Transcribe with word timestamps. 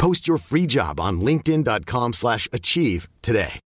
Post 0.00 0.26
your 0.26 0.38
free 0.38 0.66
job 0.66 0.98
on 0.98 1.20
linkedin.com/achieve 1.20 2.14
slash 2.14 2.48
achieve 2.54 3.06
today. 3.20 3.60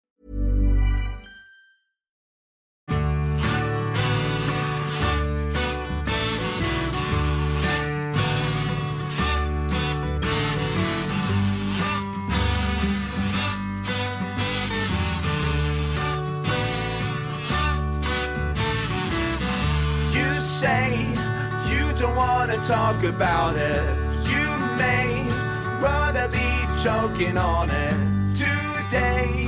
You 20.13 20.39
say 20.39 21.07
you 21.69 21.91
don't 21.99 22.15
wanna 22.15 22.55
talk 22.65 23.03
about 23.03 23.57
it. 23.57 23.83
You 24.31 24.47
may 24.77 25.10
rather 25.81 26.27
be 26.27 26.67
choking 26.83 27.37
on 27.37 27.69
it 27.69 27.95
today, 28.35 29.45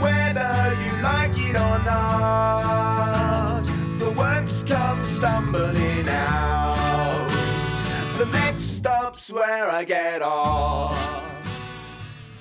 whether 0.00 0.74
you 0.84 0.92
like 1.02 1.36
it 1.50 1.56
or 1.56 1.78
not. 1.84 3.64
The 3.98 4.10
words 4.10 4.64
come 4.64 5.06
stumbling 5.06 6.08
out. 6.08 7.30
The 8.18 8.26
next 8.32 8.64
stop's 8.64 9.32
where 9.32 9.80
I 9.80 9.84
get 9.84 10.22
off. 10.22 11.14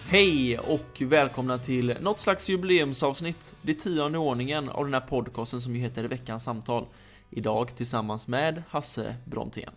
Hej 0.08 0.58
och 0.58 1.02
välkomna 1.02 1.58
till 1.58 1.98
något 2.02 2.20
slags 2.20 2.50
jubileumsavsnitt, 2.50 3.56
det 3.62 3.74
tionde 3.74 4.18
ordningen 4.18 4.70
av 4.70 4.84
den 4.84 4.94
här 4.94 5.02
podcasten 5.02 5.62
som 5.62 5.76
ju 5.76 5.82
heter 5.82 6.04
Veckans 6.04 6.44
samtal. 6.44 6.86
Idag 7.30 7.76
tillsammans 7.76 8.28
med 8.28 8.64
Hasse 8.70 9.16
Brontén. 9.26 9.72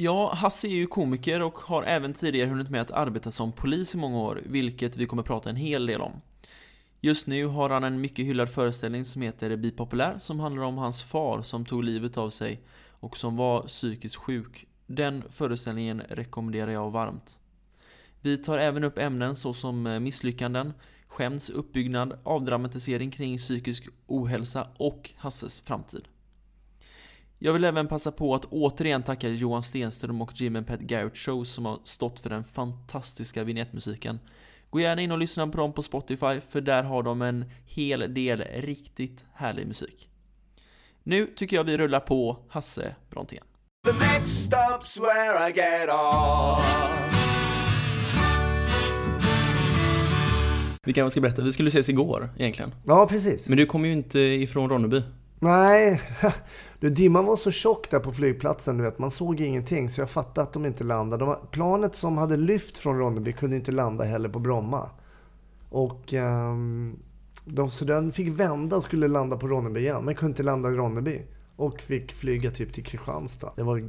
Ja, 0.00 0.34
Hasse 0.34 0.68
är 0.68 0.74
ju 0.74 0.86
komiker 0.86 1.42
och 1.42 1.58
har 1.58 1.82
även 1.82 2.14
tidigare 2.14 2.48
hunnit 2.48 2.70
med 2.70 2.80
att 2.80 2.90
arbeta 2.90 3.30
som 3.30 3.52
polis 3.52 3.94
i 3.94 3.98
många 3.98 4.18
år, 4.18 4.42
vilket 4.46 4.96
vi 4.96 5.06
kommer 5.06 5.22
prata 5.22 5.50
en 5.50 5.56
hel 5.56 5.86
del 5.86 6.00
om. 6.00 6.12
Just 7.00 7.26
nu 7.26 7.46
har 7.46 7.70
han 7.70 7.84
en 7.84 8.00
mycket 8.00 8.26
hyllad 8.26 8.50
föreställning 8.50 9.04
som 9.04 9.22
heter 9.22 9.56
Bipopulär 9.56 10.18
som 10.18 10.40
handlar 10.40 10.62
om 10.62 10.78
hans 10.78 11.02
far 11.02 11.42
som 11.42 11.66
tog 11.66 11.84
livet 11.84 12.16
av 12.16 12.30
sig 12.30 12.62
och 13.00 13.16
som 13.16 13.36
var 13.36 13.62
psykiskt 13.62 14.16
sjuk. 14.16 14.66
Den 14.86 15.24
föreställningen 15.30 16.02
rekommenderar 16.08 16.70
jag 16.70 16.90
varmt. 16.90 17.38
Vi 18.20 18.38
tar 18.38 18.58
även 18.58 18.84
upp 18.84 18.98
ämnen 18.98 19.36
såsom 19.36 19.86
eh, 19.86 20.00
misslyckanden, 20.00 20.72
skämts 21.06 21.50
uppbyggnad, 21.50 22.18
avdramatisering 22.22 23.10
kring 23.10 23.38
psykisk 23.38 23.88
ohälsa 24.06 24.68
och 24.76 25.10
Hasses 25.16 25.60
framtid. 25.60 26.08
Jag 27.40 27.52
vill 27.52 27.64
även 27.64 27.88
passa 27.88 28.12
på 28.12 28.34
att 28.34 28.44
återigen 28.44 29.02
tacka 29.02 29.28
Johan 29.28 29.62
Stenström 29.62 30.22
och 30.22 30.40
Jim 30.40 30.56
and 30.56 30.66
Pat 30.66 30.80
Garrett 30.80 31.16
Show 31.16 31.44
som 31.44 31.66
har 31.66 31.78
stått 31.84 32.20
för 32.20 32.30
den 32.30 32.44
fantastiska 32.44 33.44
vignettmusiken. 33.44 34.18
Gå 34.70 34.80
gärna 34.80 35.02
in 35.02 35.12
och 35.12 35.18
lyssna 35.18 35.46
på 35.46 35.58
dem 35.58 35.72
på 35.72 35.82
Spotify 35.82 36.40
för 36.48 36.60
där 36.60 36.82
har 36.82 37.02
de 37.02 37.22
en 37.22 37.44
hel 37.66 38.14
del 38.14 38.44
riktigt 38.54 39.26
härlig 39.34 39.66
musik. 39.66 40.08
Nu 41.02 41.26
tycker 41.26 41.56
jag 41.56 41.64
vi 41.64 41.76
rullar 41.76 42.00
på 42.00 42.36
Hasse 42.48 42.94
Brontén. 43.10 43.44
The 43.86 43.92
next 43.92 44.52
stop's 44.52 45.00
where 45.00 45.48
I 45.48 45.52
get 45.52 45.90
off. 45.90 46.64
Vi 50.82 50.92
kanske 50.92 51.10
ska 51.10 51.20
berätta, 51.20 51.42
vi 51.42 51.52
skulle 51.52 51.68
ses 51.68 51.88
igår 51.88 52.30
egentligen. 52.38 52.74
Ja, 52.86 53.06
precis. 53.06 53.48
Men 53.48 53.58
du 53.58 53.66
kommer 53.66 53.88
ju 53.88 53.94
inte 53.94 54.18
ifrån 54.18 54.70
Ronneby. 54.70 55.02
Nej, 55.40 56.00
du, 56.80 56.90
dimman 56.90 57.24
var 57.24 57.36
så 57.36 57.50
tjock 57.50 57.90
där 57.90 57.98
på 57.98 58.12
flygplatsen, 58.12 58.78
du 58.78 58.84
vet. 58.84 58.98
Man 58.98 59.10
såg 59.10 59.40
ingenting, 59.40 59.90
så 59.90 60.00
jag 60.00 60.10
fattade 60.10 60.46
att 60.46 60.52
de 60.52 60.66
inte 60.66 60.84
landade. 60.84 61.24
De, 61.24 61.36
planet 61.50 61.94
som 61.94 62.18
hade 62.18 62.36
lyft 62.36 62.76
från 62.76 62.98
Ronneby 62.98 63.32
kunde 63.32 63.56
inte 63.56 63.72
landa 63.72 64.04
heller 64.04 64.28
på 64.28 64.38
Bromma. 64.38 64.90
Och 65.70 66.14
ehm, 66.14 66.98
de, 67.44 67.70
så 67.70 67.84
den 67.84 68.12
fick 68.12 68.28
vända 68.28 68.76
och 68.76 68.82
skulle 68.82 69.08
landa 69.08 69.36
på 69.36 69.48
Ronneby 69.48 69.80
igen, 69.80 70.04
men 70.04 70.14
kunde 70.14 70.30
inte 70.30 70.42
landa 70.42 70.68
i 70.68 70.72
Ronneby. 70.72 71.22
Och 71.56 71.80
fick 71.80 72.12
flyga 72.12 72.50
typ 72.50 72.72
till 72.72 72.84
Kristianstad. 72.84 73.52
Det 73.56 73.62
var 73.62 73.84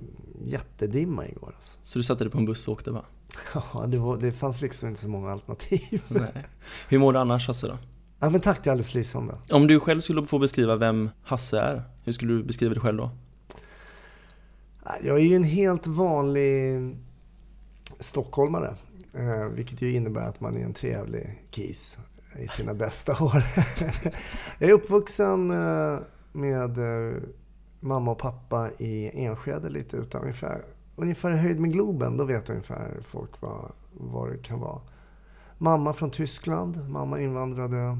jättedimma 0.46 1.28
igår 1.28 1.52
alltså. 1.56 1.80
Så 1.84 2.00
du 2.00 2.04
satte 2.04 2.24
dig 2.24 2.32
på 2.32 2.38
en 2.38 2.46
buss 2.46 2.68
och 2.68 2.74
åkte 2.74 2.92
va? 2.92 3.06
Ja, 3.74 3.86
det, 3.88 3.98
var, 3.98 4.18
det 4.18 4.32
fanns 4.32 4.62
liksom 4.62 4.90
inte 4.90 5.02
så 5.02 5.08
många 5.08 5.32
alternativ. 5.32 6.04
Nej. 6.08 6.46
Hur 6.90 7.00
mår 7.00 7.14
du 7.14 7.20
annars 7.20 7.48
Hasse 7.48 7.68
då? 7.68 7.78
Ja, 8.19 8.30
men 8.30 8.41
tack, 8.41 8.63
det 8.63 8.69
är 8.69 8.72
alldeles 8.72 8.94
lysande. 8.94 9.35
Om 9.52 9.68
du 9.68 9.80
själv 9.80 10.02
skulle 10.02 10.25
få 10.25 10.40
beskriva 10.40 10.75
vem 10.75 11.09
Hasse 11.24 11.59
är, 11.59 11.84
hur 12.03 12.13
skulle 12.13 12.34
du 12.34 12.44
beskriva 12.44 12.74
dig 12.74 12.81
själv 12.81 12.97
då? 12.97 13.12
Jag 15.02 15.19
är 15.19 15.24
ju 15.24 15.35
en 15.35 15.44
helt 15.44 15.88
vanlig 15.88 16.79
stockholmare. 18.00 18.75
Eh, 19.13 19.46
vilket 19.46 19.81
ju 19.81 19.91
innebär 19.91 20.22
att 20.22 20.41
man 20.41 20.58
är 20.58 20.66
en 20.66 20.74
trevlig 20.74 21.44
kis 21.52 21.97
i 22.40 22.47
sina 22.47 22.74
bästa 22.74 23.12
år. 23.24 23.44
jag 24.59 24.69
är 24.69 24.74
uppvuxen 24.74 25.52
eh, 25.52 26.00
med 26.31 26.78
eh, 26.78 27.13
mamma 27.79 28.12
och 28.12 28.18
pappa 28.18 28.69
i 28.78 29.24
Enskede 29.25 29.69
lite 29.69 29.97
utan 29.97 30.22
ungefär, 30.22 30.63
ungefär 30.96 31.31
i 31.31 31.38
höjd 31.38 31.59
med 31.59 31.72
Globen. 31.72 32.18
Då 32.18 32.25
vet 32.25 32.50
ungefär 32.50 32.97
folk 33.06 33.41
vad, 33.41 33.72
vad 33.91 34.31
det 34.31 34.38
kan 34.38 34.59
vara. 34.59 34.81
Mamma 35.62 35.94
från 35.94 36.12
Tyskland. 36.12 36.90
Mamma 36.90 37.22
invandrade 37.22 37.97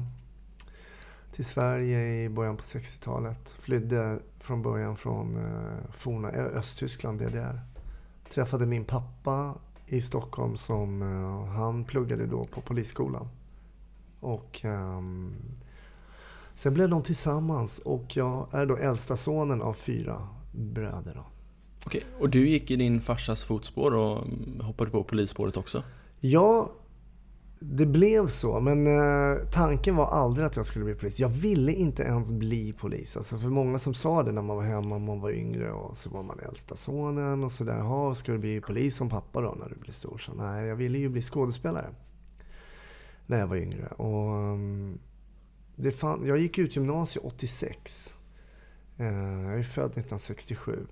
till 1.32 1.44
Sverige 1.44 2.24
i 2.24 2.28
början 2.28 2.56
på 2.56 2.62
60-talet. 2.62 3.54
Flydde 3.58 4.18
från 4.38 4.62
början 4.62 4.96
från 4.96 5.36
eh, 5.36 5.92
forna 5.96 6.28
Östtyskland, 6.28 7.20
DDR. 7.20 7.60
Träffade 8.30 8.66
min 8.66 8.84
pappa 8.84 9.54
i 9.86 10.00
Stockholm 10.00 10.56
som 10.56 11.02
eh, 11.02 11.52
han 11.52 11.84
pluggade 11.84 12.26
då 12.26 12.44
på 12.44 12.60
polisskolan. 12.60 13.28
Och 14.20 14.60
ehm, 14.64 15.34
sen 16.54 16.74
blev 16.74 16.88
de 16.88 17.02
tillsammans 17.02 17.78
och 17.78 18.16
jag 18.16 18.46
är 18.52 18.66
då 18.66 18.76
äldsta 18.76 19.16
sonen 19.16 19.62
av 19.62 19.74
fyra 19.74 20.28
bröder. 20.52 21.14
Då. 21.14 21.24
Okej, 21.86 22.04
och 22.20 22.30
du 22.30 22.48
gick 22.48 22.70
i 22.70 22.76
din 22.76 23.00
farsas 23.00 23.44
fotspår 23.44 23.94
och 23.94 24.26
hoppade 24.60 24.90
på 24.90 25.04
polisspåret 25.04 25.56
också? 25.56 25.82
Ja, 26.20 26.70
det 27.62 27.86
blev 27.86 28.26
så. 28.26 28.60
Men 28.60 28.86
eh, 28.86 29.36
tanken 29.52 29.96
var 29.96 30.06
aldrig 30.06 30.46
att 30.46 30.56
jag 30.56 30.66
skulle 30.66 30.84
bli 30.84 30.94
polis. 30.94 31.20
Jag 31.20 31.28
ville 31.28 31.72
inte 31.72 32.02
ens 32.02 32.32
bli 32.32 32.72
polis. 32.72 33.16
Alltså 33.16 33.38
för 33.38 33.48
många 33.48 33.78
som 33.78 33.94
sa 33.94 34.22
det 34.22 34.32
när 34.32 34.42
man 34.42 34.56
var 34.56 34.64
hemma, 34.64 34.98
man 34.98 35.20
var 35.20 35.30
yngre 35.30 35.72
och 35.72 35.96
så 35.96 36.10
var 36.10 36.22
man 36.22 36.38
äldsta 36.38 36.76
sonen 36.76 37.44
och 37.44 37.52
sådär. 37.52 37.78
Ja, 37.78 38.14
ska 38.14 38.32
du 38.32 38.38
bli 38.38 38.60
polis 38.60 38.96
som 38.96 39.08
pappa 39.08 39.40
då 39.40 39.56
när 39.60 39.68
du 39.68 39.74
blir 39.74 39.92
stor? 39.92 40.18
Så 40.18 40.34
nej, 40.34 40.66
jag 40.66 40.76
ville 40.76 40.98
ju 40.98 41.08
bli 41.08 41.22
skådespelare. 41.22 41.88
När 43.26 43.38
jag 43.38 43.46
var 43.46 43.56
yngre. 43.56 43.86
Och, 43.86 44.34
um, 44.34 44.98
det 45.76 45.92
fan, 45.92 46.26
jag 46.26 46.38
gick 46.38 46.58
ut 46.58 46.76
gymnasiet 46.76 47.24
86. 47.24 48.16
Eh, 48.96 49.06
jag 49.42 49.58
är 49.58 49.62
född 49.62 49.90
1967. 49.90 50.86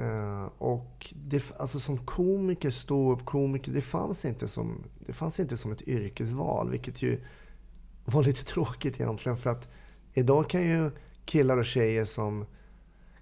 Eh, 0.00 0.48
och 0.58 1.12
det, 1.16 1.52
alltså 1.58 1.80
som 1.80 1.98
komiker, 1.98 2.70
ståuppkomiker, 2.70 3.72
det 3.72 3.82
fanns, 3.82 4.24
inte 4.24 4.48
som, 4.48 4.84
det 5.06 5.12
fanns 5.12 5.40
inte 5.40 5.56
som 5.56 5.72
ett 5.72 5.88
yrkesval. 5.88 6.70
Vilket 6.70 7.02
ju 7.02 7.20
var 8.04 8.22
lite 8.22 8.44
tråkigt 8.44 9.00
egentligen. 9.00 9.38
För 9.38 9.50
att 9.50 9.68
idag 10.14 10.50
kan 10.50 10.62
ju 10.62 10.90
killar 11.24 11.56
och 11.56 11.66
tjejer 11.66 12.04
som 12.04 12.46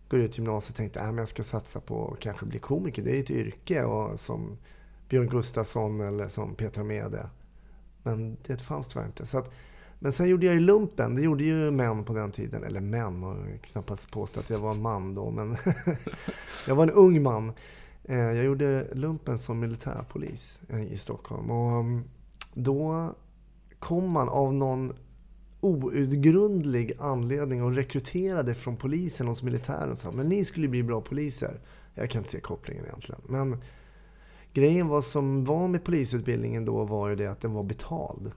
går 0.08 0.20
ut 0.20 0.38
gymnasiet 0.38 0.76
tänka 0.76 1.00
att 1.00 1.12
äh, 1.12 1.18
jag 1.18 1.28
ska 1.28 1.42
satsa 1.42 1.80
på 1.80 2.12
att 2.12 2.20
kanske 2.20 2.46
bli 2.46 2.58
komiker. 2.58 3.02
Det 3.02 3.16
är 3.16 3.20
ett 3.20 3.30
yrke. 3.30 3.84
Och 3.84 4.20
som 4.20 4.58
Björn 5.08 5.28
Gustafsson 5.28 6.00
eller 6.00 6.28
som 6.28 6.54
Petra 6.54 6.84
Mede. 6.84 7.30
Men 8.02 8.36
det 8.46 8.62
fanns 8.62 8.88
tyvärr 8.88 9.06
inte. 9.06 9.26
Så 9.26 9.38
att 9.38 9.52
men 9.98 10.12
sen 10.12 10.28
gjorde 10.28 10.46
jag 10.46 10.54
ju 10.54 10.60
lumpen. 10.60 11.14
Det 11.14 11.22
gjorde 11.22 11.44
ju 11.44 11.70
män 11.70 12.04
på 12.04 12.12
den 12.12 12.32
tiden. 12.32 12.64
Eller 12.64 12.80
män, 12.80 13.24
och 13.24 13.36
knappast 13.62 14.10
påstå 14.10 14.40
att 14.40 14.50
jag 14.50 14.58
var 14.58 14.70
en 14.70 14.82
man 14.82 15.14
då. 15.14 15.30
Men 15.30 15.56
jag 16.66 16.74
var 16.74 16.82
en 16.82 16.90
ung 16.90 17.22
man. 17.22 17.52
Eh, 18.04 18.18
jag 18.18 18.44
gjorde 18.44 18.88
lumpen 18.94 19.38
som 19.38 19.60
militärpolis 19.60 20.60
eh, 20.68 20.92
i 20.92 20.96
Stockholm. 20.96 21.50
Och 21.50 21.80
mm, 21.80 22.04
då 22.54 23.14
kom 23.78 24.12
man 24.12 24.28
av 24.28 24.54
någon 24.54 24.92
outgrundlig 25.60 26.92
anledning 26.98 27.62
och 27.62 27.74
rekryterade 27.74 28.54
från 28.54 28.76
polisen 28.76 29.28
hos 29.28 29.42
militären 29.42 29.90
och 29.90 29.98
sa 29.98 30.10
men 30.10 30.28
ni 30.28 30.44
skulle 30.44 30.68
bli 30.68 30.82
bra 30.82 31.00
poliser. 31.00 31.60
Jag 31.94 32.10
kan 32.10 32.20
inte 32.20 32.30
se 32.30 32.40
kopplingen 32.40 32.84
egentligen. 32.84 33.20
Men 33.26 33.62
grejen 34.52 34.88
var 34.88 35.02
som 35.02 35.44
var 35.44 35.68
med 35.68 35.84
polisutbildningen 35.84 36.64
då 36.64 36.84
var 36.84 37.08
ju 37.08 37.16
det 37.16 37.26
att 37.26 37.40
den 37.40 37.52
var 37.52 37.62
betald. 37.62 38.32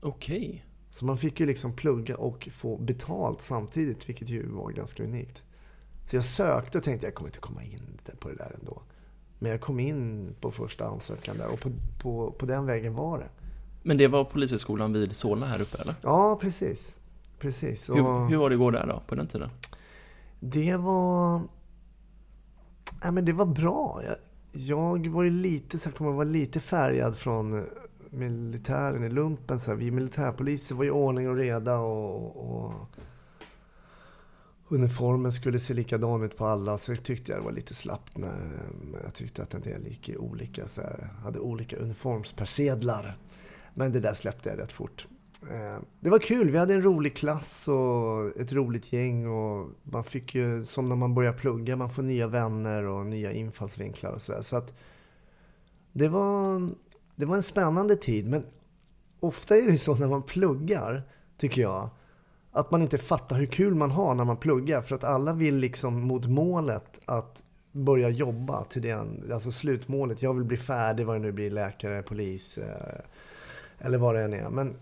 Okej. 0.00 0.64
Så 0.90 1.04
man 1.04 1.18
fick 1.18 1.40
ju 1.40 1.46
liksom 1.46 1.72
plugga 1.72 2.16
och 2.16 2.48
få 2.52 2.76
betalt 2.76 3.42
samtidigt, 3.42 4.08
vilket 4.08 4.28
ju 4.28 4.46
var 4.48 4.70
ganska 4.70 5.04
unikt. 5.04 5.42
Så 6.06 6.16
jag 6.16 6.24
sökte 6.24 6.78
och 6.78 6.84
tänkte 6.84 7.06
jag 7.06 7.14
kommer 7.14 7.28
inte 7.28 7.40
komma 7.40 7.62
in 7.62 7.98
på 8.20 8.28
det 8.28 8.34
där 8.34 8.56
ändå. 8.60 8.82
Men 9.38 9.50
jag 9.50 9.60
kom 9.60 9.80
in 9.80 10.34
på 10.40 10.50
första 10.50 10.86
ansökan 10.86 11.36
där 11.38 11.52
och 11.52 11.60
på, 11.60 11.70
på, 12.02 12.32
på 12.32 12.46
den 12.46 12.66
vägen 12.66 12.94
var 12.94 13.18
det. 13.18 13.28
Men 13.82 13.96
det 13.96 14.08
var 14.08 14.24
Polishögskolan 14.24 14.92
vid 14.92 15.16
Solna 15.16 15.46
här 15.46 15.62
uppe 15.62 15.78
eller? 15.82 15.94
Ja, 16.02 16.38
precis. 16.40 16.96
precis. 17.38 17.88
Och 17.88 17.96
hur, 17.96 18.28
hur 18.28 18.36
var 18.36 18.50
det 18.50 18.54
att 18.54 18.60
gå 18.60 18.70
där 18.70 18.86
då, 18.86 19.02
på 19.06 19.14
den 19.14 19.26
tiden? 19.26 19.50
Det 20.40 20.76
var... 20.76 21.40
Ja, 23.02 23.10
men 23.10 23.24
det 23.24 23.32
var 23.32 23.46
bra. 23.46 24.02
Jag, 24.06 24.16
jag 24.62 25.06
var 25.06 25.22
ju 25.22 25.30
lite, 25.30 25.78
så 25.78 25.88
jag 25.88 25.94
kommer 25.96 26.12
vara 26.12 26.24
lite 26.24 26.60
färgad 26.60 27.16
från 27.16 27.66
militären 28.10 29.04
i 29.04 29.08
lumpen. 29.08 29.60
Så 29.60 29.70
här, 29.70 29.78
vi 29.78 29.90
militärpoliser 29.90 30.74
var 30.74 30.84
ju 30.84 30.90
ordning 30.90 31.28
och 31.28 31.36
reda 31.36 31.78
och, 31.78 32.36
och 32.36 32.72
uniformen 34.68 35.32
skulle 35.32 35.58
se 35.58 35.74
likadan 35.74 36.22
ut 36.22 36.36
på 36.36 36.46
alla. 36.46 36.78
Så 36.78 36.90
jag 36.90 37.02
tyckte 37.02 37.32
jag 37.32 37.40
det 37.40 37.44
var 37.44 37.52
lite 37.52 37.74
slappt 37.74 38.18
när 38.18 38.60
jag 39.04 39.14
tyckte 39.14 39.42
att 39.42 39.54
en 39.54 39.60
del 39.60 39.86
gick 39.86 40.08
i 40.08 40.16
olika, 40.16 40.68
så 40.68 40.80
här, 40.80 41.08
hade 41.22 41.38
olika 41.38 41.76
uniformspersedlar. 41.76 43.18
Men 43.74 43.92
det 43.92 44.00
där 44.00 44.14
släppte 44.14 44.48
jag 44.48 44.58
rätt 44.58 44.72
fort. 44.72 45.06
Eh, 45.50 45.78
det 46.00 46.10
var 46.10 46.18
kul. 46.18 46.50
Vi 46.50 46.58
hade 46.58 46.74
en 46.74 46.82
rolig 46.82 47.16
klass 47.16 47.68
och 47.68 48.40
ett 48.40 48.52
roligt 48.52 48.92
gäng. 48.92 49.26
Och 49.26 49.70
man 49.82 50.04
fick 50.04 50.34
ju, 50.34 50.64
som 50.64 50.88
när 50.88 50.96
man 50.96 51.14
börjar 51.14 51.32
plugga, 51.32 51.76
man 51.76 51.90
får 51.90 52.02
nya 52.02 52.26
vänner 52.26 52.82
och 52.82 53.06
nya 53.06 53.32
infallsvinklar 53.32 54.12
och 54.12 54.22
sådär. 54.22 54.42
Så 54.42 54.56
att 54.56 54.74
det 55.92 56.08
var, 56.08 56.68
det 57.20 57.26
var 57.26 57.36
en 57.36 57.42
spännande 57.42 57.96
tid. 57.96 58.28
Men 58.28 58.46
ofta 59.20 59.56
är 59.56 59.66
det 59.66 59.78
så 59.78 59.94
när 59.94 60.06
man 60.06 60.22
pluggar, 60.22 61.02
tycker 61.38 61.62
jag, 61.62 61.90
att 62.52 62.70
man 62.70 62.82
inte 62.82 62.98
fattar 62.98 63.36
hur 63.36 63.46
kul 63.46 63.74
man 63.74 63.90
har 63.90 64.14
när 64.14 64.24
man 64.24 64.36
pluggar. 64.36 64.82
För 64.82 64.94
att 64.94 65.04
alla 65.04 65.32
vill 65.32 65.56
liksom 65.56 66.00
mot 66.00 66.26
målet 66.26 67.00
att 67.04 67.44
börja 67.72 68.08
jobba 68.08 68.64
till 68.64 68.82
det, 68.82 69.06
alltså 69.32 69.52
slutmålet. 69.52 70.22
Jag 70.22 70.34
vill 70.34 70.44
bli 70.44 70.56
färdig, 70.56 71.06
vad 71.06 71.16
det 71.16 71.20
nu 71.20 71.32
blir, 71.32 71.50
läkare, 71.50 72.02
polis 72.02 72.58
eh, 72.58 73.00
eller 73.78 73.98
vad 73.98 74.14
det 74.14 74.22
än 74.22 74.34
är. 74.34 74.50
Men 74.50 74.76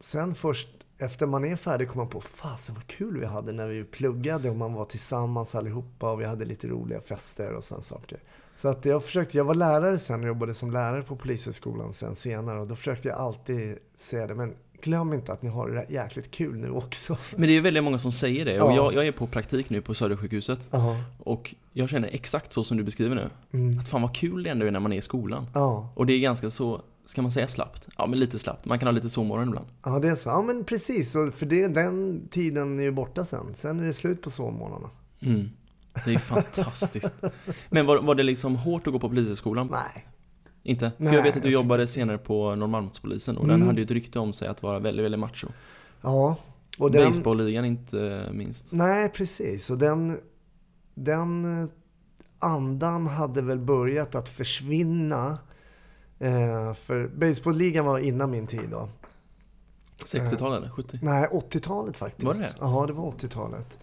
sen 0.00 0.34
först 0.34 0.68
efter 0.98 1.26
man 1.26 1.44
är 1.44 1.56
färdig 1.56 1.88
kommer 1.88 2.04
man 2.04 2.10
på, 2.10 2.20
fasen 2.20 2.74
vad 2.74 2.86
kul 2.86 3.20
vi 3.20 3.26
hade 3.26 3.52
när 3.52 3.68
vi 3.68 3.84
pluggade 3.84 4.50
och 4.50 4.56
man 4.56 4.72
var 4.72 4.84
tillsammans 4.84 5.54
allihopa 5.54 6.12
och 6.12 6.20
vi 6.20 6.24
hade 6.24 6.44
lite 6.44 6.68
roliga 6.68 7.00
fester 7.00 7.52
och 7.52 7.64
sådana 7.64 7.82
saker. 7.82 8.18
Så 8.56 8.68
att 8.68 8.84
jag 8.84 9.04
försökte, 9.04 9.36
jag 9.36 9.44
var 9.44 9.54
lärare 9.54 9.98
sen 9.98 10.20
och 10.20 10.26
jobbade 10.26 10.54
som 10.54 10.70
lärare 10.70 11.02
på 11.02 11.16
Polishögskolan 11.16 11.92
sen 11.92 12.16
senare 12.16 12.60
och 12.60 12.68
då 12.68 12.76
försökte 12.76 13.08
jag 13.08 13.18
alltid 13.18 13.78
säga 13.98 14.26
det, 14.26 14.34
men 14.34 14.54
glöm 14.82 15.12
inte 15.12 15.32
att 15.32 15.42
ni 15.42 15.48
har 15.48 15.68
det 15.68 15.86
jäkligt 15.88 16.30
kul 16.30 16.56
nu 16.56 16.70
också. 16.70 17.18
Men 17.36 17.48
det 17.48 17.56
är 17.56 17.60
väldigt 17.60 17.84
många 17.84 17.98
som 17.98 18.12
säger 18.12 18.44
det. 18.44 18.60
Och 18.60 18.72
jag, 18.72 18.94
jag 18.94 19.06
är 19.06 19.12
på 19.12 19.26
praktik 19.26 19.70
nu 19.70 19.80
på 19.80 19.94
Södersjukhuset. 19.94 20.68
Uh 20.74 21.00
Och 21.18 21.54
jag 21.72 21.88
känner 21.88 22.08
exakt 22.12 22.52
så 22.52 22.64
som 22.64 22.76
du 22.76 22.82
beskriver 22.82 23.14
nu. 23.14 23.30
Mm. 23.52 23.78
Att 23.78 23.88
fan 23.88 24.02
vad 24.02 24.14
kul 24.14 24.42
det 24.42 24.50
ändå 24.50 24.66
är 24.66 24.70
när 24.70 24.80
man 24.80 24.92
är 24.92 24.96
i 24.96 25.02
skolan. 25.02 25.46
Uh 25.56 25.86
Och 25.94 26.06
det 26.06 26.12
är 26.12 26.20
ganska 26.20 26.50
så, 26.50 26.82
ska 27.06 27.22
man 27.22 27.30
säga 27.30 27.48
slappt? 27.48 27.88
Ja 27.98 28.06
men 28.06 28.18
lite 28.18 28.38
slappt. 28.38 28.64
Man 28.64 28.78
kan 28.78 28.86
ha 28.86 28.92
lite 28.92 29.10
sovmorgon 29.10 29.48
ibland. 29.48 29.66
Ja 29.84 29.98
det 29.98 30.08
är 30.08 30.14
så. 30.14 30.28
Ja 30.28 30.42
men 30.42 30.64
precis. 30.64 31.12
För 31.12 31.46
det, 31.46 31.68
den 31.68 32.22
tiden 32.30 32.78
är 32.78 32.82
ju 32.82 32.90
borta 32.90 33.24
sen. 33.24 33.46
Sen 33.54 33.80
är 33.80 33.84
det 33.84 33.92
slut 33.92 34.22
på 34.22 34.30
sovmorgnarna. 34.30 34.90
Mm. 35.20 35.50
Det 36.04 36.14
är 36.14 36.18
fantastiskt. 36.18 37.14
Men 37.70 37.86
var, 37.86 38.02
var 38.02 38.14
det 38.14 38.22
liksom 38.22 38.56
hårt 38.56 38.86
att 38.86 38.92
gå 38.92 38.98
på 38.98 39.08
polishögskolan? 39.08 39.68
Nej. 39.72 40.06
Inte? 40.62 40.92
För 40.96 41.04
Nej, 41.04 41.14
jag 41.14 41.22
vet 41.22 41.36
att 41.36 41.42
du 41.42 41.50
jobbade 41.50 41.86
senare 41.86 42.18
på 42.18 42.54
Norrmalmspolisen 42.54 43.36
och 43.36 43.44
mm. 43.44 43.58
den 43.58 43.66
hade 43.66 43.80
ju 43.80 43.84
ett 43.84 43.90
rykte 43.90 44.18
om 44.18 44.32
sig 44.32 44.48
att 44.48 44.62
vara 44.62 44.78
väldigt, 44.78 45.04
väldigt 45.04 45.20
macho. 45.20 45.46
Ja. 46.02 46.36
Och 46.78 46.90
den... 46.90 47.06
Baseballligan 47.06 47.64
inte 47.64 48.28
minst. 48.32 48.72
Nej, 48.72 49.08
precis. 49.08 49.70
Och 49.70 49.78
den, 49.78 50.18
den 50.94 51.68
andan 52.38 53.06
hade 53.06 53.42
väl 53.42 53.58
börjat 53.58 54.14
att 54.14 54.28
försvinna. 54.28 55.38
Eh, 56.18 56.74
för 56.74 57.08
baseballligan 57.08 57.84
var 57.84 57.98
innan 57.98 58.30
min 58.30 58.46
tid 58.46 58.68
då. 58.70 58.88
60-talet 60.04 60.58
eller 60.58 60.68
70? 60.68 60.98
Nej, 61.02 61.28
80-talet 61.32 61.96
faktiskt. 61.96 62.26
Var 62.26 62.34
det 62.34 62.54
Ja, 62.60 62.84
det 62.86 62.92
var 62.92 63.10
80-talet. 63.10 63.78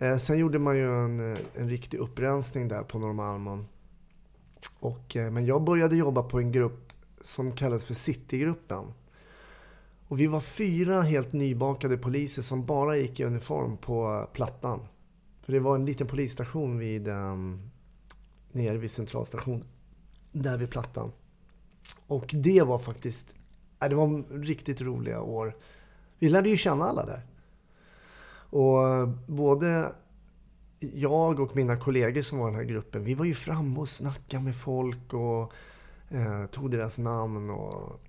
Eh, 0.00 0.16
sen 0.16 0.38
gjorde 0.38 0.58
man 0.58 0.76
ju 0.76 1.04
en, 1.04 1.32
eh, 1.32 1.38
en 1.54 1.68
riktig 1.68 1.98
upprensning 1.98 2.68
där 2.68 2.82
på 2.82 2.98
Norrmalm. 2.98 3.66
Och, 4.78 5.16
eh, 5.16 5.30
men 5.30 5.46
jag 5.46 5.62
började 5.62 5.96
jobba 5.96 6.22
på 6.22 6.38
en 6.38 6.52
grupp 6.52 6.92
som 7.20 7.52
kallades 7.52 7.84
för 7.84 7.94
Citygruppen. 7.94 8.84
Och 10.08 10.20
vi 10.20 10.26
var 10.26 10.40
fyra 10.40 11.02
helt 11.02 11.32
nybakade 11.32 11.98
poliser 11.98 12.42
som 12.42 12.64
bara 12.66 12.96
gick 12.96 13.20
i 13.20 13.24
uniform 13.24 13.76
på 13.76 14.28
Plattan. 14.32 14.80
För 15.42 15.52
det 15.52 15.60
var 15.60 15.74
en 15.74 15.84
liten 15.84 16.06
polisstation 16.06 16.78
vid, 16.78 17.08
um, 17.08 17.70
nere 18.52 18.78
vid 18.78 18.90
Centralstationen, 18.90 19.64
där 20.32 20.58
vid 20.58 20.70
Plattan. 20.70 21.12
Och 22.06 22.34
det 22.34 22.62
var 22.62 22.78
faktiskt, 22.78 23.34
äh, 23.82 23.88
det 23.88 23.94
var 23.94 24.40
riktigt 24.42 24.80
roliga 24.80 25.20
år. 25.20 25.56
Vi 26.18 26.28
lärde 26.28 26.48
ju 26.48 26.56
känna 26.56 26.84
alla 26.84 27.06
där. 27.06 27.22
Och 28.50 28.88
eh, 28.88 29.08
både 29.26 29.92
jag 30.80 31.40
och 31.40 31.56
mina 31.56 31.76
kollegor 31.76 32.22
som 32.22 32.38
var 32.38 32.48
i 32.48 32.50
den 32.50 32.60
här 32.60 32.68
gruppen, 32.68 33.04
vi 33.04 33.14
var 33.14 33.24
ju 33.24 33.34
framme 33.34 33.78
och 33.78 33.88
snackade 33.88 34.44
med 34.44 34.56
folk 34.56 35.14
och 35.14 35.52
eh, 36.08 36.46
tog 36.46 36.70
deras 36.70 36.98
namn. 36.98 37.50
Och, 37.50 38.00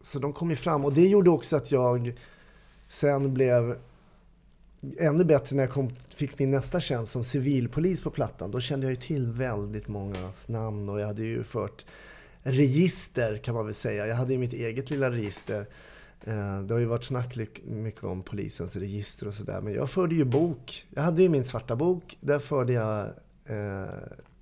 så 0.00 0.18
de 0.18 0.32
kom 0.32 0.50
ju 0.50 0.56
fram 0.56 0.84
och 0.84 0.92
det 0.92 1.06
gjorde 1.06 1.30
också 1.30 1.56
att 1.56 1.70
jag 1.70 2.18
sen 2.88 3.34
blev 3.34 3.78
ännu 4.98 5.24
bättre 5.24 5.56
när 5.56 5.62
jag 5.62 5.72
kom, 5.72 5.90
fick 6.08 6.38
min 6.38 6.50
nästa 6.50 6.80
tjänst 6.80 7.12
som 7.12 7.24
civilpolis 7.24 8.02
på 8.02 8.10
Plattan. 8.10 8.50
Då 8.50 8.60
kände 8.60 8.86
jag 8.86 8.90
ju 8.90 8.96
till 8.96 9.26
väldigt 9.26 9.88
mångas 9.88 10.48
namn 10.48 10.88
och 10.88 11.00
jag 11.00 11.06
hade 11.06 11.22
ju 11.22 11.44
fört 11.44 11.84
register 12.42 13.36
kan 13.36 13.54
man 13.54 13.64
väl 13.64 13.74
säga. 13.74 14.06
Jag 14.06 14.16
hade 14.16 14.32
ju 14.32 14.38
mitt 14.38 14.52
eget 14.52 14.90
lilla 14.90 15.10
register 15.10 15.66
Eh, 16.20 16.60
det 16.60 16.74
har 16.74 16.78
ju 16.78 16.86
varit 16.86 17.04
snack 17.04 17.36
mycket 17.64 18.04
om 18.04 18.22
polisens 18.22 18.76
register 18.76 19.28
och 19.28 19.34
sådär. 19.34 19.60
Men 19.60 19.72
jag 19.72 19.90
förde 19.90 20.14
ju 20.14 20.24
bok. 20.24 20.86
Jag 20.90 21.02
hade 21.02 21.22
ju 21.22 21.28
min 21.28 21.44
svarta 21.44 21.76
bok. 21.76 22.18
Där 22.20 22.38
förde 22.38 22.72
jag 22.72 23.06
eh, 23.44 23.88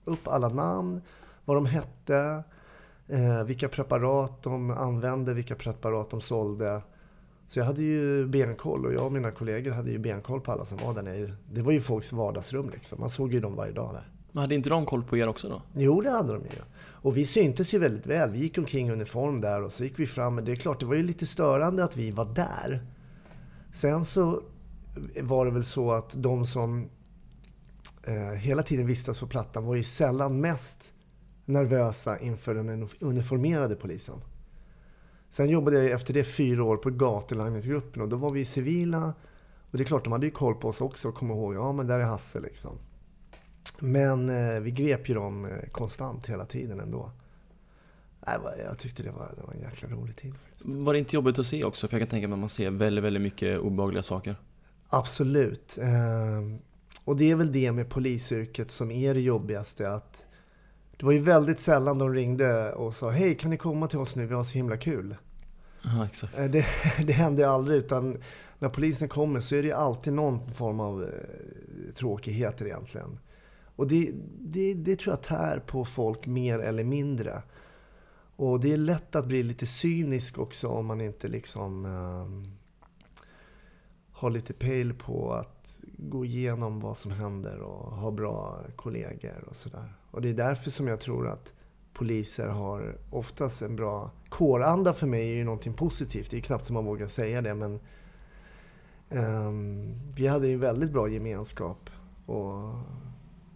upp 0.05 0.29
alla 0.29 0.49
namn, 0.49 1.02
vad 1.45 1.57
de 1.57 1.67
hette, 1.67 2.43
eh, 3.09 3.45
vilka 3.45 3.69
preparat 3.69 4.43
de 4.43 4.71
använde, 4.71 5.35
vilka 5.35 5.55
preparat 5.55 6.11
de 6.11 6.21
sålde. 6.21 6.83
Så 7.47 7.59
jag 7.59 7.67
hade 7.67 7.83
ju 7.83 8.26
benkoll 8.26 8.87
och 8.87 8.93
jag 8.93 9.05
och 9.05 9.12
mina 9.12 9.31
kollegor 9.31 9.71
hade 9.71 9.91
ju 9.91 9.99
benkoll 9.99 10.41
på 10.41 10.52
alla 10.52 10.64
som 10.64 10.79
var 10.79 10.95
där 10.95 11.02
nere. 11.02 11.33
Det 11.50 11.62
var 11.62 11.73
ju 11.73 11.81
folks 11.81 12.12
vardagsrum 12.12 12.71
liksom. 12.71 13.00
Man 13.00 13.11
såg 13.11 13.33
ju 13.33 13.41
dem 13.41 13.55
varje 13.55 13.73
dag 13.73 13.95
där. 13.95 14.12
Men 14.33 14.41
hade 14.41 14.55
inte 14.55 14.71
de 14.71 14.87
koll 14.87 15.05
på 15.05 15.17
er 15.17 15.29
också 15.29 15.49
då? 15.49 15.62
Jo, 15.75 16.01
det 16.01 16.11
hade 16.11 16.33
de 16.33 16.43
ju. 16.43 16.62
Och 16.77 17.17
vi 17.17 17.27
syntes 17.27 17.75
ju 17.75 17.79
väldigt 17.79 18.07
väl. 18.07 18.31
Vi 18.31 18.39
gick 18.39 18.59
omkring 18.59 18.89
i 18.89 18.93
uniform 18.93 19.41
där 19.41 19.62
och 19.62 19.73
så 19.73 19.85
gick 19.85 19.99
vi 19.99 20.07
fram. 20.07 20.35
Men 20.35 20.45
det 20.45 20.53
är 20.53 20.57
klart, 20.57 20.81
det 20.81 20.87
var 20.87 20.95
ju 20.95 21.03
lite 21.03 21.27
störande 21.27 21.85
att 21.85 21.97
vi 21.97 22.11
var 22.11 22.25
där. 22.25 22.87
Sen 23.73 24.05
så 24.05 24.43
var 25.21 25.45
det 25.47 25.51
väl 25.51 25.65
så 25.65 25.93
att 25.93 26.11
de 26.15 26.47
som 26.47 26.89
eh, 28.03 28.15
hela 28.15 28.62
tiden 28.62 28.87
vistas 28.87 29.19
på 29.19 29.27
Plattan 29.27 29.65
var 29.65 29.75
ju 29.75 29.85
sällan 29.85 30.41
mest 30.41 30.93
nervösa 31.45 32.19
inför 32.19 32.55
den 32.55 32.89
uniformerade 33.01 33.75
polisen. 33.75 34.21
Sen 35.29 35.49
jobbade 35.49 35.77
jag 35.77 35.91
efter 35.91 36.15
det 36.15 36.25
fyra 36.25 36.65
år 36.65 36.77
på 36.77 36.91
gatulangningsgruppen 36.91 38.03
och 38.03 38.09
då 38.09 38.17
var 38.17 38.31
vi 38.31 38.45
civila. 38.45 39.15
Och 39.71 39.79
det 39.79 39.83
är 39.83 39.87
klart, 39.87 40.05
de 40.05 40.12
hade 40.12 40.27
ju 40.27 40.33
koll 40.33 40.55
på 40.55 40.69
oss 40.69 40.81
också 40.81 41.09
och 41.09 41.15
kom 41.15 41.31
ihåg, 41.31 41.55
ja 41.55 41.73
men 41.73 41.87
där 41.87 41.99
är 41.99 42.05
Hasse 42.05 42.41
liksom. 42.41 42.79
Men 43.78 44.28
eh, 44.28 44.61
vi 44.61 44.71
grep 44.71 45.09
ju 45.09 45.14
dem 45.14 45.45
eh, 45.45 45.69
konstant 45.73 46.26
hela 46.26 46.45
tiden 46.45 46.81
ändå. 46.81 47.11
Jag 48.64 48.78
tyckte 48.78 49.02
det 49.02 49.11
var, 49.11 49.33
det 49.37 49.42
var 49.42 49.54
en 49.54 49.61
jäkla 49.61 49.88
rolig 49.88 50.16
tid. 50.16 50.35
Faktiskt. 50.35 50.66
Var 50.66 50.92
det 50.92 50.99
inte 50.99 51.16
jobbigt 51.16 51.38
att 51.38 51.47
se 51.47 51.64
också? 51.64 51.88
För 51.88 51.97
jag 51.97 52.00
kan 52.00 52.11
tänka 52.11 52.28
mig 52.28 52.35
att 52.35 52.40
man 52.40 52.49
ser 52.49 52.71
väldigt, 52.71 53.04
väldigt 53.04 53.23
mycket 53.23 53.59
obehagliga 53.59 54.02
saker. 54.02 54.37
Absolut. 54.88 55.78
Eh, 55.78 56.59
och 57.04 57.16
det 57.16 57.31
är 57.31 57.37
väl 57.37 57.52
det 57.52 57.73
med 57.73 57.88
polisyrket 57.90 58.71
som 58.71 58.90
är 58.90 59.14
det 59.14 59.21
jobbigaste. 59.21 59.90
Att 59.90 60.25
det 60.97 61.04
var 61.07 61.12
ju 61.12 61.19
väldigt 61.19 61.61
sällan 61.61 61.99
de 61.99 62.14
ringde 62.14 62.73
och 62.73 62.95
sa 62.95 63.11
Hej, 63.11 63.35
kan 63.35 63.50
ni 63.50 63.57
komma 63.57 63.88
till 63.88 63.99
oss 63.99 64.14
nu? 64.16 64.26
Vi 64.26 64.35
har 64.35 64.45
så 64.45 64.52
himla 64.52 64.76
kul. 64.76 65.16
Ja, 65.85 66.07
exakt. 66.07 66.38
Eh, 66.38 66.45
Det, 66.45 66.66
det 67.07 67.12
händer 67.12 67.47
aldrig, 67.47 67.78
utan 67.78 68.19
när 68.59 68.69
polisen 68.69 69.09
kommer 69.09 69.40
så 69.40 69.54
är 69.54 69.62
det 69.62 69.73
alltid 69.73 70.12
någon 70.12 70.54
form 70.54 70.81
av 70.81 71.02
eh, 71.02 71.09
tråkigheter 71.95 72.66
egentligen. 72.66 73.19
Och 73.76 73.87
det, 73.87 74.12
det, 74.41 74.75
det 74.75 74.97
tror 74.97 75.12
jag 75.12 75.23
tär 75.23 75.59
på 75.59 75.85
folk 75.85 76.26
mer 76.26 76.59
eller 76.59 76.85
mindre. 76.85 77.43
Och 78.37 78.61
det 78.61 78.73
är 78.73 78.76
lätt 78.76 79.17
att 79.17 79.26
bli 79.26 79.43
lite 79.43 79.67
cynisk 79.67 80.38
också 80.38 80.69
om 80.69 80.87
man 80.87 81.00
inte 81.00 81.29
liksom 81.29 81.85
eh, 81.85 82.52
har 84.12 84.31
lite 84.31 84.52
pejl 84.52 84.95
på 84.95 85.33
att 85.33 85.81
gå 85.99 86.25
igenom 86.25 86.81
vad 86.81 86.97
som 86.97 87.11
händer 87.11 87.59
och 87.59 87.97
ha 87.97 88.11
bra 88.11 88.61
kollegor 88.76 89.45
och 89.49 89.57
sådär. 89.57 89.95
Och 90.11 90.23
det 90.23 90.29
är 90.29 90.35
därför 90.35 90.71
som 90.71 90.88
jag 90.88 91.00
tror 91.00 91.29
att 91.29 91.55
poliser 91.93 92.47
har 92.47 92.97
oftast 93.11 93.62
en 93.62 93.76
bra 93.76 94.11
kåranda 94.29 94.93
för 94.93 95.07
mig 95.07 95.31
är 95.31 95.35
ju 95.35 95.45
någonting 95.45 95.75
positivt. 95.75 96.31
Det 96.31 96.37
är 96.37 96.41
knappt 96.41 96.64
som 96.64 96.75
man 96.75 96.85
vågar 96.85 97.09
säga 97.09 97.43
det 97.43 97.55
men 97.55 97.81
eh, 99.11 99.52
vi 100.14 100.26
hade 100.26 100.47
ju 100.47 100.55
en 100.55 100.61
väldigt 100.61 100.93
bra 100.93 101.09
gemenskap 101.09 101.91
och, 102.26 102.75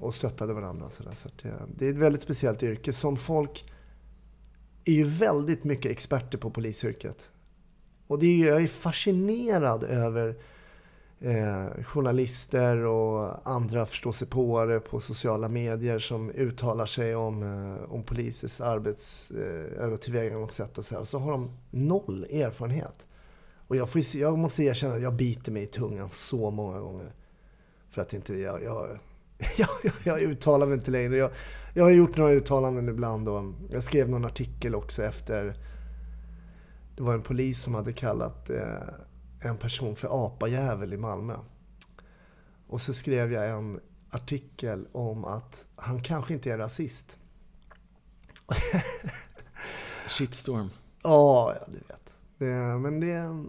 och 0.01 0.15
stöttade 0.15 0.53
varandra. 0.53 0.91
Så, 0.91 1.03
där. 1.03 1.15
så 1.15 1.29
att, 1.29 1.39
det, 1.39 1.55
det 1.77 1.87
är 1.87 1.91
ett 1.91 1.97
väldigt 1.97 2.23
speciellt 2.23 2.63
yrke 2.63 2.93
som 2.93 3.17
folk 3.17 3.73
är 4.85 4.93
ju 4.93 5.05
väldigt 5.05 5.65
mycket 5.65 5.93
experter 5.93 6.39
på 6.39 6.51
polisyrket. 6.51 7.31
Och 8.07 8.19
det 8.19 8.27
är, 8.27 8.37
ju- 8.37 8.47
jag 8.47 8.63
är 8.63 8.67
fascinerad 8.69 9.85
över 9.85 10.37
eh, 11.21 11.85
journalister 11.85 12.77
och 12.77 13.49
andra 13.49 13.87
förståsigpåare 13.87 14.81
på 14.81 15.01
sociala 15.01 15.49
medier 15.49 15.99
som 15.99 16.31
uttalar 16.31 16.87
sig 16.87 17.17
om, 17.17 17.43
eh, 17.43 17.93
om 17.93 18.03
polisers 18.03 18.61
arbets 18.61 19.31
eh, 19.31 19.93
och 19.93 20.01
tillvägagångssätt 20.01 20.79
och 20.79 20.85
så 20.85 20.95
här. 20.95 21.01
Och 21.01 21.09
så 21.09 21.19
har 21.19 21.31
de 21.33 21.51
noll 21.71 22.25
erfarenhet. 22.25 23.09
Och 23.69 23.77
jag, 23.77 23.91
får, 23.91 24.17
jag 24.17 24.39
måste 24.39 24.63
erkänna 24.63 24.95
att 24.95 25.03
jag 25.03 25.15
biter 25.15 25.53
mig 25.53 25.63
i 25.63 25.67
tungan 25.67 26.09
så 26.11 26.51
många 26.51 26.81
gånger. 26.81 27.13
För 27.91 28.03
att 28.03 28.13
inte 28.13 28.35
jag... 28.39 28.63
jag 28.63 28.99
jag, 29.57 29.69
jag, 30.05 30.23
uttalar 30.23 30.67
mig 30.67 30.75
inte 30.75 30.91
längre. 30.91 31.17
Jag, 31.17 31.31
jag 31.75 31.85
har 31.85 31.91
gjort 31.91 32.17
några 32.17 32.33
uttalanden 32.33 32.89
ibland 32.89 33.29
och 33.29 33.43
jag 33.71 33.85
skrev 33.85 34.09
någon 34.09 34.25
artikel 34.25 34.75
också 34.75 35.03
efter... 35.03 35.55
Det 36.97 37.03
var 37.03 37.15
en 37.15 37.23
polis 37.23 37.63
som 37.63 37.75
hade 37.75 37.93
kallat 37.93 38.51
eh, 38.51 38.89
en 39.41 39.57
person 39.57 39.97
för 39.97 40.27
apajävel 40.27 40.93
i 40.93 40.97
Malmö. 40.97 41.37
Och 42.67 42.81
så 42.81 42.95
skrev 42.95 43.33
jag 43.33 43.51
en 43.51 43.81
artikel 44.11 44.87
om 44.93 45.25
att 45.25 45.67
han 45.77 46.03
kanske 46.03 46.35
inte 46.35 46.53
är 46.53 46.59
rasist. 46.59 47.19
Shitstorm. 50.09 50.71
Ja, 51.03 51.55
ja, 51.61 51.65
du 51.67 51.79
vet. 51.79 52.17
Det, 52.39 52.79
men 52.79 53.01
det... 53.01 53.45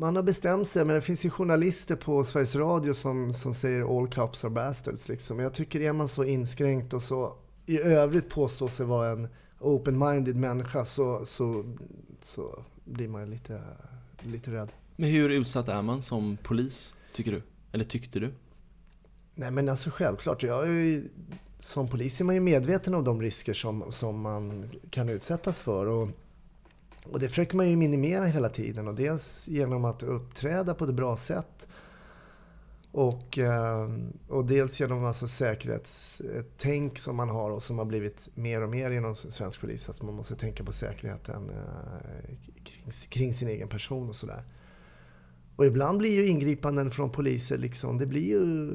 Man 0.00 0.16
har 0.16 0.22
bestämt 0.22 0.68
sig, 0.68 0.84
men 0.84 0.94
det 0.94 1.00
finns 1.00 1.24
ju 1.24 1.30
journalister 1.30 1.96
på 1.96 2.24
Sveriges 2.24 2.56
Radio 2.56 2.94
som, 2.94 3.32
som 3.32 3.54
säger 3.54 3.98
all 3.98 4.08
cops 4.08 4.44
are 4.44 4.50
bastards. 4.50 5.08
Liksom. 5.08 5.38
Jag 5.38 5.54
tycker 5.54 5.80
är 5.80 5.92
man 5.92 6.08
så 6.08 6.24
inskränkt 6.24 6.92
och 6.92 7.02
så 7.02 7.36
i 7.66 7.80
övrigt 7.80 8.28
påstår 8.28 8.68
sig 8.68 8.86
vara 8.86 9.10
en 9.10 9.28
open-minded 9.58 10.34
människa 10.34 10.84
så, 10.84 11.26
så, 11.26 11.76
så 12.22 12.64
blir 12.84 13.08
man 13.08 13.30
lite, 13.30 13.62
lite 14.22 14.50
rädd. 14.50 14.72
Men 14.96 15.10
hur 15.10 15.30
utsatt 15.30 15.68
är 15.68 15.82
man 15.82 16.02
som 16.02 16.38
polis, 16.42 16.94
tycker 17.12 17.32
du? 17.32 17.42
Eller 17.72 17.84
tyckte 17.84 18.20
du? 18.20 18.32
Nej 19.34 19.50
men 19.50 19.68
alltså 19.68 19.90
självklart. 19.90 20.42
Jag 20.42 20.62
är 20.62 20.72
ju, 20.72 21.08
som 21.58 21.88
polis 21.88 22.20
är 22.20 22.24
man 22.24 22.34
ju 22.34 22.40
medveten 22.40 22.94
om 22.94 23.04
de 23.04 23.22
risker 23.22 23.54
som, 23.54 23.92
som 23.92 24.20
man 24.20 24.70
kan 24.90 25.08
utsättas 25.08 25.58
för. 25.58 25.86
Och, 25.86 26.08
och 27.06 27.20
det 27.20 27.28
försöker 27.28 27.56
man 27.56 27.70
ju 27.70 27.76
minimera 27.76 28.24
hela 28.24 28.48
tiden. 28.48 28.88
Och 28.88 28.94
dels 28.94 29.48
genom 29.48 29.84
att 29.84 30.02
uppträda 30.02 30.74
på 30.74 30.84
ett 30.84 30.94
bra 30.94 31.16
sätt. 31.16 31.68
Och, 32.92 33.38
eh, 33.38 33.88
och 34.28 34.44
dels 34.44 34.80
genom 34.80 35.04
alltså 35.04 35.28
säkerhetstänk 35.28 36.98
som 36.98 37.16
man 37.16 37.28
har 37.28 37.50
och 37.50 37.62
som 37.62 37.78
har 37.78 37.84
blivit 37.84 38.28
mer 38.34 38.62
och 38.62 38.68
mer 38.68 38.90
inom 38.90 39.16
svensk 39.16 39.60
polis. 39.60 39.88
Att 39.88 40.02
man 40.02 40.14
måste 40.14 40.36
tänka 40.36 40.64
på 40.64 40.72
säkerheten 40.72 41.50
eh, 41.50 42.34
kring, 42.64 42.90
kring 43.08 43.34
sin 43.34 43.48
egen 43.48 43.68
person 43.68 44.08
och 44.08 44.16
sådär. 44.16 44.44
Och 45.56 45.66
ibland 45.66 45.98
blir 45.98 46.14
ju 46.14 46.26
ingripanden 46.26 46.90
från 46.90 47.10
poliser 47.10 47.58
liksom, 47.58 47.98
det 47.98 48.06
blir 48.06 48.28
ju 48.28 48.72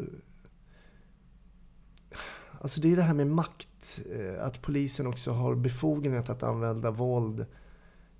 Alltså 2.62 2.82
det 2.82 2.92
är 2.92 2.96
det 2.96 3.02
här 3.02 3.14
med 3.14 3.28
makt. 3.28 4.02
Eh, 4.12 4.46
att 4.46 4.62
polisen 4.62 5.08
också 5.08 5.32
har 5.32 5.56
befogenhet 5.56 6.30
att 6.30 6.44
använda 6.44 6.92
våld 6.92 7.46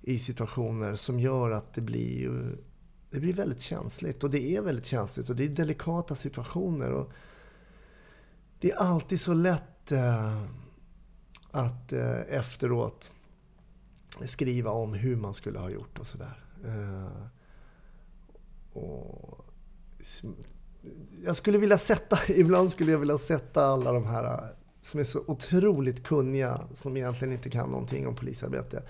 i 0.08 0.18
situationer 0.18 0.94
som 0.94 1.20
gör 1.20 1.50
att 1.50 1.74
det 1.74 1.80
blir 1.80 2.18
ju, 2.18 2.56
det 3.10 3.20
blir 3.20 3.32
väldigt 3.32 3.60
känsligt. 3.60 4.24
Och 4.24 4.30
det 4.30 4.56
är 4.56 4.62
väldigt 4.62 4.86
känsligt 4.86 5.30
och 5.30 5.36
det 5.36 5.44
är 5.44 5.48
delikata 5.48 6.14
situationer. 6.14 6.92
Och 6.92 7.12
det 8.60 8.70
är 8.70 8.76
alltid 8.76 9.20
så 9.20 9.34
lätt 9.34 9.92
eh, 9.92 10.42
att 11.50 11.92
eh, 11.92 12.20
efteråt 12.28 13.12
skriva 14.26 14.70
om 14.70 14.94
hur 14.94 15.16
man 15.16 15.34
skulle 15.34 15.58
ha 15.58 15.70
gjort 15.70 15.98
och 15.98 16.06
sådär. 16.06 16.44
Eh, 16.64 17.26
och 18.72 19.46
jag 21.24 21.36
skulle 21.36 21.58
vilja 21.58 21.78
sätta, 21.78 22.18
ibland 22.32 22.70
skulle 22.70 22.92
jag 22.92 22.98
vilja 22.98 23.18
sätta 23.18 23.66
alla 23.66 23.92
de 23.92 24.06
här 24.06 24.24
eh, 24.24 24.48
som 24.80 25.00
är 25.00 25.04
så 25.04 25.24
otroligt 25.26 26.04
kunniga, 26.04 26.60
som 26.74 26.96
egentligen 26.96 27.34
inte 27.34 27.50
kan 27.50 27.70
någonting 27.70 28.06
om 28.06 28.16
polisarbete, 28.16 28.82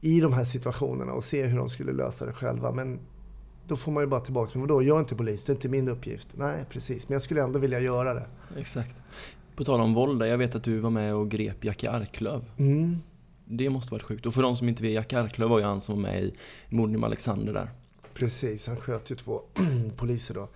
i 0.00 0.20
de 0.20 0.32
här 0.32 0.44
situationerna 0.44 1.12
och 1.12 1.24
se 1.24 1.46
hur 1.46 1.58
de 1.58 1.68
skulle 1.68 1.92
lösa 1.92 2.26
det 2.26 2.32
själva. 2.32 2.72
Men 2.72 2.98
då 3.66 3.76
får 3.76 3.92
man 3.92 4.02
ju 4.02 4.06
bara 4.06 4.20
tillbaka, 4.20 4.58
men 4.58 4.68
vadå, 4.68 4.82
jag 4.82 4.96
är 4.96 5.00
inte 5.00 5.14
polis, 5.14 5.44
det 5.44 5.52
är 5.52 5.54
inte 5.54 5.68
min 5.68 5.88
uppgift. 5.88 6.28
Nej, 6.34 6.64
precis, 6.70 7.08
men 7.08 7.14
jag 7.14 7.22
skulle 7.22 7.42
ändå 7.42 7.58
vilja 7.58 7.80
göra 7.80 8.14
det. 8.14 8.26
Exakt. 8.56 8.96
På 9.56 9.64
tal 9.64 9.80
om 9.80 9.94
våld, 9.94 10.22
jag 10.22 10.38
vet 10.38 10.54
att 10.54 10.64
du 10.64 10.78
var 10.78 10.90
med 10.90 11.14
och 11.14 11.30
grep 11.30 11.64
Jackie 11.64 11.90
Arklöv. 11.90 12.44
Mm. 12.58 12.96
Det 13.44 13.70
måste 13.70 13.92
varit 13.92 14.02
sjukt. 14.02 14.26
Och 14.26 14.34
för 14.34 14.42
de 14.42 14.56
som 14.56 14.68
inte 14.68 14.82
vet, 14.82 14.92
Jackie 14.92 15.20
Arklöv 15.20 15.48
var 15.48 15.58
ju 15.58 15.64
han 15.64 15.80
som 15.80 15.94
var 15.94 16.02
med 16.02 16.24
i 16.24 16.34
morden 16.68 17.00
med 17.00 17.06
Alexander 17.06 17.52
där. 17.52 17.70
Precis, 18.14 18.66
han 18.66 18.76
sköt 18.76 19.10
ju 19.10 19.14
två 19.14 19.42
poliser 19.96 20.34
då. 20.34 20.48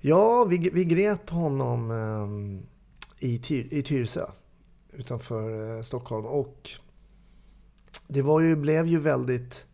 Ja, 0.00 0.44
vi, 0.44 0.70
vi 0.72 0.84
grep 0.84 1.30
honom 1.30 1.90
eh, 3.20 3.28
i, 3.28 3.38
Tyr, 3.38 3.68
i 3.70 3.82
Tyresö 3.82 4.26
utanför 4.92 5.76
eh, 5.76 5.82
Stockholm. 5.82 6.26
Och 6.26 6.70
det 8.06 8.22
var 8.22 8.40
ju, 8.40 8.56
blev 8.56 8.86
ju 8.86 8.98
väldigt 8.98 9.66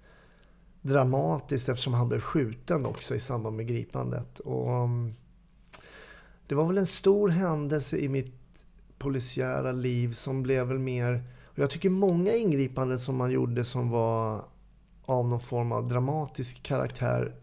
dramatiskt 0.83 1.69
eftersom 1.69 1.95
han 1.95 2.09
blev 2.09 2.21
skjuten 2.21 2.87
också 2.87 3.15
i 3.15 3.21
samband 3.21 3.57
med 3.57 3.67
gripandet. 3.67 4.39
Och, 4.39 4.71
um, 4.71 5.15
det 6.47 6.55
var 6.55 6.67
väl 6.67 6.79
en 6.79 6.87
stor 6.87 7.29
händelse 7.29 7.99
i 7.99 8.09
mitt 8.09 8.35
polisiära 8.99 9.73
liv 9.73 10.13
som 10.13 10.43
blev 10.43 10.67
väl 10.67 10.79
mer... 10.79 11.25
Och 11.45 11.59
jag 11.59 11.71
tycker 11.71 11.91
många 11.91 12.35
ingripanden 12.35 12.99
som 12.99 13.17
man 13.17 13.31
gjorde 13.31 13.65
som 13.65 13.91
var 13.91 14.45
av 15.05 15.29
någon 15.29 15.41
form 15.41 15.73
av 15.73 15.89
dramatisk 15.89 16.63
karaktär 16.63 17.35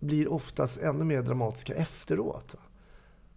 blir 0.00 0.32
oftast 0.32 0.80
ännu 0.80 1.04
mer 1.04 1.22
dramatiska 1.22 1.74
efteråt. 1.74 2.54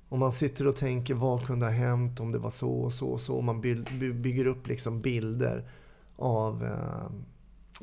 Om 0.10 0.20
man 0.20 0.32
sitter 0.32 0.68
och 0.68 0.76
tänker 0.76 1.14
vad 1.14 1.46
kunde 1.46 1.66
ha 1.66 1.74
hänt 1.74 2.20
om 2.20 2.32
det 2.32 2.38
var 2.38 2.50
så 2.50 2.72
och 2.72 2.94
så 2.94 3.08
och 3.08 3.22
så. 3.22 3.34
Och 3.34 3.44
man 3.44 3.62
bygger 4.22 4.48
upp 4.48 4.68
liksom 4.68 5.02
bilder 5.02 5.70
av 6.20 6.64
eh, 6.66 7.10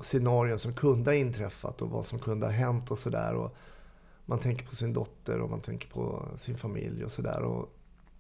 scenarion 0.03 0.59
som 0.59 0.75
kunde 0.75 1.11
ha 1.11 1.17
inträffat 1.17 1.83
och 1.83 1.91
vad 1.91 2.07
som 2.07 2.19
kunde 2.19 2.47
ha 2.47 2.53
hänt 2.53 2.91
och 2.91 2.99
sådär. 2.99 3.51
Man 4.25 4.39
tänker 4.39 4.67
på 4.67 4.75
sin 4.75 4.93
dotter 4.93 5.41
och 5.41 5.51
man 5.51 5.61
tänker 5.61 5.89
på 5.89 6.29
sin 6.37 6.57
familj 6.57 7.05
och 7.05 7.13
sådär. 7.13 7.65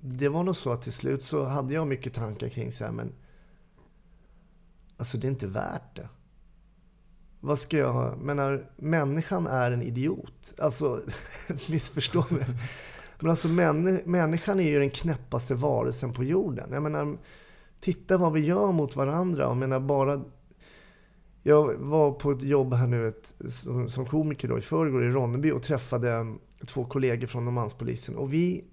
Det 0.00 0.28
var 0.28 0.42
nog 0.42 0.56
så 0.56 0.72
att 0.72 0.82
till 0.82 0.92
slut 0.92 1.24
så 1.24 1.44
hade 1.44 1.74
jag 1.74 1.86
mycket 1.86 2.14
tankar 2.14 2.48
kring 2.48 2.72
så 2.72 2.84
här, 2.84 2.92
men 2.92 3.12
alltså 4.96 5.18
det 5.18 5.26
är 5.26 5.30
inte 5.30 5.46
värt 5.46 5.96
det. 5.96 6.08
Vad 7.40 7.58
ska 7.58 7.76
jag... 7.76 8.18
menar, 8.18 8.70
människan 8.76 9.46
är 9.46 9.70
en 9.70 9.82
idiot. 9.82 10.54
Alltså, 10.58 11.02
missförstå 11.70 12.24
mig. 12.30 12.46
Men 13.20 13.30
alltså 13.30 13.48
männi- 13.48 14.02
människan 14.06 14.60
är 14.60 14.68
ju 14.68 14.78
den 14.78 14.90
knäppaste 14.90 15.54
varelsen 15.54 16.12
på 16.12 16.24
jorden. 16.24 16.68
Jag 16.72 16.82
menar, 16.82 17.18
titta 17.80 18.18
vad 18.18 18.32
vi 18.32 18.40
gör 18.40 18.72
mot 18.72 18.96
varandra. 18.96 19.42
Jag 19.42 19.56
menar 19.56 19.80
bara... 19.80 20.24
Jag 21.42 21.74
var 21.74 22.12
på 22.12 22.30
ett 22.30 22.42
jobb 22.42 22.74
här 22.74 22.86
nu 22.86 23.08
ett, 23.08 23.34
som, 23.48 23.88
som 23.88 24.06
komiker 24.06 24.48
då, 24.48 24.58
i 24.58 24.60
förrgår 24.60 25.04
i 25.04 25.10
Ronneby 25.10 25.50
och 25.50 25.62
träffade 25.62 26.34
två 26.66 26.84
kollegor 26.84 27.26
från 27.26 27.44
Norrmalmspolisen. 27.44 28.16
Och 28.16 28.32
vi 28.32 28.64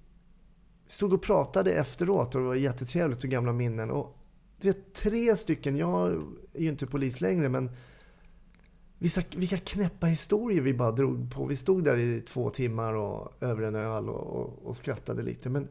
stod 0.88 1.14
och 1.14 1.22
pratade 1.22 1.74
efteråt 1.74 2.36
och 2.36 2.42
det 2.42 2.48
var 2.48 2.56
jättetrevligt 2.56 3.24
och 3.24 3.30
gamla 3.30 3.54
minnen. 3.54 3.92
Och 3.92 4.18
du 4.62 4.68
vet, 4.68 4.94
tre 4.94 5.38
stycken, 5.38 5.78
jag 5.78 6.12
är 6.54 6.62
ju 6.62 6.70
inte 6.70 6.88
polis 6.88 7.22
längre, 7.22 7.50
men 7.50 7.70
Vissa, 9.04 9.22
vilka 9.36 9.58
knäppa 9.58 10.08
historier 10.08 10.62
vi 10.62 10.74
bara 10.74 10.92
drog 10.92 11.34
på. 11.34 11.46
Vi 11.46 11.56
stod 11.56 11.84
där 11.84 11.98
i 11.98 12.22
två 12.22 12.50
timmar 12.50 12.94
och, 12.94 13.34
över 13.44 13.64
en 13.64 13.76
öl 13.76 14.10
och, 14.10 14.42
och, 14.42 14.66
och 14.66 14.78
skrattade 14.78 15.22
lite. 15.22 15.50
Men 15.50 15.68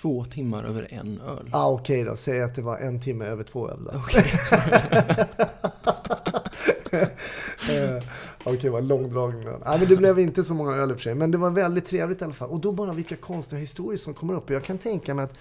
Två 0.00 0.24
timmar 0.24 0.64
över 0.64 0.86
en 0.90 1.20
öl. 1.20 1.50
ah, 1.52 1.70
okej 1.70 2.04
då, 2.04 2.16
säg 2.16 2.42
att 2.42 2.54
det 2.54 2.62
var 2.62 2.78
en 2.78 3.00
timme 3.00 3.24
över 3.24 3.44
två 3.44 3.70
öl 3.70 3.84
då. 3.84 3.92
Eh, 7.70 8.02
Okej, 8.40 8.56
okay, 8.58 8.70
vad 8.70 8.84
långdragen. 8.84 9.44
Nej, 9.44 9.78
men 9.78 9.88
det 9.88 9.96
blev 9.96 10.18
inte 10.18 10.44
så 10.44 10.54
många 10.54 10.72
öl 10.72 10.90
i 10.90 10.92
och 10.92 10.96
för 10.96 11.02
sig. 11.02 11.14
Men 11.14 11.30
det 11.30 11.38
var 11.38 11.50
väldigt 11.50 11.86
trevligt 11.86 12.20
i 12.20 12.24
alla 12.24 12.32
fall. 12.32 12.50
Och 12.50 12.60
då 12.60 12.72
bara 12.72 12.92
vilka 12.92 13.16
konstiga 13.16 13.60
historier 13.60 13.98
som 13.98 14.14
kommer 14.14 14.34
upp. 14.34 14.50
Jag 14.50 14.64
kan 14.64 14.78
tänka 14.78 15.14
mig 15.14 15.24
att 15.24 15.38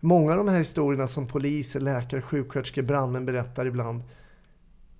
många 0.00 0.30
av 0.30 0.36
de 0.36 0.48
här 0.48 0.58
historierna 0.58 1.06
som 1.06 1.26
poliser, 1.26 1.80
läkare, 1.80 2.22
sjuksköterskor, 2.22 2.82
brandmän 2.82 3.26
berättar 3.26 3.66
ibland 3.66 4.02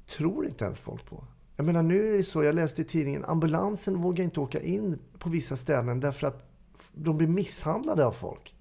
tror 0.07 0.47
inte 0.47 0.65
ens 0.65 0.79
folk 0.81 1.07
på. 1.07 1.25
Jag 1.57 1.67
menar 1.67 1.83
nu 1.83 2.15
är 2.15 2.17
det 2.17 2.25
så, 2.25 2.43
jag 2.43 2.55
läste 2.55 2.83
i 2.83 2.85
tidningen, 2.85 3.25
ambulansen 3.25 4.03
vågar 4.03 4.25
inte 4.25 4.41
åka 4.41 4.61
in 4.61 4.99
på 5.19 5.29
vissa 5.29 5.57
ställen 5.57 6.01
därför 6.01 6.27
att 6.27 6.51
de 6.93 7.17
blir 7.19 7.29
misshandlade 7.29 8.07
av 8.07 8.13
folk. 8.13 8.55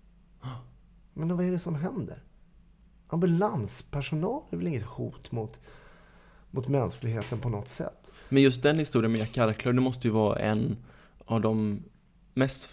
Men 1.19 1.37
vad 1.37 1.45
är 1.45 1.51
det 1.51 1.59
som 1.59 1.75
händer? 1.75 2.23
Ambulanspersonal 3.07 4.41
är 4.49 4.57
väl 4.57 4.67
inget 4.67 4.83
hot 4.83 5.31
mot, 5.31 5.59
mot 6.51 6.67
mänskligheten 6.67 7.39
på 7.39 7.49
något 7.49 7.69
sätt? 7.69 8.11
Men 8.29 8.43
just 8.43 8.63
den 8.63 8.79
historien 8.79 9.11
med 9.11 9.19
Jack 9.19 9.37
Arklöv, 9.37 9.73
det 9.73 9.81
måste 9.81 10.07
ju 10.07 10.13
vara 10.13 10.39
en 10.39 10.77
av 11.25 11.41
de 11.41 11.83
mest, 12.33 12.69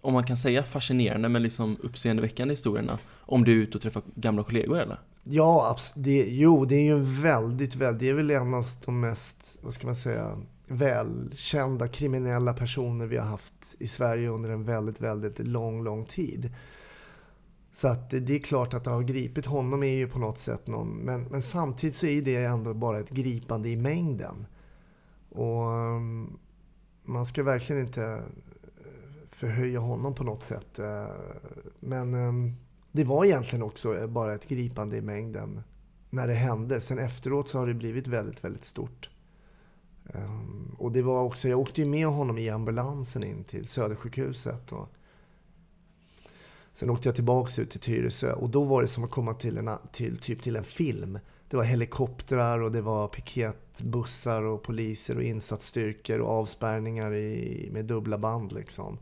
om 0.00 0.12
man 0.12 0.24
kan 0.24 0.36
säga 0.36 0.62
fascinerande, 0.62 1.28
men 1.28 1.42
liksom 1.42 1.76
uppseendeväckande 1.82 2.52
historierna. 2.52 2.98
Om 3.06 3.44
du 3.44 3.52
är 3.52 3.56
ute 3.56 3.78
och 3.78 3.82
träffar 3.82 4.02
gamla 4.14 4.44
kollegor 4.44 4.78
eller? 4.78 4.98
Ja, 5.24 5.76
det, 5.94 6.26
jo, 6.28 6.64
det 6.64 6.74
är 6.74 6.82
ju 6.82 6.92
en 6.92 7.22
väldigt, 7.22 7.74
väldigt, 7.74 8.00
det 8.00 8.08
är 8.08 8.14
väl 8.14 8.30
en 8.30 8.54
av 8.54 8.66
de 8.84 9.00
mest, 9.00 9.58
vad 9.62 9.74
ska 9.74 9.86
man 9.86 9.96
säga, 9.96 10.38
välkända 10.66 11.88
kriminella 11.88 12.54
personer 12.54 13.06
vi 13.06 13.16
har 13.16 13.26
haft 13.26 13.74
i 13.78 13.88
Sverige 13.88 14.28
under 14.28 14.50
en 14.50 14.64
väldigt, 14.64 15.00
väldigt 15.00 15.38
lång, 15.38 15.84
lång 15.84 16.04
tid. 16.04 16.50
Så 17.72 17.88
att 17.88 18.10
det 18.10 18.34
är 18.34 18.38
klart 18.38 18.74
att 18.74 18.84
det 18.84 18.90
har 18.90 19.02
gripit 19.02 19.46
honom 19.46 19.82
är 19.82 19.96
ju 19.96 20.08
på 20.08 20.18
något 20.18 20.38
sätt 20.38 20.66
någon, 20.66 20.88
men, 20.88 21.22
men 21.22 21.42
samtidigt 21.42 21.96
så 21.96 22.06
är 22.06 22.22
det 22.22 22.36
ändå 22.36 22.74
bara 22.74 23.00
ett 23.00 23.10
gripande 23.10 23.68
i 23.68 23.76
mängden. 23.76 24.46
Och 25.28 25.72
mm, 25.72 26.38
man 27.04 27.26
ska 27.26 27.42
verkligen 27.42 27.82
inte 27.82 28.04
eh, 28.04 28.22
förhöja 29.30 29.80
honom 29.80 30.14
på 30.14 30.24
något 30.24 30.42
sätt. 30.42 30.78
Eh, 30.78 31.06
men 31.80 32.14
mm, 32.14 32.56
det 32.92 33.04
var 33.04 33.24
egentligen 33.24 33.62
också 33.62 33.98
eh, 33.98 34.06
bara 34.06 34.34
ett 34.34 34.48
gripande 34.48 34.96
i 34.96 35.00
mängden 35.00 35.62
när 36.10 36.28
det 36.28 36.34
hände. 36.34 36.80
Sen 36.80 36.98
efteråt 36.98 37.48
så 37.48 37.58
har 37.58 37.66
det 37.66 37.74
blivit 37.74 38.06
väldigt, 38.06 38.44
väldigt 38.44 38.64
stort. 38.64 39.10
Och 40.78 40.92
det 40.92 41.02
var 41.02 41.22
också, 41.22 41.48
jag 41.48 41.58
åkte 41.58 41.80
ju 41.80 41.86
med 41.86 42.06
honom 42.06 42.38
i 42.38 42.50
ambulansen 42.50 43.24
in 43.24 43.44
till 43.44 43.66
Södersjukhuset. 43.66 44.72
Och 44.72 44.88
sen 46.72 46.90
åkte 46.90 47.08
jag 47.08 47.14
tillbaka 47.14 47.62
ut 47.62 47.70
till 47.70 47.80
Tyresö 47.80 48.32
och 48.32 48.50
då 48.50 48.64
var 48.64 48.82
det 48.82 48.88
som 48.88 49.04
att 49.04 49.10
komma 49.10 49.34
till 49.34 49.58
en, 49.58 49.70
till, 49.92 50.18
typ 50.18 50.42
till 50.42 50.56
en 50.56 50.64
film. 50.64 51.18
Det 51.48 51.56
var 51.56 51.64
helikoptrar 51.64 52.58
och 52.58 52.72
det 52.72 52.80
var 52.80 53.08
piketbussar 53.08 54.42
och 54.42 54.62
poliser 54.62 55.16
och 55.16 55.22
insatsstyrkor 55.22 56.18
och 56.18 56.30
avspärrningar 56.30 57.14
i, 57.14 57.68
med 57.72 57.84
dubbla 57.84 58.18
band 58.18 58.52
liksom. 58.52 58.98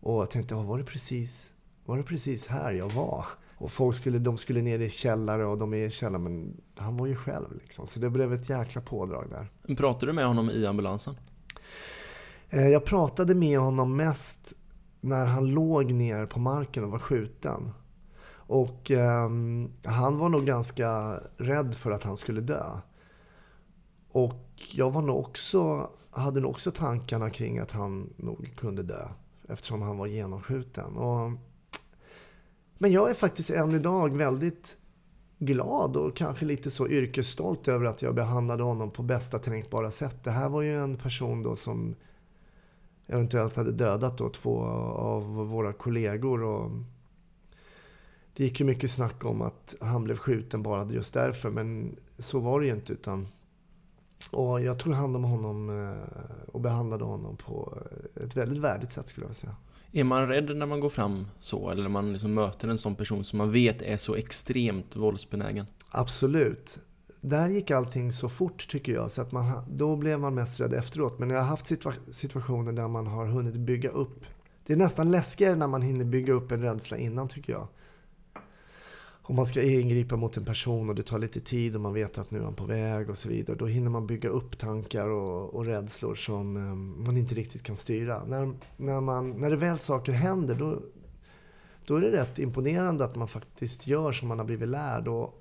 Och 0.00 0.20
jag 0.20 0.30
tänkte, 0.30 0.54
var 0.54 0.78
det 0.78 0.84
precis 0.84 1.52
var 1.88 1.96
det 1.96 2.02
precis 2.02 2.46
här 2.46 2.72
jag 2.72 2.92
var? 2.92 3.26
Och 3.58 3.72
folk 3.72 3.96
skulle, 3.96 4.18
de 4.18 4.38
skulle 4.38 4.62
ner 4.62 4.78
i 4.78 4.90
källare 4.90 5.46
och 5.46 5.58
de 5.58 5.74
är 5.74 5.86
i 5.86 5.90
källare, 5.90 6.22
men 6.22 6.60
han 6.76 6.96
var 6.96 7.06
ju 7.06 7.16
själv 7.16 7.46
liksom. 7.62 7.86
Så 7.86 8.00
det 8.00 8.10
blev 8.10 8.32
ett 8.32 8.48
jäkla 8.48 8.80
pådrag 8.82 9.26
där. 9.30 9.74
Pratade 9.74 10.06
du 10.06 10.12
med 10.12 10.26
honom 10.26 10.50
i 10.50 10.66
ambulansen? 10.66 11.16
Eh, 12.50 12.68
jag 12.68 12.84
pratade 12.84 13.34
med 13.34 13.58
honom 13.58 13.96
mest 13.96 14.54
när 15.00 15.26
han 15.26 15.46
låg 15.46 15.92
ner 15.92 16.26
på 16.26 16.40
marken 16.40 16.84
och 16.84 16.90
var 16.90 16.98
skjuten. 16.98 17.70
Och 18.30 18.90
eh, 18.90 19.30
han 19.84 20.18
var 20.18 20.28
nog 20.28 20.46
ganska 20.46 21.20
rädd 21.36 21.74
för 21.74 21.90
att 21.90 22.04
han 22.04 22.16
skulle 22.16 22.40
dö. 22.40 22.64
Och 24.08 24.44
jag 24.72 24.90
var 24.90 25.02
nog 25.02 25.18
också, 25.18 25.90
hade 26.10 26.40
nog 26.40 26.50
också 26.50 26.70
tankarna 26.70 27.30
kring 27.30 27.58
att 27.58 27.72
han 27.72 28.12
nog 28.16 28.52
kunde 28.56 28.82
dö. 28.82 29.08
Eftersom 29.48 29.82
han 29.82 29.98
var 29.98 30.06
genomskjuten. 30.06 30.96
Och 30.96 31.30
men 32.78 32.92
jag 32.92 33.10
är 33.10 33.14
faktiskt 33.14 33.50
än 33.50 33.72
idag 33.72 34.16
väldigt 34.16 34.76
glad 35.38 35.96
och 35.96 36.16
kanske 36.16 36.44
lite 36.44 36.70
så 36.70 36.88
yrkesstolt 36.88 37.68
över 37.68 37.86
att 37.86 38.02
jag 38.02 38.14
behandlade 38.14 38.62
honom 38.62 38.90
på 38.90 39.02
bästa 39.02 39.38
tänkbara 39.38 39.90
sätt. 39.90 40.24
Det 40.24 40.30
här 40.30 40.48
var 40.48 40.62
ju 40.62 40.82
en 40.82 40.96
person 40.96 41.42
då 41.42 41.56
som 41.56 41.94
eventuellt 43.08 43.56
hade 43.56 43.72
dödat 43.72 44.18
då 44.18 44.28
två 44.28 44.62
av 44.96 45.34
våra 45.34 45.72
kollegor. 45.72 46.42
Och 46.42 46.70
det 48.36 48.44
gick 48.44 48.60
ju 48.60 48.66
mycket 48.66 48.90
snack 48.90 49.24
om 49.24 49.42
att 49.42 49.74
han 49.80 50.04
blev 50.04 50.16
skjuten 50.16 50.62
bara 50.62 50.92
just 50.92 51.14
därför, 51.14 51.50
men 51.50 51.96
så 52.18 52.38
var 52.38 52.60
det 52.60 52.66
ju 52.66 52.72
inte. 52.72 52.92
Utan, 52.92 53.28
och 54.30 54.60
jag 54.60 54.78
tog 54.78 54.92
hand 54.92 55.16
om 55.16 55.24
honom 55.24 55.70
eh, 55.88 56.48
och 56.52 56.60
behandlade 56.60 57.04
honom 57.04 57.36
på 57.36 57.78
ett 58.24 58.36
väldigt 58.36 58.58
värdigt 58.58 58.92
sätt 58.92 59.08
skulle 59.08 59.26
jag 59.26 59.36
säga. 59.36 59.56
Är 59.92 60.04
man 60.04 60.28
rädd 60.28 60.56
när 60.56 60.66
man 60.66 60.80
går 60.80 60.88
fram 60.88 61.26
så? 61.40 61.70
Eller 61.70 61.82
när 61.82 61.88
man 61.88 62.12
liksom 62.12 62.34
möter 62.34 62.68
en 62.68 62.78
sån 62.78 62.94
person 62.94 63.24
som 63.24 63.36
man 63.38 63.52
vet 63.52 63.82
är 63.82 63.96
så 63.96 64.14
extremt 64.14 64.96
våldsbenägen? 64.96 65.66
Absolut. 65.90 66.78
Där 67.28 67.48
gick 67.48 67.70
allting 67.70 68.12
så 68.12 68.28
fort 68.28 68.68
tycker 68.68 68.92
jag. 68.92 69.10
Så 69.10 69.22
att 69.22 69.32
man, 69.32 69.64
då 69.68 69.96
blev 69.96 70.20
man 70.20 70.34
mest 70.34 70.60
rädd 70.60 70.72
efteråt. 70.72 71.18
Men 71.18 71.30
jag 71.30 71.38
har 71.38 71.46
haft 71.46 71.66
situa 71.66 71.94
situationer 72.10 72.72
där 72.72 72.88
man 72.88 73.06
har 73.06 73.26
hunnit 73.26 73.54
bygga 73.54 73.90
upp. 73.90 74.24
Det 74.66 74.72
är 74.72 74.76
nästan 74.76 75.10
läskigare 75.10 75.56
när 75.56 75.66
man 75.66 75.82
hinner 75.82 76.04
bygga 76.04 76.32
upp 76.32 76.52
en 76.52 76.62
rädsla 76.62 76.96
innan 76.96 77.28
tycker 77.28 77.52
jag 77.52 77.68
om 79.28 79.36
man 79.36 79.46
ska 79.46 79.62
ingripa 79.62 80.16
mot 80.16 80.36
en 80.36 80.44
person 80.44 80.88
och 80.88 80.94
det 80.94 81.02
tar 81.02 81.18
lite 81.18 81.40
tid 81.40 81.74
och 81.74 81.80
man 81.80 81.94
vet 81.94 82.18
att 82.18 82.30
nu 82.30 82.38
är 82.38 82.44
han 82.44 82.54
på 82.54 82.64
väg 82.64 83.10
och 83.10 83.18
så 83.18 83.28
vidare. 83.28 83.56
Då 83.56 83.66
hinner 83.66 83.90
man 83.90 84.06
bygga 84.06 84.28
upp 84.28 84.58
tankar 84.58 85.08
och, 85.08 85.54
och 85.54 85.64
rädslor 85.64 86.14
som 86.14 86.56
um, 86.56 87.04
man 87.04 87.16
inte 87.16 87.34
riktigt 87.34 87.62
kan 87.62 87.76
styra. 87.76 88.24
När, 88.24 88.52
när, 88.76 89.00
man, 89.00 89.30
när 89.30 89.50
det 89.50 89.56
väl 89.56 89.78
saker 89.78 90.12
händer 90.12 90.54
då, 90.54 90.82
då 91.86 91.96
är 91.96 92.00
det 92.00 92.12
rätt 92.12 92.38
imponerande 92.38 93.04
att 93.04 93.16
man 93.16 93.28
faktiskt 93.28 93.86
gör 93.86 94.12
som 94.12 94.28
man 94.28 94.38
har 94.38 94.46
blivit 94.46 94.68
lärd. 94.68 95.08
Och 95.08 95.37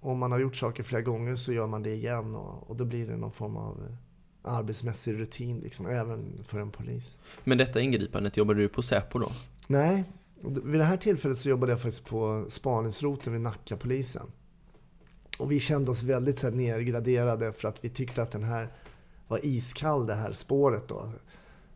om 0.00 0.18
man 0.18 0.32
har 0.32 0.38
gjort 0.38 0.56
saker 0.56 0.82
flera 0.82 1.02
gånger 1.02 1.36
så 1.36 1.52
gör 1.52 1.66
man 1.66 1.82
det 1.82 1.94
igen 1.94 2.34
och, 2.34 2.70
och 2.70 2.76
då 2.76 2.84
blir 2.84 3.06
det 3.06 3.16
någon 3.16 3.32
form 3.32 3.56
av 3.56 3.86
eh, 3.86 4.54
arbetsmässig 4.54 5.18
rutin, 5.18 5.60
liksom, 5.60 5.86
även 5.86 6.44
för 6.44 6.60
en 6.60 6.70
polis. 6.70 7.18
Men 7.44 7.58
detta 7.58 7.80
ingripandet, 7.80 8.36
jobbade 8.36 8.60
du 8.60 8.68
på 8.68 8.82
Säpo 8.82 9.18
då? 9.18 9.32
Nej, 9.66 10.04
vid 10.42 10.80
det 10.80 10.84
här 10.84 10.96
tillfället 10.96 11.38
så 11.38 11.48
jobbade 11.48 11.72
jag 11.72 11.80
faktiskt 11.80 12.04
på 12.04 12.46
spaningsroten 12.48 13.32
vid 13.32 13.42
Nackapolisen. 13.42 14.26
Och 15.38 15.52
vi 15.52 15.60
kände 15.60 15.90
oss 15.90 16.02
väldigt 16.02 16.38
så 16.38 16.46
här, 16.46 16.54
nergraderade 16.54 17.52
för 17.52 17.68
att 17.68 17.84
vi 17.84 17.88
tyckte 17.88 18.22
att 18.22 18.30
den 18.30 18.42
här 18.42 18.68
var 19.28 19.46
iskall, 19.46 20.06
det 20.06 20.14
här 20.14 20.32
spåret 20.32 20.88
då. 20.88 21.12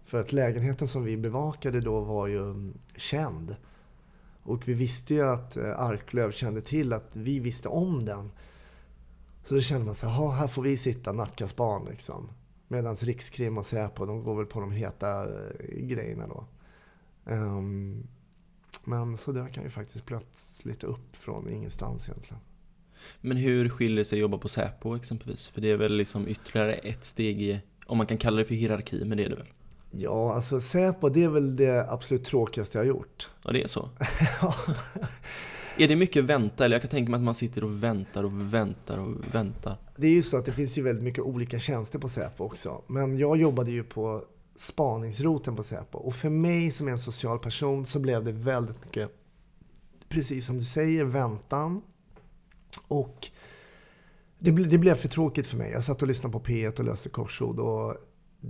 För 0.04 0.20
att 0.20 0.32
lägenheten 0.32 0.88
som 0.88 1.04
vi 1.04 1.16
bevakade 1.16 1.80
då 1.80 2.00
var 2.00 2.26
ju 2.26 2.42
mm, 2.42 2.78
känd. 2.96 3.56
Och 4.44 4.68
vi 4.68 4.74
visste 4.74 5.14
ju 5.14 5.22
att 5.22 5.57
eh, 5.57 5.80
Arklöv 5.80 6.33
kände 6.33 6.61
till 6.61 6.92
att 6.92 7.11
vi 7.12 7.40
visste 7.40 7.68
om 7.68 8.04
den. 8.04 8.30
Så 9.42 9.54
då 9.54 9.61
kände 9.61 9.87
man 9.87 9.94
så 9.94 10.07
här, 10.07 10.30
här 10.30 10.48
får 10.48 10.62
vi 10.62 10.76
sitta 10.76 11.12
Nackas 11.12 11.57
barn 11.57 11.87
liksom. 11.90 12.30
Medan 12.68 12.94
Rikskrim 12.94 13.59
och 13.59 13.66
Säpo, 13.66 14.07
de 14.07 14.24
går 14.24 14.37
väl 14.37 14.46
på 14.46 14.61
de 14.61 14.72
heta 14.72 15.22
eh, 15.22 15.87
grejerna 15.87 16.26
då. 16.26 16.46
Um, 17.24 18.07
men 18.85 19.16
så 19.16 19.33
dök 19.33 19.57
han 19.57 19.64
ju 19.64 19.70
faktiskt 19.70 20.07
plötsligt 20.07 20.85
upp 20.85 21.16
från 21.16 21.48
ingenstans 21.48 22.09
egentligen. 22.09 22.40
Men 23.20 23.37
hur 23.37 23.68
skiljer 23.68 24.04
sig 24.04 24.18
jobba 24.18 24.38
på 24.38 24.48
Säpo 24.48 24.96
exempelvis? 24.96 25.48
För 25.48 25.61
det 25.61 25.70
är 25.70 25.76
väl 25.76 25.96
liksom 25.96 26.28
ytterligare 26.28 26.72
ett 26.72 27.04
steg 27.04 27.42
i, 27.42 27.61
om 27.87 27.98
man 27.98 28.07
kan 28.07 28.18
kalla 28.18 28.37
det 28.37 28.44
för 28.44 28.54
hierarki, 28.54 29.04
men 29.04 29.18
det 29.18 29.24
är 29.24 29.28
det 29.28 29.37
väl? 29.37 29.48
Ja, 29.96 30.35
alltså 30.35 30.61
Säpo 30.61 31.09
det 31.09 31.24
är 31.24 31.28
väl 31.28 31.57
det 31.57 31.90
absolut 31.90 32.24
tråkigaste 32.24 32.78
jag 32.78 32.85
har 32.85 32.88
gjort. 32.88 33.30
Ja, 33.42 33.52
det 33.52 33.62
är 33.62 33.66
så? 33.66 33.88
Är 35.78 35.88
det 35.88 35.96
mycket 35.96 36.24
vänta? 36.24 36.64
Eller 36.64 36.74
jag 36.74 36.83
kan 36.83 36.90
tänka 36.90 37.11
mig 37.11 37.18
att 37.18 37.24
man 37.24 37.35
sitter 37.35 37.64
och 37.64 37.83
väntar 37.83 38.24
och 38.24 38.54
väntar 38.54 38.98
och 38.98 39.35
väntar. 39.35 39.76
Det 39.96 40.07
är 40.07 40.11
ju 40.11 40.22
så 40.22 40.37
att 40.37 40.44
det 40.44 40.52
finns 40.52 40.78
ju 40.78 40.83
väldigt 40.83 41.04
mycket 41.04 41.24
olika 41.24 41.59
tjänster 41.59 41.98
på 41.98 42.09
Säpo 42.09 42.44
också. 42.44 42.83
Men 42.87 43.18
jag 43.18 43.37
jobbade 43.37 43.70
ju 43.70 43.85
på 43.85 44.24
spaningsroten 44.57 45.57
på 45.57 45.62
Säpo. 45.62 45.98
Och 45.98 46.14
för 46.14 46.30
mig 46.30 46.70
som 46.70 46.88
är 46.88 46.92
en 46.92 46.98
social 46.98 47.38
person 47.38 47.87
så 47.87 47.98
blev 47.98 48.24
det 48.24 48.33
väldigt 48.33 48.85
mycket, 48.85 49.11
precis 50.09 50.46
som 50.46 50.59
du 50.59 50.64
säger, 50.64 51.04
väntan. 51.04 51.83
Och 52.88 53.28
det, 54.38 54.52
ble, 54.52 54.64
det 54.64 54.78
blev 54.78 54.94
för 54.94 55.09
tråkigt 55.09 55.46
för 55.46 55.57
mig. 55.57 55.70
Jag 55.70 55.85
satt 55.85 56.02
och 56.02 56.09
lyssnade 56.09 56.33
på 56.33 56.40
P1 56.40 56.78
och 56.78 56.85
löste 56.85 57.09
korsord 57.09 57.59
och 57.59 57.96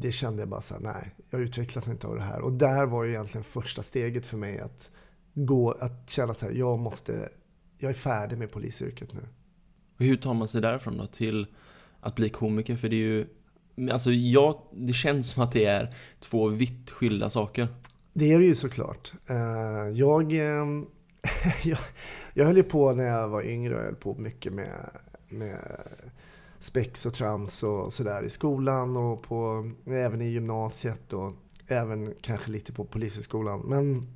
det 0.00 0.12
kände 0.12 0.42
jag 0.42 0.48
bara 0.48 0.60
så 0.60 0.74
här, 0.74 0.80
nej, 0.80 1.14
jag 1.30 1.40
utvecklas 1.40 1.88
inte 1.88 2.06
av 2.06 2.14
det 2.14 2.22
här. 2.22 2.40
Och 2.40 2.52
där 2.52 2.86
var 2.86 3.04
ju 3.04 3.10
egentligen 3.10 3.44
första 3.44 3.82
steget 3.82 4.26
för 4.26 4.36
mig 4.36 4.58
att 4.58 4.90
gå, 5.34 5.70
att 5.70 6.10
känna 6.10 6.34
så 6.34 6.46
här, 6.46 6.52
jag 6.52 6.78
måste, 6.78 7.28
jag 7.78 7.90
är 7.90 7.94
färdig 7.94 8.38
med 8.38 8.52
polisyrket 8.52 9.12
nu. 9.12 9.28
Och 9.98 10.04
hur 10.04 10.16
tar 10.16 10.34
man 10.34 10.48
sig 10.48 10.60
därifrån 10.60 10.96
då 10.96 11.06
till 11.06 11.46
att 12.00 12.14
bli 12.14 12.28
komiker? 12.28 12.76
För 12.76 12.88
det 12.88 12.96
är 12.96 12.98
ju 12.98 13.26
Alltså 13.90 14.10
jag, 14.10 14.60
det 14.72 14.92
känns 14.92 15.30
som 15.30 15.42
att 15.42 15.52
det 15.52 15.64
är 15.64 15.94
två 16.20 16.48
vitt 16.48 16.90
skilda 16.90 17.30
saker. 17.30 17.68
Det 18.12 18.32
är 18.32 18.38
det 18.38 18.44
ju 18.44 18.54
såklart. 18.54 19.12
Eh, 19.26 19.36
jag, 19.92 20.32
jag, 21.64 21.78
jag 22.34 22.46
höll 22.46 22.56
ju 22.56 22.62
på 22.62 22.92
när 22.92 23.04
jag 23.04 23.28
var 23.28 23.42
yngre, 23.42 23.74
jag 23.74 23.82
höll 23.82 23.94
på 23.94 24.14
mycket 24.14 24.52
med, 24.52 24.90
med 25.28 25.58
spex 26.64 27.06
och 27.06 27.14
trams 27.14 27.62
och 27.62 27.92
sådär 27.92 28.22
i 28.22 28.30
skolan 28.30 28.96
och 28.96 29.22
på, 29.22 29.70
även 29.86 30.20
i 30.20 30.28
gymnasiet 30.28 31.12
och 31.12 31.32
även 31.66 32.14
kanske 32.20 32.50
lite 32.50 32.72
på 32.72 32.84
polishögskolan. 32.84 33.60
Men 33.60 34.08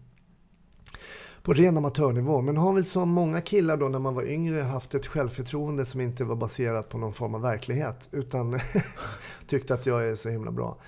på 1.43 1.55
ren 1.55 1.77
amatörnivå. 1.77 2.41
Men 2.41 2.57
har 2.57 2.73
väl 2.73 2.85
som 2.85 3.09
många 3.09 3.41
killar 3.41 3.77
då 3.77 3.89
när 3.89 3.99
man 3.99 4.15
var 4.15 4.23
yngre 4.23 4.61
haft 4.61 4.95
ett 4.95 5.07
självförtroende 5.07 5.85
som 5.85 6.01
inte 6.01 6.25
var 6.25 6.37
baserat 6.37 6.89
på 6.89 6.99
någon 6.99 7.13
form 7.13 7.35
av 7.35 7.41
verklighet. 7.41 8.09
Utan 8.13 8.61
tyckte 9.47 9.75
att 9.75 9.87
jag 9.87 10.09
är 10.09 10.15
så 10.15 10.29
himla 10.29 10.51
bra. 10.51 10.79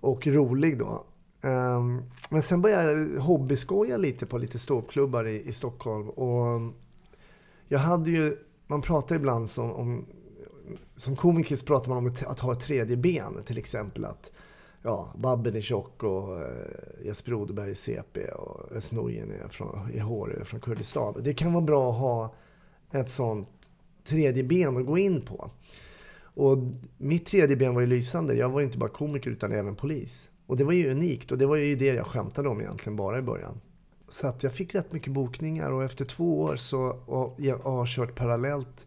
Och 0.00 0.26
rolig 0.26 0.78
då. 0.78 1.04
Um, 1.42 2.02
men 2.30 2.42
sen 2.42 2.62
började 2.62 2.92
jag 2.92 3.20
hobbyskoja 3.20 3.96
lite 3.96 4.26
på 4.26 4.38
lite 4.38 4.58
ståuppklubbar 4.58 5.24
i, 5.26 5.48
i 5.48 5.52
Stockholm. 5.52 6.08
Och 6.08 6.72
jag 7.68 7.78
hade 7.78 8.10
ju, 8.10 8.36
man 8.66 8.82
pratar 8.82 9.16
ibland 9.16 9.50
som, 9.50 9.72
om, 9.72 10.06
som 10.96 11.16
komiker 11.16 11.64
pratar 11.64 11.88
man 11.88 11.98
om 11.98 12.14
att 12.26 12.40
ha 12.40 12.52
ett 12.52 12.60
tredje 12.60 12.96
ben. 12.96 13.42
Till 13.44 13.58
exempel 13.58 14.04
att 14.04 14.32
ja, 14.82 15.12
Babben 15.16 15.56
är 15.56 15.60
tjock 15.60 16.02
och 16.02 16.40
eh, 16.40 16.46
Jesper 17.04 17.34
Odeberg 17.34 17.70
är 17.70 17.74
CP 17.74 18.28
och 18.28 18.76
Özz 18.76 18.92
är 18.92 19.48
från, 19.48 19.90
i 19.92 19.98
Hårö 19.98 20.44
från 20.44 20.60
Kurdistan. 20.60 21.14
Det 21.20 21.34
kan 21.34 21.52
vara 21.52 21.64
bra 21.64 21.90
att 21.90 21.98
ha 21.98 22.34
ett 22.90 23.10
sånt 23.10 23.48
tredje 24.04 24.44
ben 24.44 24.76
att 24.76 24.86
gå 24.86 24.98
in 24.98 25.20
på. 25.20 25.50
Och 26.18 26.58
mitt 26.98 27.26
tredje 27.26 27.56
ben 27.56 27.74
var 27.74 27.80
ju 27.80 27.86
lysande. 27.86 28.34
Jag 28.34 28.48
var 28.48 28.60
inte 28.60 28.78
bara 28.78 28.90
komiker 28.90 29.30
utan 29.30 29.52
även 29.52 29.76
polis. 29.76 30.30
Och 30.46 30.56
det 30.56 30.64
var 30.64 30.72
ju 30.72 30.90
unikt 30.90 31.32
och 31.32 31.38
det 31.38 31.46
var 31.46 31.56
ju 31.56 31.76
det 31.76 31.94
jag 31.94 32.06
skämtade 32.06 32.48
om 32.48 32.60
egentligen 32.60 32.96
bara 32.96 33.18
i 33.18 33.22
början. 33.22 33.60
Så 34.08 34.26
att 34.26 34.42
jag 34.42 34.52
fick 34.52 34.74
rätt 34.74 34.92
mycket 34.92 35.12
bokningar 35.12 35.70
och 35.70 35.84
efter 35.84 36.04
två 36.04 36.42
år 36.42 36.56
så, 36.56 36.82
och 37.06 37.34
jag 37.38 37.58
har 37.58 37.86
kört 37.86 38.14
parallellt 38.14 38.85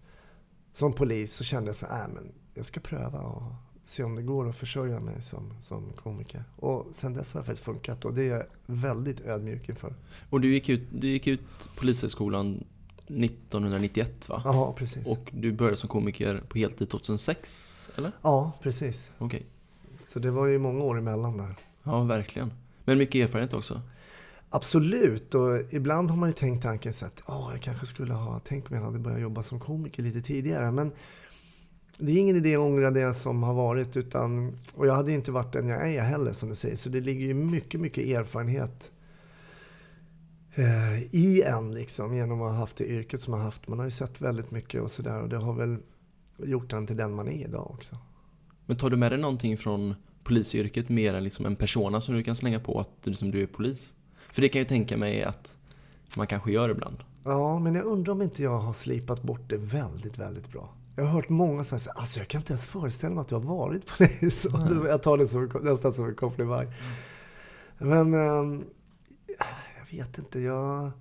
som 0.73 0.93
polis 0.93 1.33
så 1.33 1.43
kände 1.43 1.69
jag 1.69 1.75
så 1.75 1.85
här, 1.85 2.03
äh, 2.03 2.13
men 2.13 2.31
jag 2.53 2.65
ska 2.65 2.79
pröva 2.79 3.19
och 3.19 3.53
se 3.89 4.03
om 4.03 4.15
det 4.15 4.21
går 4.21 4.49
att 4.49 4.55
försörja 4.55 4.99
mig 4.99 5.21
som, 5.21 5.53
som 5.61 5.93
komiker. 5.93 6.43
Och 6.55 6.87
sen 6.91 7.13
dess 7.13 7.33
har 7.33 7.41
det 7.41 7.45
faktiskt 7.45 7.65
funkat 7.65 8.05
och 8.05 8.13
det 8.13 8.23
är 8.23 8.29
jag 8.29 8.45
väldigt 8.65 9.21
ödmjuk 9.21 9.69
inför. 9.69 9.95
Och 10.29 10.41
du 10.41 10.53
gick 10.53 10.69
ut, 10.69 10.87
du 10.91 11.07
gick 11.07 11.27
ut 11.27 11.41
Polishögskolan 11.75 12.63
1991 13.09 14.29
va? 14.29 14.41
Ja, 14.45 14.73
precis. 14.77 15.07
Och 15.07 15.31
du 15.33 15.51
började 15.51 15.77
som 15.77 15.89
komiker 15.89 16.43
på 16.49 16.57
heltid 16.57 16.89
2006, 16.89 17.89
eller? 17.95 18.11
Ja, 18.21 18.51
precis. 18.61 19.11
Okej. 19.17 19.37
Okay. 19.37 20.05
Så 20.05 20.19
det 20.19 20.31
var 20.31 20.47
ju 20.47 20.59
många 20.59 20.83
år 20.83 20.97
emellan 20.97 21.37
där. 21.37 21.55
Ja, 21.83 22.03
verkligen. 22.03 22.53
Men 22.85 22.97
mycket 22.97 23.29
erfarenhet 23.29 23.53
också? 23.53 23.81
Absolut, 24.49 25.35
och 25.35 25.61
ibland 25.69 26.09
har 26.09 26.17
man 26.17 26.29
ju 26.29 26.33
tänkt 26.33 26.63
tanken 26.63 26.93
så 26.93 27.05
att 27.05 27.21
oh, 27.27 27.49
jag 27.51 27.61
kanske 27.61 27.85
skulle 27.85 28.13
ha, 28.13 28.39
tänkt 28.39 28.69
om 28.69 28.75
jag 28.75 28.83
hade 28.83 28.99
börjat 28.99 29.21
jobba 29.21 29.43
som 29.43 29.59
komiker 29.59 30.03
lite 30.03 30.21
tidigare. 30.21 30.71
Men 30.71 30.91
det 31.99 32.11
är 32.11 32.17
ingen 32.17 32.35
idé 32.35 32.55
att 32.55 32.61
ångra 32.61 32.91
det 32.91 33.13
som 33.13 33.43
har 33.43 33.53
varit. 33.53 33.97
Utan, 33.97 34.57
och 34.75 34.87
jag 34.87 34.95
hade 34.95 35.11
inte 35.11 35.31
varit 35.31 35.53
den 35.53 35.67
jag 35.67 35.89
är 35.89 36.03
heller 36.03 36.33
som 36.33 36.49
du 36.49 36.55
säger. 36.55 36.77
Så 36.77 36.89
det 36.89 37.01
ligger 37.01 37.25
ju 37.25 37.33
mycket, 37.33 37.81
mycket 37.81 38.03
erfarenhet 38.03 38.91
eh, 40.55 41.03
i 41.15 41.41
en 41.41 41.73
liksom. 41.73 42.15
Genom 42.15 42.41
att 42.41 42.51
ha 42.51 42.57
haft 42.57 42.77
det 42.77 42.85
yrket 42.85 43.21
som 43.21 43.31
man 43.31 43.39
har 43.39 43.45
haft. 43.45 43.67
Man 43.67 43.79
har 43.79 43.85
ju 43.85 43.91
sett 43.91 44.21
väldigt 44.21 44.51
mycket 44.51 44.81
och 44.81 44.91
sådär. 44.91 45.21
Och 45.21 45.29
det 45.29 45.37
har 45.37 45.53
väl 45.53 45.77
gjort 46.37 46.73
en 46.73 46.87
till 46.87 46.97
den 46.97 47.13
man 47.13 47.27
är 47.27 47.47
idag 47.47 47.71
också. 47.71 47.97
Men 48.65 48.77
tar 48.77 48.89
du 48.89 48.97
med 48.97 49.11
dig 49.11 49.19
någonting 49.19 49.57
från 49.57 49.95
polisyrket 50.23 50.89
mer 50.89 51.13
än 51.13 51.23
liksom 51.23 51.45
en 51.45 51.55
persona 51.55 52.01
som 52.01 52.15
du 52.15 52.23
kan 52.23 52.35
slänga 52.35 52.59
på 52.59 52.79
att 52.79 53.05
liksom, 53.05 53.31
du 53.31 53.41
är 53.41 53.47
polis? 53.47 53.93
För 54.31 54.41
det 54.41 54.49
kan 54.49 54.59
jag 54.59 54.65
ju 54.65 54.69
tänka 54.69 54.97
mig 54.97 55.23
att 55.23 55.57
man 56.17 56.27
kanske 56.27 56.51
gör 56.51 56.69
ibland. 56.69 56.97
Ja, 57.23 57.59
men 57.59 57.75
jag 57.75 57.85
undrar 57.85 58.13
om 58.13 58.21
inte 58.21 58.43
jag 58.43 58.59
har 58.59 58.73
slipat 58.73 59.23
bort 59.23 59.49
det 59.49 59.57
väldigt, 59.57 60.17
väldigt 60.17 60.51
bra. 60.51 60.73
Jag 60.95 61.03
har 61.03 61.11
hört 61.11 61.29
många 61.29 61.63
säga 61.63 61.79
så 61.79 61.89
alltså 61.91 62.19
jag 62.19 62.27
kan 62.27 62.41
inte 62.41 62.53
ens 62.53 62.65
föreställa 62.65 63.15
mig 63.15 63.21
att 63.21 63.27
du 63.27 63.35
har 63.35 63.41
varit 63.41 63.85
polis. 63.97 64.47
Mm. 64.53 64.85
Jag 64.85 65.03
tar 65.03 65.17
det 65.17 65.27
som, 65.27 65.49
nästan 65.61 65.93
som 65.93 66.05
en 66.05 66.15
komplimang. 66.15 66.67
Men 67.77 68.13
ähm, 68.13 68.65
jag 69.77 69.97
vet 69.97 70.17
inte, 70.17 70.39
jag... 70.39 70.91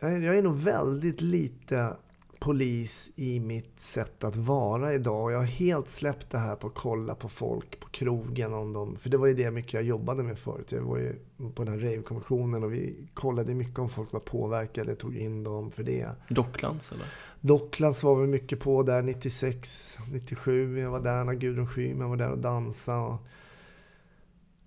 Jag 0.00 0.12
är, 0.12 0.20
jag 0.20 0.38
är 0.38 0.42
nog 0.42 0.56
väldigt 0.56 1.20
lite 1.20 1.96
polis 2.44 3.10
i 3.16 3.40
mitt 3.40 3.80
sätt 3.80 4.24
att 4.24 4.36
vara 4.36 4.94
idag. 4.94 5.32
Jag 5.32 5.38
har 5.38 5.44
helt 5.44 5.88
släppt 5.88 6.30
det 6.30 6.38
här 6.38 6.56
på 6.56 6.66
att 6.66 6.74
kolla 6.74 7.14
på 7.14 7.28
folk 7.28 7.80
på 7.80 7.88
krogen. 7.88 8.54
Om 8.54 8.72
dem, 8.72 8.96
för 8.96 9.10
det 9.10 9.16
var 9.16 9.26
ju 9.26 9.34
det 9.34 9.50
mycket 9.50 9.72
jag 9.72 9.82
jobbade 9.82 10.22
med 10.22 10.38
förut. 10.38 10.72
Jag 10.72 10.82
var 10.82 10.98
ju 10.98 11.14
på 11.54 11.64
den 11.64 11.74
här 11.74 11.80
rave-kommissionen 11.80 12.64
och 12.64 12.72
vi 12.72 13.08
kollade 13.14 13.54
mycket 13.54 13.78
om 13.78 13.88
folk 13.88 14.12
var 14.12 14.20
påverkade, 14.20 14.96
tog 14.96 15.16
in 15.16 15.44
dem 15.44 15.70
för 15.70 15.82
det. 15.82 16.08
Docklands 16.28 16.92
eller? 16.92 17.06
Docklands 17.40 18.02
var 18.02 18.16
vi 18.16 18.26
mycket 18.26 18.60
på 18.60 18.82
där 18.82 19.02
96, 19.02 19.98
97. 20.12 20.80
Jag 20.80 20.90
var 20.90 21.00
där 21.00 21.24
när 21.24 21.34
Gudrun 21.34 21.66
Schyman 21.66 22.10
var 22.10 22.16
där 22.16 22.30
och 22.30 22.38
dansade. 22.38 23.18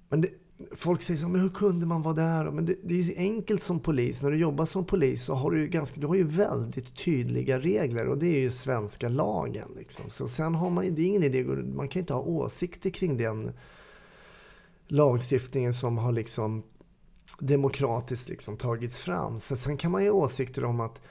Men 0.10 0.22
det, 0.22 0.30
folk 0.76 1.02
säger 1.02 1.20
så 1.20 1.28
men 1.28 1.41
hur 1.41 1.50
kunde 1.50 1.86
man 1.86 2.02
vara 2.02 2.13
där? 2.13 2.52
Men 2.52 2.65
det, 2.65 2.76
det 2.84 2.96
är 2.96 3.02
ju 3.02 3.15
enkelt 3.17 3.63
som 3.63 3.80
polis. 3.80 4.22
När 4.22 4.32
du 4.32 4.38
jobbar 4.38 4.65
som 4.65 4.86
polis 4.86 5.24
så 5.24 5.34
har 5.34 5.52
du 5.52 5.60
ju, 5.60 5.67
ganska, 5.67 6.00
du 6.00 6.08
har 6.08 6.15
ju 6.15 6.24
väldigt 6.24 6.96
tydliga 6.96 7.60
regler 7.60 8.08
och 8.08 8.17
det 8.17 8.28
är 8.28 8.39
ju 8.39 8.52
svenska 8.52 9.10
lagen. 9.10 9.72
Liksom. 9.78 10.10
Så 10.10 10.28
sen 10.28 10.56
har 10.56 10.70
man 10.70 10.96
det 10.96 11.02
är 11.02 11.06
ingen 11.06 11.24
idé, 11.24 11.43
man 11.76 11.88
kan 11.88 12.00
inte 12.00 12.13
ha 12.13 12.22
åsikter 12.22 12.89
kring 12.89 13.17
den 13.17 13.52
lagstiftningen 14.88 15.74
som 15.74 15.98
har 15.98 16.12
liksom 16.12 16.63
demokratiskt 17.39 18.30
liksom 18.30 18.58
tagits 18.58 19.00
fram. 19.00 19.39
Så 19.39 19.56
sen 19.56 19.78
kan 19.78 19.91
man 19.91 20.04
ju 20.04 20.10
ha 20.10 20.17
åsikter 20.17 20.65
om 20.65 20.80
att 20.80 21.02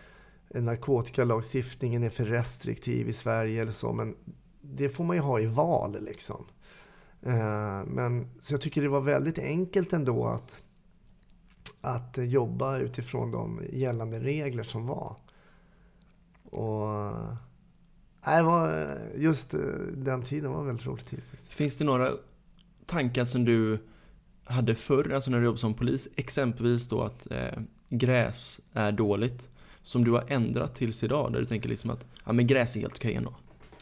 narkotikalagstiftningen 0.54 2.02
är 2.02 2.10
för 2.10 2.24
restriktiv 2.24 3.08
i 3.08 3.12
Sverige 3.12 3.62
eller 3.62 3.72
så, 3.72 3.92
men 3.92 4.16
det 4.60 4.88
får 4.88 5.04
man 5.04 5.16
ju 5.16 5.22
ha 5.22 5.40
i 5.40 5.46
val 5.46 5.96
liksom. 6.00 6.44
Eh, 7.22 7.84
men, 7.86 8.26
så 8.40 8.54
jag 8.54 8.60
tycker 8.60 8.82
det 8.82 8.88
var 8.88 9.00
väldigt 9.00 9.38
enkelt 9.38 9.92
ändå 9.92 10.26
att, 10.26 10.62
att 11.80 12.18
jobba 12.18 12.78
utifrån 12.78 13.30
de 13.30 13.60
gällande 13.72 14.20
regler 14.20 14.62
som 14.62 14.86
var. 14.86 15.16
Och, 16.44 16.92
eh, 16.92 17.36
nej, 18.26 18.42
var, 18.42 18.68
eh, 18.68 19.22
just 19.22 19.54
den 19.94 20.22
tiden 20.22 20.52
var 20.52 20.64
väldigt 20.64 20.86
rolig 20.86 21.06
tid. 21.06 21.22
Finns 21.42 21.78
det 21.78 21.84
några 21.84 22.12
tankar 22.86 23.24
som 23.24 23.44
du 23.44 23.78
hade 24.44 24.74
förr, 24.74 25.12
alltså 25.12 25.30
när 25.30 25.38
du 25.38 25.44
jobbade 25.44 25.60
som 25.60 25.74
polis? 25.74 26.08
Exempelvis 26.16 26.88
då 26.88 27.02
att 27.02 27.30
eh, 27.30 27.58
gräs 27.88 28.60
är 28.72 28.92
dåligt. 28.92 29.48
Som 29.82 30.04
du 30.04 30.10
har 30.10 30.24
ändrat 30.28 30.74
tills 30.74 31.02
idag, 31.02 31.32
där 31.32 31.40
du 31.40 31.46
tänker 31.46 31.68
liksom 31.68 31.90
att 31.90 32.06
ja, 32.24 32.32
men 32.32 32.46
gräs 32.46 32.76
är 32.76 32.80
helt 32.80 32.94
okej 32.94 33.14
ändå. 33.14 33.34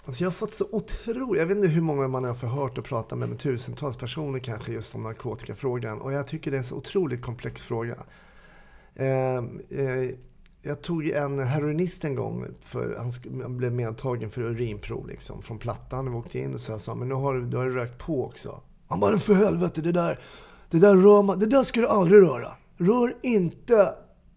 Alltså 0.07 0.25
jag 0.25 0.31
har 0.31 0.35
fått 0.35 0.53
så 0.53 0.67
otroligt, 0.73 1.41
jag 1.41 1.47
vet 1.47 1.57
inte 1.57 1.69
hur 1.69 1.81
många 1.81 2.09
man 2.09 2.25
har 2.25 2.35
förhört 2.35 2.79
och 2.79 2.85
pratat 2.85 3.19
med, 3.19 3.29
med 3.29 3.39
tusentals 3.39 3.97
personer 3.97 4.39
kanske 4.39 4.73
just 4.73 4.95
om 4.95 5.03
narkotikafrågan. 5.03 6.01
Och 6.01 6.13
jag 6.13 6.29
tycker 6.29 6.51
det 6.51 6.57
är 6.57 6.59
en 6.59 6.65
så 6.65 6.77
otroligt 6.77 7.23
komplex 7.23 7.63
fråga. 7.63 7.97
Eh, 8.95 9.37
eh, 9.71 10.11
jag 10.63 10.83
tog 10.83 11.09
en 11.09 11.39
heroinist 11.39 12.05
en 12.05 12.15
gång, 12.15 12.47
för 12.61 12.97
han 12.99 13.57
blev 13.57 13.73
medtagen 13.73 14.31
för 14.31 14.43
urinprov 14.43 15.09
liksom, 15.09 15.43
från 15.43 15.59
Plattan. 15.59 16.11
Vi 16.11 16.17
åkte 16.17 16.39
in 16.39 16.55
och 16.55 16.61
så 16.61 16.73
jag 16.73 16.81
sa, 16.81 16.95
men 16.95 17.09
nu 17.09 17.15
har 17.15 17.35
du, 17.35 17.47
du 17.47 17.57
har 17.57 17.71
rökt 17.71 17.99
på 17.99 18.25
också. 18.25 18.61
Han 18.89 19.01
bara, 19.01 19.19
för 19.19 19.35
helvete, 19.35 19.81
det 19.81 19.93
där, 19.93 20.21
det 20.71 20.79
där 20.79 20.97
rör 20.97 21.23
man, 21.23 21.39
det 21.39 21.47
där 21.47 21.63
ska 21.63 21.81
du 21.81 21.89
aldrig 21.89 22.23
röra. 22.23 22.53
Rör 22.77 23.17
inte 23.23 23.95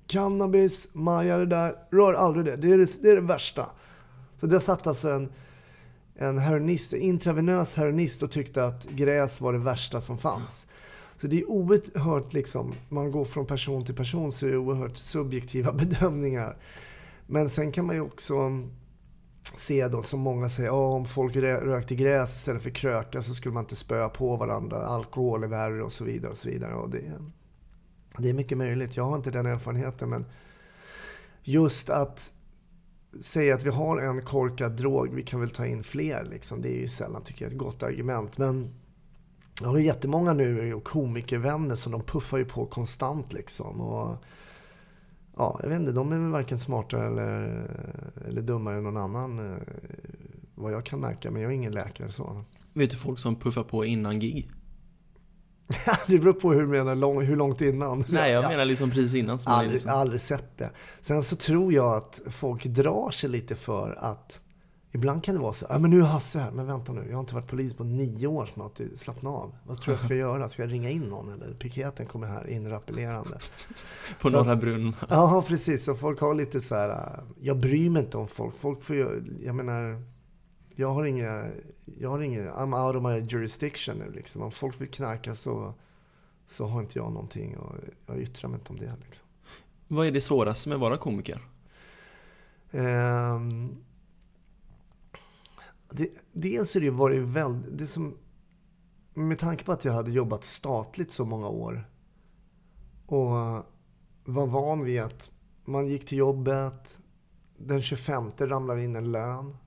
cannabis, 0.07 0.87
maja 0.93 1.37
det 1.37 1.45
där, 1.45 1.75
rör 1.91 2.13
aldrig 2.13 2.45
det. 2.45 2.55
Det 2.55 2.71
är 2.71 2.77
det, 2.77 3.01
det, 3.01 3.11
är 3.11 3.15
det 3.15 3.21
värsta. 3.21 3.65
Så 4.37 4.47
det 4.47 4.59
satt 4.59 4.87
alltså 4.87 5.09
en 5.09 5.29
en 6.17 6.37
heroinist, 6.37 6.93
intravenös 6.93 7.73
heroinist 7.73 8.23
och 8.23 8.31
tyckte 8.31 8.65
att 8.65 8.89
gräs 8.89 9.41
var 9.41 9.53
det 9.53 9.59
värsta 9.59 10.01
som 10.01 10.17
fanns. 10.17 10.67
Så 11.17 11.27
det 11.27 11.39
är 11.39 11.49
oerhört, 11.49 12.33
liksom, 12.33 12.73
man 12.89 13.11
går 13.11 13.25
från 13.25 13.45
person 13.45 13.85
till 13.85 13.95
person 13.95 14.31
så 14.31 14.47
är 14.47 14.51
det 14.51 14.57
oerhört 14.57 14.97
subjektiva 14.97 15.71
bedömningar. 15.73 16.57
Men 17.27 17.49
sen 17.49 17.71
kan 17.71 17.85
man 17.85 17.95
ju 17.95 18.01
också 18.01 18.33
se 19.55 19.87
då, 19.87 20.03
som 20.03 20.19
många 20.19 20.49
säger, 20.49 20.71
oh, 20.71 20.95
om 20.95 21.05
folk 21.05 21.35
rökte 21.35 21.95
gräs 21.95 22.35
istället 22.35 22.63
för 22.63 22.69
kröka 22.69 23.21
så 23.21 23.35
skulle 23.35 23.53
man 23.53 23.63
inte 23.63 23.75
spöa 23.75 24.09
på 24.09 24.35
varandra. 24.35 24.77
Alkohol 24.77 25.43
är 25.43 25.47
värre 25.47 25.83
och 25.83 25.93
så 25.93 26.03
vidare. 26.03 26.31
och 26.31 26.37
så 26.37 26.49
vidare. 26.49 26.73
Och 26.73 26.89
det, 26.89 27.13
det 28.17 28.29
är 28.29 28.33
mycket 28.33 28.57
möjligt. 28.57 28.97
Jag 28.97 29.03
har 29.03 29.15
inte 29.15 29.31
den 29.31 29.45
erfarenheten. 29.45 30.09
Men 30.09 30.25
just 31.43 31.89
att 31.89 32.33
säga 33.21 33.55
att 33.55 33.63
vi 33.63 33.69
har 33.69 33.97
en 33.97 34.25
korkad 34.25 34.71
drog, 34.71 35.13
vi 35.13 35.23
kan 35.23 35.39
väl 35.39 35.49
ta 35.49 35.65
in 35.65 35.83
fler. 35.83 36.27
Liksom. 36.31 36.61
Det 36.61 36.69
är 36.69 36.79
ju 36.79 36.87
sällan, 36.87 37.23
tycker 37.23 37.45
jag, 37.45 37.51
ett 37.51 37.57
gott 37.57 37.83
argument. 37.83 38.37
Men 38.37 38.73
jag 39.61 39.67
har 39.67 39.77
ju 39.77 39.85
jättemånga 39.85 40.33
nu 40.33 40.73
och 40.73 40.83
komikervänner 40.83 41.75
som 41.75 41.91
de 41.91 42.03
puffar 42.03 42.37
ju 42.37 42.45
på 42.45 42.65
konstant. 42.65 43.33
Liksom. 43.33 43.81
Och, 43.81 44.23
ja, 45.37 45.59
jag 45.63 45.69
vet 45.69 45.79
inte, 45.79 45.91
de 45.91 46.11
är 46.11 46.17
väl 46.17 46.31
varken 46.31 46.59
smartare 46.59 47.07
eller, 47.07 47.67
eller 48.27 48.41
dummare 48.41 48.77
än 48.77 48.83
någon 48.83 48.97
annan. 48.97 49.53
Eh, 49.53 49.57
vad 50.55 50.73
jag 50.73 50.85
kan 50.85 50.99
märka, 50.99 51.31
men 51.31 51.41
jag 51.41 51.51
är 51.51 51.55
ingen 51.55 51.73
läkare. 51.73 52.11
så. 52.11 52.43
Vet 52.73 52.89
du 52.89 52.97
folk 52.97 53.19
som 53.19 53.35
puffar 53.35 53.63
på 53.63 53.85
innan 53.85 54.19
gig? 54.19 54.49
det 56.07 56.17
beror 56.19 56.33
på 56.33 56.51
hur 56.53 56.61
du 56.61 56.67
menar, 56.67 56.95
lång, 56.95 57.21
hur 57.21 57.35
långt 57.35 57.61
innan. 57.61 58.05
Nej, 58.09 58.31
jag 58.31 58.43
Ja. 58.43 58.49
menar 58.49 58.65
liksom 58.65 58.89
precis 58.89 59.13
innan. 59.15 59.39
Som 59.39 59.51
Aldrig, 59.53 59.71
liksom. 59.71 59.91
aldrig 59.91 60.21
sett 60.21 60.57
det. 60.57 60.69
Sen 61.01 61.23
så 61.23 61.35
tror 61.35 61.73
jag 61.73 61.93
att 61.95 62.21
folk 62.29 62.65
drar 62.65 63.11
sig 63.11 63.29
lite 63.29 63.55
för 63.55 63.97
att 64.01 64.41
Ibland 64.91 65.23
kan 65.23 65.35
det 65.35 65.41
vara 65.41 65.53
så, 65.53 65.65
ja 65.69 65.79
men 65.79 65.91
nu 65.91 65.99
är 65.99 66.03
Hasse 66.03 66.39
här, 66.39 66.51
men 66.51 66.67
vänta 66.67 66.93
nu, 66.93 67.05
jag 67.09 67.13
har 67.15 67.19
inte 67.19 67.35
varit 67.35 67.47
polis 67.47 67.73
på 67.73 67.83
nio 67.83 68.27
år 68.27 68.45
snart, 68.53 68.75
Du, 68.75 68.91
slappna 68.95 69.29
av. 69.29 69.55
Vad 69.65 69.81
tror 69.81 69.93
jag 69.93 69.99
ska 70.03 70.15
göra? 70.15 70.49
Ska 70.49 70.61
jag 70.63 70.71
ringa 70.71 70.89
in 70.89 71.01
någon 71.01 71.33
eller? 71.33 71.53
Piketen 71.53 72.05
kommer 72.05 72.27
här 72.27 72.49
inrappelerande. 72.49 73.37
På 74.21 74.29
så- 74.29 74.37
Norra 74.37 74.55
Brunn. 74.55 74.95
Ja, 75.09 75.43
precis. 75.47 75.83
Så 75.85 75.95
folk 75.95 76.19
har 76.21 76.33
lite 76.33 76.61
så 76.61 76.75
här, 76.75 77.19
jag 77.39 77.57
bryr 77.57 77.89
mig 77.89 78.03
inte 78.03 78.17
om 78.17 78.27
folk. 78.27 78.55
Folk 78.55 78.83
får 78.83 78.95
ju, 78.95 79.23
jag 79.43 79.55
menar, 79.55 80.01
jag 80.75 80.87
har 80.93 81.05
inga, 81.05 81.45
jag 81.99 82.09
har 82.09 82.21
inga, 82.21 82.51
I'm 82.51 82.87
out 82.87 82.95
of 82.95 83.03
my 83.03 83.19
jurisdiction 83.29 83.97
nu 83.97 84.11
liksom. 84.11 84.41
Om 84.41 84.51
folk 84.51 84.81
vill 84.81 84.89
knarka 84.89 85.35
så, 85.35 85.73
så 86.45 86.65
har 86.65 86.81
inte 86.81 86.99
jag 86.99 87.11
någonting 87.11 87.57
och 87.57 87.75
jag 88.05 88.19
yttrar 88.19 88.49
mig 88.49 88.59
inte 88.59 88.69
om 88.69 88.79
det 88.79 88.95
liksom. 89.05 89.27
Vad 89.87 90.07
är 90.07 90.11
det 90.11 90.21
svåraste 90.21 90.69
med 90.69 90.75
att 90.75 90.81
vara 90.81 90.97
komiker? 90.97 91.41
Ehm, 92.71 93.75
det, 95.89 96.09
dels 96.31 96.75
är 96.75 96.79
det 96.79 96.85
ju 96.85 96.91
varit 96.91 97.21
väldigt... 97.21 97.77
Det 97.77 97.87
som, 97.87 98.17
med 99.13 99.39
tanke 99.39 99.63
på 99.63 99.71
att 99.71 99.85
jag 99.85 99.93
hade 99.93 100.11
jobbat 100.11 100.43
statligt 100.43 101.11
så 101.11 101.25
många 101.25 101.47
år 101.47 101.89
och 103.05 103.31
var 104.25 104.47
van 104.47 104.83
vid 104.83 105.01
att 105.01 105.31
man 105.65 105.87
gick 105.87 106.05
till 106.05 106.17
jobbet, 106.17 106.99
den 107.57 107.81
25 107.81 108.31
ramlar 108.37 108.77
in 108.77 108.95
en 108.95 109.11
lön. 109.11 109.57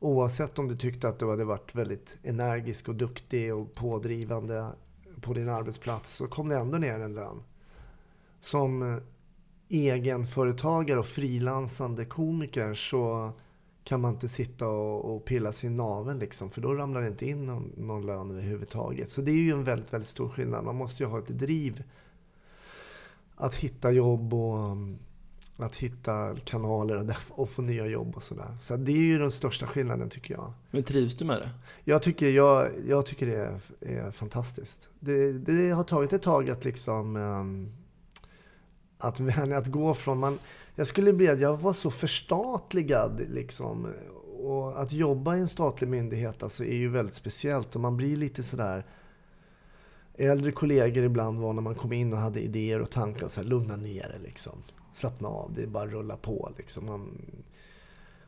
Oavsett 0.00 0.58
om 0.58 0.68
du 0.68 0.76
tyckte 0.76 1.08
att 1.08 1.18
du 1.18 1.30
hade 1.30 1.44
varit 1.44 1.74
väldigt 1.74 2.18
energisk 2.22 2.88
och 2.88 2.94
duktig 2.94 3.54
och 3.54 3.74
pådrivande 3.74 4.72
på 5.20 5.34
din 5.34 5.48
arbetsplats 5.48 6.16
så 6.16 6.26
kom 6.26 6.48
det 6.48 6.56
ändå 6.56 6.78
ner 6.78 7.00
en 7.00 7.14
lön. 7.14 7.42
Som 8.40 8.82
eh, 8.82 8.98
egenföretagare 9.68 10.98
och 10.98 11.06
frilansande 11.06 12.04
komiker 12.04 12.74
så 12.74 13.32
kan 13.84 14.00
man 14.00 14.12
inte 14.14 14.28
sitta 14.28 14.68
och, 14.68 15.14
och 15.14 15.24
pilla 15.24 15.52
sin 15.52 15.76
navel 15.76 16.18
liksom, 16.18 16.50
för 16.50 16.60
då 16.60 16.74
ramlar 16.74 17.00
det 17.00 17.08
inte 17.08 17.26
in 17.26 17.46
någon, 17.46 17.72
någon 17.76 18.06
lön 18.06 18.30
överhuvudtaget. 18.30 19.10
Så 19.10 19.20
det 19.20 19.30
är 19.30 19.34
ju 19.34 19.50
en 19.50 19.64
väldigt, 19.64 19.92
väldigt 19.92 20.08
stor 20.08 20.28
skillnad. 20.28 20.64
Man 20.64 20.76
måste 20.76 21.02
ju 21.02 21.08
ha 21.08 21.18
ett 21.18 21.28
driv 21.28 21.82
att 23.36 23.54
hitta 23.54 23.90
jobb 23.90 24.34
och 24.34 24.76
att 25.62 25.76
hitta 25.76 26.36
kanaler 26.44 27.16
och 27.28 27.50
få 27.50 27.62
nya 27.62 27.86
jobb 27.86 28.16
och 28.16 28.22
sådär. 28.22 28.56
Så 28.60 28.76
det 28.76 28.92
är 28.92 28.96
ju 28.96 29.18
den 29.18 29.30
största 29.30 29.66
skillnaden 29.66 30.10
tycker 30.10 30.34
jag. 30.34 30.52
Men 30.70 30.82
trivs 30.82 31.16
du 31.16 31.24
med 31.24 31.40
det? 31.40 31.50
Jag 31.84 32.02
tycker, 32.02 32.30
jag, 32.30 32.68
jag 32.86 33.06
tycker 33.06 33.26
det 33.26 33.36
är, 33.36 33.60
är 33.80 34.10
fantastiskt. 34.10 34.88
Det, 35.00 35.32
det 35.32 35.70
har 35.70 35.84
tagit 35.84 36.12
ett 36.12 36.22
tag 36.22 36.50
att 36.50 36.64
liksom... 36.64 37.16
ehm, 37.16 37.72
att 39.00 39.20
vänja, 39.20 39.58
att 39.58 39.66
gå 39.66 39.94
från... 39.94 40.18
Man, 40.18 40.38
jag 40.74 40.86
skulle 40.86 41.12
bli 41.12 41.26
jag 41.26 41.56
var 41.56 41.72
så 41.72 41.90
förstatligad 41.90 43.22
liksom. 43.28 43.86
Och 44.42 44.82
att 44.82 44.92
jobba 44.92 45.36
i 45.36 45.40
en 45.40 45.48
statlig 45.48 45.88
myndighet 45.88 46.42
alltså, 46.42 46.64
är 46.64 46.76
ju 46.76 46.88
väldigt 46.88 47.14
speciellt. 47.14 47.74
Och 47.74 47.80
man 47.80 47.96
blir 47.96 48.16
lite 48.16 48.42
sådär... 48.42 48.86
Äldre 50.14 50.52
kollegor 50.52 51.04
ibland 51.04 51.38
var 51.38 51.52
när 51.52 51.62
man 51.62 51.74
kom 51.74 51.92
in 51.92 52.12
och 52.12 52.18
hade 52.18 52.40
idéer 52.40 52.80
och 52.80 52.90
tankar 52.90 53.24
och 53.24 53.30
så 53.30 53.40
här, 53.40 53.48
lugna 53.48 53.76
ner 53.76 54.08
dig 54.08 54.18
liksom. 54.22 54.62
Slappna 54.92 55.28
av, 55.28 55.52
det 55.54 55.62
är 55.62 55.66
bara 55.66 55.84
att 55.84 55.90
rulla 55.90 56.16
på 56.16 56.52
liksom. 56.56 56.86
Man, 56.86 57.16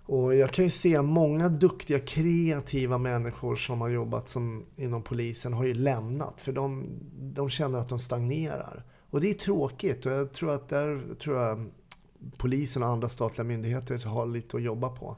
och 0.07 0.35
jag 0.35 0.51
kan 0.51 0.65
ju 0.65 0.71
se 0.71 1.03
många 1.03 1.49
duktiga, 1.49 1.99
kreativa 1.99 2.99
människor 2.99 3.57
som 3.57 3.81
har 3.81 3.89
jobbat 3.89 4.29
som, 4.29 4.65
inom 4.77 5.03
polisen 5.03 5.53
har 5.53 5.65
ju 5.65 5.75
lämnat. 5.75 6.41
För 6.41 6.53
de, 6.53 6.87
de 7.13 7.51
känner 7.51 7.79
att 7.79 7.89
de 7.89 7.99
stagnerar. 7.99 8.85
Och 9.11 9.21
det 9.21 9.31
är 9.31 9.35
tråkigt. 9.35 10.07
Och 10.07 10.13
jag 10.13 10.33
tror 10.33 10.51
att 10.51 10.69
där 10.69 11.15
tror 11.15 11.41
jag 11.41 11.71
polisen 12.37 12.83
och 12.83 12.89
andra 12.89 13.09
statliga 13.09 13.45
myndigheter 13.45 14.07
har 14.07 14.27
lite 14.27 14.57
att 14.57 14.63
jobba 14.63 14.89
på. 14.89 15.17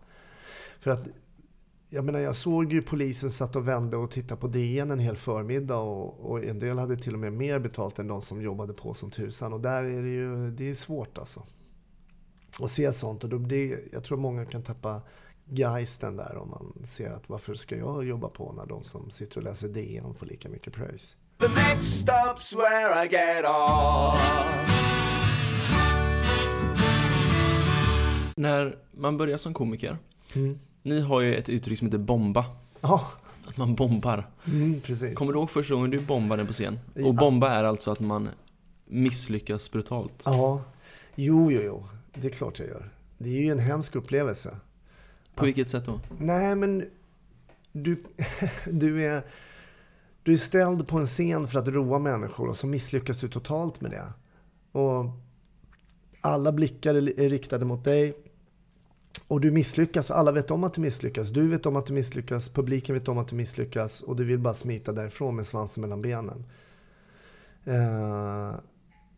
För 0.80 0.90
att 0.90 1.06
jag 1.94 2.04
menar, 2.04 2.18
jag 2.18 2.36
såg 2.36 2.72
ju 2.72 2.82
polisen 2.82 3.30
satt 3.30 3.56
och 3.56 3.68
vände 3.68 3.96
och 3.96 4.10
tittade 4.10 4.40
på 4.40 4.46
DN 4.46 4.90
en 4.90 4.98
hel 4.98 5.16
förmiddag 5.16 5.76
och, 5.76 6.30
och 6.30 6.44
en 6.44 6.58
del 6.58 6.78
hade 6.78 6.96
till 6.96 7.12
och 7.14 7.18
med 7.20 7.32
mer 7.32 7.58
betalt 7.58 7.98
än 7.98 8.08
de 8.08 8.22
som 8.22 8.42
jobbade 8.42 8.72
på 8.72 8.94
som 8.94 9.10
tusan. 9.10 9.52
Och 9.52 9.60
där 9.60 9.84
är 9.84 10.02
det 10.02 10.08
ju, 10.08 10.50
det 10.50 10.70
är 10.70 10.74
svårt 10.74 11.18
alltså. 11.18 11.42
Att 12.60 12.70
se 12.70 12.92
sånt 12.92 13.24
och 13.24 13.30
då 13.30 13.38
blir, 13.38 13.80
jag 13.92 14.04
tror 14.04 14.18
många 14.18 14.44
kan 14.44 14.62
tappa 14.62 15.02
geisten 15.44 16.16
där 16.16 16.36
om 16.36 16.50
man 16.50 16.86
ser 16.86 17.10
att 17.10 17.28
varför 17.28 17.54
ska 17.54 17.76
jag 17.76 18.04
jobba 18.04 18.28
på 18.28 18.52
när 18.52 18.66
de 18.66 18.84
som 18.84 19.10
sitter 19.10 19.36
och 19.38 19.44
läser 19.44 19.68
DN 19.68 20.14
får 20.14 20.26
lika 20.26 20.48
mycket 20.48 20.72
pröjs. 20.72 21.16
The 21.38 21.48
next 21.48 22.08
stop's 22.08 22.56
where 22.56 23.04
I 23.04 23.08
get 23.08 23.44
off. 23.44 24.20
När 28.36 28.78
man 28.92 29.16
börjar 29.16 29.38
som 29.38 29.54
komiker, 29.54 29.98
Mm. 30.36 30.58
Ni 30.84 31.00
har 31.00 31.20
ju 31.20 31.34
ett 31.34 31.48
uttryck 31.48 31.78
som 31.78 31.86
heter 31.86 31.98
bomba. 31.98 32.44
Ja, 32.80 33.06
Att 33.48 33.56
man 33.56 33.74
bombar. 33.74 34.26
mm, 34.46 34.80
precis. 34.80 35.14
Kommer 35.14 35.32
du 35.32 35.38
ihåg 35.38 35.50
första 35.50 35.74
gången 35.74 35.90
du 35.90 35.98
bombade 36.00 36.44
på 36.44 36.52
scen? 36.52 36.78
Ja. 36.94 37.06
Och 37.06 37.14
bomba 37.14 37.50
är 37.50 37.64
alltså 37.64 37.90
att 37.90 38.00
man 38.00 38.28
misslyckas 38.86 39.70
brutalt. 39.70 40.22
Ja, 40.24 40.62
jo, 41.14 41.52
jo, 41.52 41.60
jo. 41.64 41.86
Det 42.14 42.28
är 42.28 42.32
klart 42.32 42.58
jag 42.58 42.68
gör. 42.68 42.90
Det 43.18 43.28
är 43.28 43.42
ju 43.42 43.50
en 43.50 43.58
hemsk 43.58 43.96
upplevelse. 43.96 44.56
På 45.34 45.44
vilket 45.44 45.70
sätt 45.70 45.84
då? 45.84 46.00
Nej, 46.18 46.54
men 46.54 46.84
du, 47.72 48.02
du, 48.70 49.02
är, 49.06 49.22
du 50.22 50.32
är 50.32 50.36
ställd 50.36 50.88
på 50.88 50.98
en 50.98 51.06
scen 51.06 51.48
för 51.48 51.58
att 51.58 51.68
roa 51.68 51.98
människor 51.98 52.48
och 52.48 52.56
så 52.56 52.66
misslyckas 52.66 53.18
du 53.18 53.28
totalt 53.28 53.80
med 53.80 53.90
det. 53.90 54.12
Och 54.78 55.04
alla 56.20 56.52
blickar 56.52 56.94
är 56.94 57.20
är 57.20 57.28
riktade 57.30 57.64
mot 57.64 57.84
dig. 57.84 58.14
Och 59.28 59.40
du 59.40 59.50
misslyckas 59.50 60.10
och 60.10 60.18
alla 60.18 60.32
vet 60.32 60.50
om 60.50 60.64
att 60.64 60.74
du 60.74 60.80
misslyckas. 60.80 61.28
Du 61.28 61.48
vet 61.48 61.66
om 61.66 61.76
att 61.76 61.86
du 61.86 61.92
misslyckas, 61.92 62.48
publiken 62.48 62.94
vet 62.94 63.08
om 63.08 63.18
att 63.18 63.28
du 63.28 63.36
misslyckas 63.36 64.00
och 64.00 64.16
du 64.16 64.24
vill 64.24 64.38
bara 64.38 64.54
smita 64.54 64.92
därifrån 64.92 65.36
med 65.36 65.46
svansen 65.46 65.80
mellan 65.80 66.02
benen. 66.02 66.44
Uh, 67.68 68.54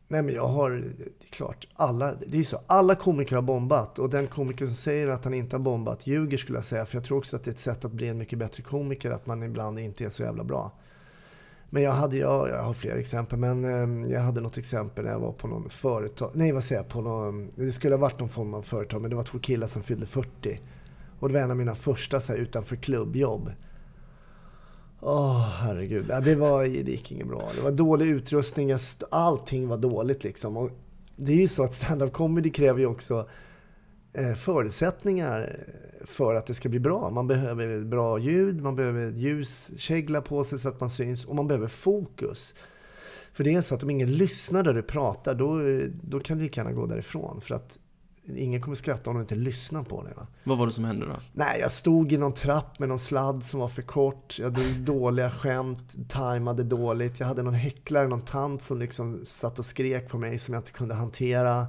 nej 0.08 0.22
men 0.22 0.28
jag 0.28 0.48
har, 0.48 0.70
det 0.70 1.26
är 1.26 1.30
klart, 1.30 1.68
alla, 1.74 2.14
det 2.26 2.38
är 2.38 2.42
så, 2.42 2.60
alla 2.66 2.94
komiker 2.94 3.34
har 3.34 3.42
bombat 3.42 3.98
och 3.98 4.10
den 4.10 4.26
komiker 4.26 4.66
som 4.66 4.74
säger 4.74 5.08
att 5.08 5.24
han 5.24 5.34
inte 5.34 5.56
har 5.56 5.60
bombat 5.60 6.06
ljuger 6.06 6.38
skulle 6.38 6.58
jag 6.58 6.64
säga. 6.64 6.86
För 6.86 6.96
jag 6.96 7.04
tror 7.04 7.18
också 7.18 7.36
att 7.36 7.44
det 7.44 7.50
är 7.50 7.52
ett 7.52 7.58
sätt 7.58 7.84
att 7.84 7.92
bli 7.92 8.08
en 8.08 8.18
mycket 8.18 8.38
bättre 8.38 8.62
komiker, 8.62 9.10
att 9.10 9.26
man 9.26 9.42
ibland 9.42 9.78
inte 9.78 10.04
är 10.04 10.10
så 10.10 10.22
jävla 10.22 10.44
bra. 10.44 10.72
Men 11.76 11.82
jag 11.82 11.92
hade, 11.92 12.16
jag, 12.16 12.48
jag 12.48 12.62
har 12.62 12.74
fler 12.74 12.96
exempel, 12.96 13.38
men 13.38 13.64
ehm, 13.64 14.10
jag 14.10 14.20
hade 14.20 14.40
något 14.40 14.58
exempel 14.58 15.04
när 15.04 15.10
jag 15.10 15.18
var 15.18 15.32
på 15.32 15.48
någon 15.48 15.70
företag, 15.70 16.30
nej 16.34 16.52
vad 16.52 16.64
säger 16.64 16.82
jag, 16.82 16.88
på 16.88 17.00
någon, 17.00 17.50
det 17.54 17.72
skulle 17.72 17.94
ha 17.94 18.00
varit 18.00 18.20
någon 18.20 18.28
form 18.28 18.54
av 18.54 18.62
företag, 18.62 19.00
men 19.00 19.10
det 19.10 19.16
var 19.16 19.24
två 19.24 19.38
killar 19.38 19.66
som 19.66 19.82
fyllde 19.82 20.06
40. 20.06 20.60
Och 21.18 21.28
det 21.28 21.34
var 21.34 21.40
en 21.40 21.50
av 21.50 21.56
mina 21.56 21.74
första 21.74 22.20
så 22.20 22.32
här, 22.32 22.40
utanför 22.40 22.76
klubbjobb. 22.76 23.52
Åh, 25.00 25.48
herregud. 25.48 26.06
Ja, 26.08 26.20
det, 26.20 26.34
var, 26.34 26.62
det 26.62 26.90
gick 26.90 27.12
inget 27.12 27.28
bra. 27.28 27.50
Det 27.56 27.62
var 27.62 27.70
dålig 27.70 28.06
utrustning, 28.06 28.76
allting 29.10 29.68
var 29.68 29.78
dåligt 29.78 30.24
liksom. 30.24 30.56
Och 30.56 30.70
det 31.16 31.32
är 31.32 31.36
ju 31.36 31.48
så 31.48 31.64
att 31.64 31.74
stand-up 31.74 32.12
comedy 32.12 32.50
kräver 32.50 32.80
ju 32.80 32.86
också 32.86 33.28
förutsättningar 34.36 35.56
för 36.04 36.34
att 36.34 36.46
det 36.46 36.54
ska 36.54 36.68
bli 36.68 36.80
bra. 36.80 37.10
Man 37.10 37.26
behöver 37.26 37.84
bra 37.84 38.18
ljud, 38.18 38.62
man 38.62 38.76
behöver 38.76 39.10
ljuskägla 39.10 40.20
på 40.20 40.44
sig 40.44 40.58
så 40.58 40.68
att 40.68 40.80
man 40.80 40.90
syns 40.90 41.24
och 41.24 41.36
man 41.36 41.48
behöver 41.48 41.68
fokus. 41.68 42.54
För 43.32 43.44
det 43.44 43.54
är 43.54 43.60
så 43.60 43.74
att 43.74 43.82
om 43.82 43.90
ingen 43.90 44.12
lyssnar 44.12 44.62
där 44.62 44.74
du 44.74 44.82
pratar, 44.82 45.34
då, 45.34 45.60
då 46.02 46.20
kan 46.20 46.38
du 46.38 46.42
lika 46.42 46.60
gärna 46.60 46.72
gå 46.72 46.86
därifrån. 46.86 47.40
För 47.40 47.54
att 47.54 47.78
ingen 48.36 48.60
kommer 48.60 48.74
skratta 48.74 49.10
om 49.10 49.16
de 49.16 49.20
inte 49.20 49.34
lyssnar 49.34 49.82
på 49.82 50.02
dig. 50.02 50.12
Va? 50.16 50.26
Vad 50.44 50.58
var 50.58 50.66
det 50.66 50.72
som 50.72 50.84
hände 50.84 51.06
då? 51.06 51.16
Nej, 51.32 51.60
jag 51.60 51.72
stod 51.72 52.12
i 52.12 52.16
någon 52.16 52.32
trapp 52.32 52.78
med 52.78 52.88
någon 52.88 52.98
sladd 52.98 53.44
som 53.44 53.60
var 53.60 53.68
för 53.68 53.82
kort. 53.82 54.38
Jag 54.38 54.52
drog 54.52 54.66
dåliga 54.80 55.30
skämt, 55.30 56.08
tajmade 56.08 56.62
dåligt. 56.62 57.20
Jag 57.20 57.26
hade 57.26 57.42
någon 57.42 57.54
häcklare, 57.54 58.08
någon 58.08 58.20
tant 58.20 58.62
som 58.62 58.78
liksom 58.78 59.20
satt 59.24 59.58
och 59.58 59.66
skrek 59.66 60.08
på 60.08 60.18
mig 60.18 60.38
som 60.38 60.54
jag 60.54 60.60
inte 60.60 60.72
kunde 60.72 60.94
hantera. 60.94 61.66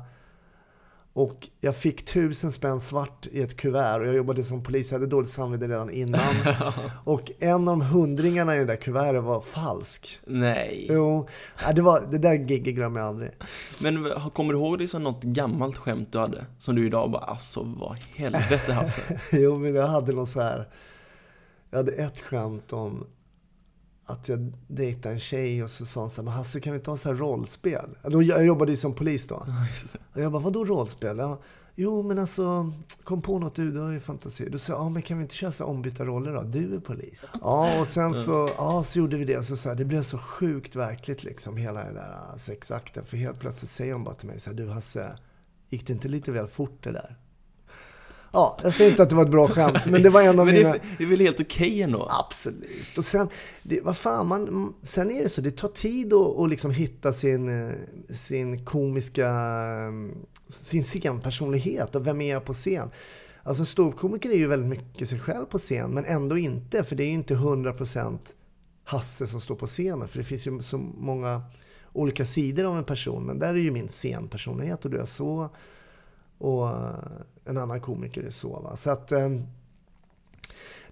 Och 1.17 1.49
jag 1.61 1.75
fick 1.75 2.05
tusen 2.05 2.51
spänn 2.51 2.79
svart 2.79 3.27
i 3.31 3.41
ett 3.41 3.57
kuvert 3.57 3.99
och 3.99 4.07
jag 4.07 4.15
jobbade 4.15 4.43
som 4.43 4.63
polis. 4.63 4.91
Jag 4.91 4.99
hade 4.99 5.11
dåligt 5.11 5.29
samvete 5.29 5.67
redan 5.67 5.89
innan. 5.89 6.21
Och 7.03 7.31
en 7.39 7.53
av 7.53 7.65
de 7.65 7.81
hundringarna 7.81 8.55
i 8.55 8.59
det 8.59 8.65
där 8.65 8.75
kuvertet 8.75 9.23
var 9.23 9.41
falsk. 9.41 10.19
Nej. 10.25 10.87
Jo, 10.89 11.27
det, 11.75 11.81
var, 11.81 12.01
det 12.11 12.17
där 12.17 12.33
giget 12.33 12.75
glömmer 12.75 12.99
jag 12.99 13.09
aldrig. 13.09 13.31
Men 13.81 14.09
kommer 14.33 14.53
du 14.53 14.59
ihåg 14.59 14.81
liksom 14.81 15.03
något 15.03 15.23
gammalt 15.23 15.77
skämt 15.77 16.11
du 16.11 16.19
hade? 16.19 16.45
Som 16.57 16.75
du 16.75 16.85
idag 16.85 17.11
bara, 17.11 17.23
alltså 17.23 17.63
vad 17.63 17.97
helvete 18.15 18.73
Hasse. 18.73 19.19
Jo, 19.31 19.57
men 19.57 19.75
jag 19.75 19.87
hade 19.87 20.13
någon 20.13 20.27
så 20.27 20.41
här. 20.41 20.67
Jag 21.69 21.77
hade 21.77 21.91
ett 21.91 22.21
skämt 22.21 22.73
om 22.73 23.05
att 24.07 24.29
jag 24.29 24.53
dejtade 24.67 25.13
en 25.13 25.19
tjej 25.19 25.63
och 25.63 25.69
så 25.69 25.85
sa 25.85 26.01
hon 26.01 26.09
så 26.09 26.21
här, 26.21 26.23
men 26.23 26.33
Hasse 26.33 26.59
kan 26.59 26.73
vi 26.73 26.79
inte 26.79 26.89
ha 26.89 26.97
så 26.97 27.09
här 27.09 27.15
rollspel? 27.15 27.97
Jag 28.03 28.45
jobbade 28.45 28.71
ju 28.71 28.77
som 28.77 28.93
polis 28.93 29.27
då. 29.27 29.45
Och 30.13 30.21
jag 30.21 30.31
bara, 30.31 30.43
vadå 30.43 30.65
rollspel? 30.65 31.17
Ja, 31.17 31.41
Jo, 31.79 32.03
men 32.03 32.19
alltså, 32.19 32.71
kom 33.03 33.21
på 33.21 33.39
något 33.39 33.55
du, 33.55 33.71
du 33.71 33.79
har 33.79 33.91
ju 33.91 33.99
fantasi. 33.99 34.49
Då 34.49 34.57
sa 34.57 34.73
jag, 34.73 34.81
ja 34.81 34.89
men 34.89 35.01
kan 35.01 35.17
vi 35.17 35.23
inte 35.23 35.35
köra 35.35 35.51
så 35.51 35.63
här 35.63 35.71
ombytta 35.71 36.05
roller 36.05 36.33
då? 36.33 36.41
Du 36.41 36.75
är 36.75 36.79
polis. 36.79 37.25
Ja, 37.41 37.79
och 37.79 37.87
sen 37.87 38.13
så, 38.13 38.49
ja, 38.57 38.83
så 38.83 38.99
gjorde 38.99 39.17
vi 39.17 39.25
det. 39.25 39.43
Så 39.43 39.57
sa 39.57 39.69
jag, 39.69 39.77
det 39.77 39.85
blev 39.85 40.03
så 40.03 40.17
sjukt 40.17 40.75
verkligt 40.75 41.23
liksom, 41.23 41.57
hela 41.57 41.83
den 41.83 41.93
där 41.93 42.37
sexakten. 42.37 43.05
För 43.05 43.17
helt 43.17 43.39
plötsligt 43.39 43.69
säger 43.69 43.93
hon 43.93 44.03
bara 44.03 44.15
till 44.15 44.27
mig 44.27 44.39
så 44.39 44.49
här, 44.49 44.57
du 44.57 44.69
Hasse, 44.69 45.17
gick 45.69 45.87
det 45.87 45.93
inte 45.93 46.07
lite 46.07 46.31
väl 46.31 46.47
fort 46.47 46.83
det 46.83 46.91
där? 46.91 47.17
Ja, 48.37 48.59
jag 48.63 48.73
säger 48.73 48.91
inte 48.91 49.03
att 49.03 49.09
det 49.09 49.15
var 49.15 49.23
ett 49.23 49.31
bra 49.31 49.47
skämt, 49.47 49.85
men 49.85 50.03
det 50.03 50.09
var 50.09 50.21
en 50.21 50.39
av 50.39 50.45
Men 50.45 50.55
mina... 50.55 50.69
det, 50.69 50.75
är- 50.77 50.81
det 50.97 51.03
är 51.03 51.07
väl 51.07 51.19
helt 51.19 51.39
okej 51.39 51.81
ändå? 51.81 52.07
Absolut. 52.09 52.97
Och 52.97 53.05
sen, 53.05 53.29
det, 53.63 53.81
vad 53.81 53.97
fan, 53.97 54.27
man, 54.27 54.73
sen 54.81 55.11
är 55.11 55.23
det 55.23 55.29
så, 55.29 55.41
det 55.41 55.51
tar 55.51 55.67
tid 55.67 56.13
att, 56.13 56.37
att 56.39 56.49
liksom 56.49 56.71
hitta 56.71 57.13
sin, 57.13 57.67
eh, 57.67 57.73
sin 58.09 58.65
komiska, 58.65 59.27
eh, 59.27 60.17
sin 60.47 60.83
scenpersonlighet 60.83 61.95
och 61.95 62.07
vem 62.07 62.21
är 62.21 62.31
jag 62.33 62.45
på 62.45 62.53
scen? 62.53 62.89
Alltså 63.43 63.65
ståuppkomiker 63.65 64.29
är 64.29 64.35
ju 64.37 64.47
väldigt 64.47 64.69
mycket 64.69 65.09
sig 65.09 65.19
själv 65.19 65.45
på 65.45 65.57
scen, 65.57 65.91
men 65.91 66.05
ändå 66.05 66.37
inte, 66.37 66.83
för 66.83 66.95
det 66.95 67.03
är 67.03 67.07
ju 67.07 67.13
inte 67.13 67.35
100% 67.35 68.17
Hasse 68.83 69.27
som 69.27 69.41
står 69.41 69.55
på 69.55 69.67
scenen, 69.67 70.07
för 70.07 70.17
det 70.17 70.23
finns 70.23 70.47
ju 70.47 70.61
så 70.61 70.77
många 70.77 71.41
olika 71.93 72.25
sidor 72.25 72.63
av 72.65 72.77
en 72.77 72.83
person, 72.83 73.23
men 73.25 73.39
där 73.39 73.49
är 73.49 73.55
ju 73.59 73.71
min 73.71 73.89
scenpersonlighet 73.89 74.85
och 74.85 74.91
du 74.91 74.97
är 74.97 75.05
så, 75.05 75.49
och 76.37 76.69
eh, 76.69 76.95
en 77.47 77.57
annan 77.57 77.81
komiker 77.81 78.23
är 78.23 78.29
så. 78.29 78.59
Va? 78.59 78.75
Så 78.75 78.89
att... 78.89 79.11
ehm, 79.11 79.43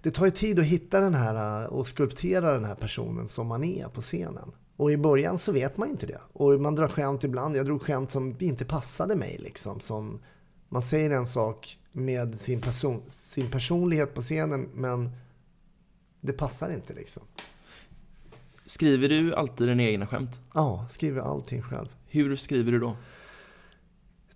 det 0.06 0.10
tar 0.10 0.24
ju 0.24 0.30
tid 0.30 0.58
att 0.58 0.64
hitta 0.64 1.00
den 1.00 1.14
här 1.14 1.62
eh, 1.62 1.68
och 1.68 1.86
skulptera 1.86 2.52
den 2.52 2.64
här 2.64 2.74
personen 2.74 3.28
som 3.28 3.46
man 3.46 3.64
är 3.64 3.88
på 3.88 4.00
scenen. 4.00 4.52
Och 4.76 4.92
i 4.92 4.96
början 4.96 5.38
så 5.38 5.52
vet 5.52 5.76
man 5.76 5.88
inte 5.88 6.06
det. 6.06 6.20
Och 6.32 6.60
man 6.60 6.74
drar 6.74 6.88
skämt 6.88 7.24
ibland. 7.24 7.56
Jag 7.56 7.66
drog 7.66 7.82
skämt 7.82 8.10
som 8.10 8.36
inte 8.38 8.64
passade 8.64 9.16
mig. 9.16 9.38
Liksom. 9.38 9.80
Som 9.80 10.20
man 10.68 10.82
säger 10.82 11.10
en 11.10 11.26
sak 11.26 11.78
med 11.92 12.40
sin, 12.40 12.60
person, 12.60 13.02
sin 13.08 13.50
personlighet 13.50 14.14
på 14.14 14.22
scenen, 14.22 14.68
men 14.74 15.10
det 16.20 16.32
passar 16.32 16.70
inte 16.70 16.92
liksom. 16.92 17.22
Skriver 18.66 19.08
du 19.08 19.34
alltid 19.34 19.68
dina 19.68 19.82
egna 19.82 20.06
skämt? 20.06 20.40
Ja, 20.54 20.86
skriver 20.88 21.20
allting 21.20 21.62
själv. 21.62 21.88
Hur 22.06 22.36
skriver 22.36 22.72
du 22.72 22.78
då? 22.78 22.96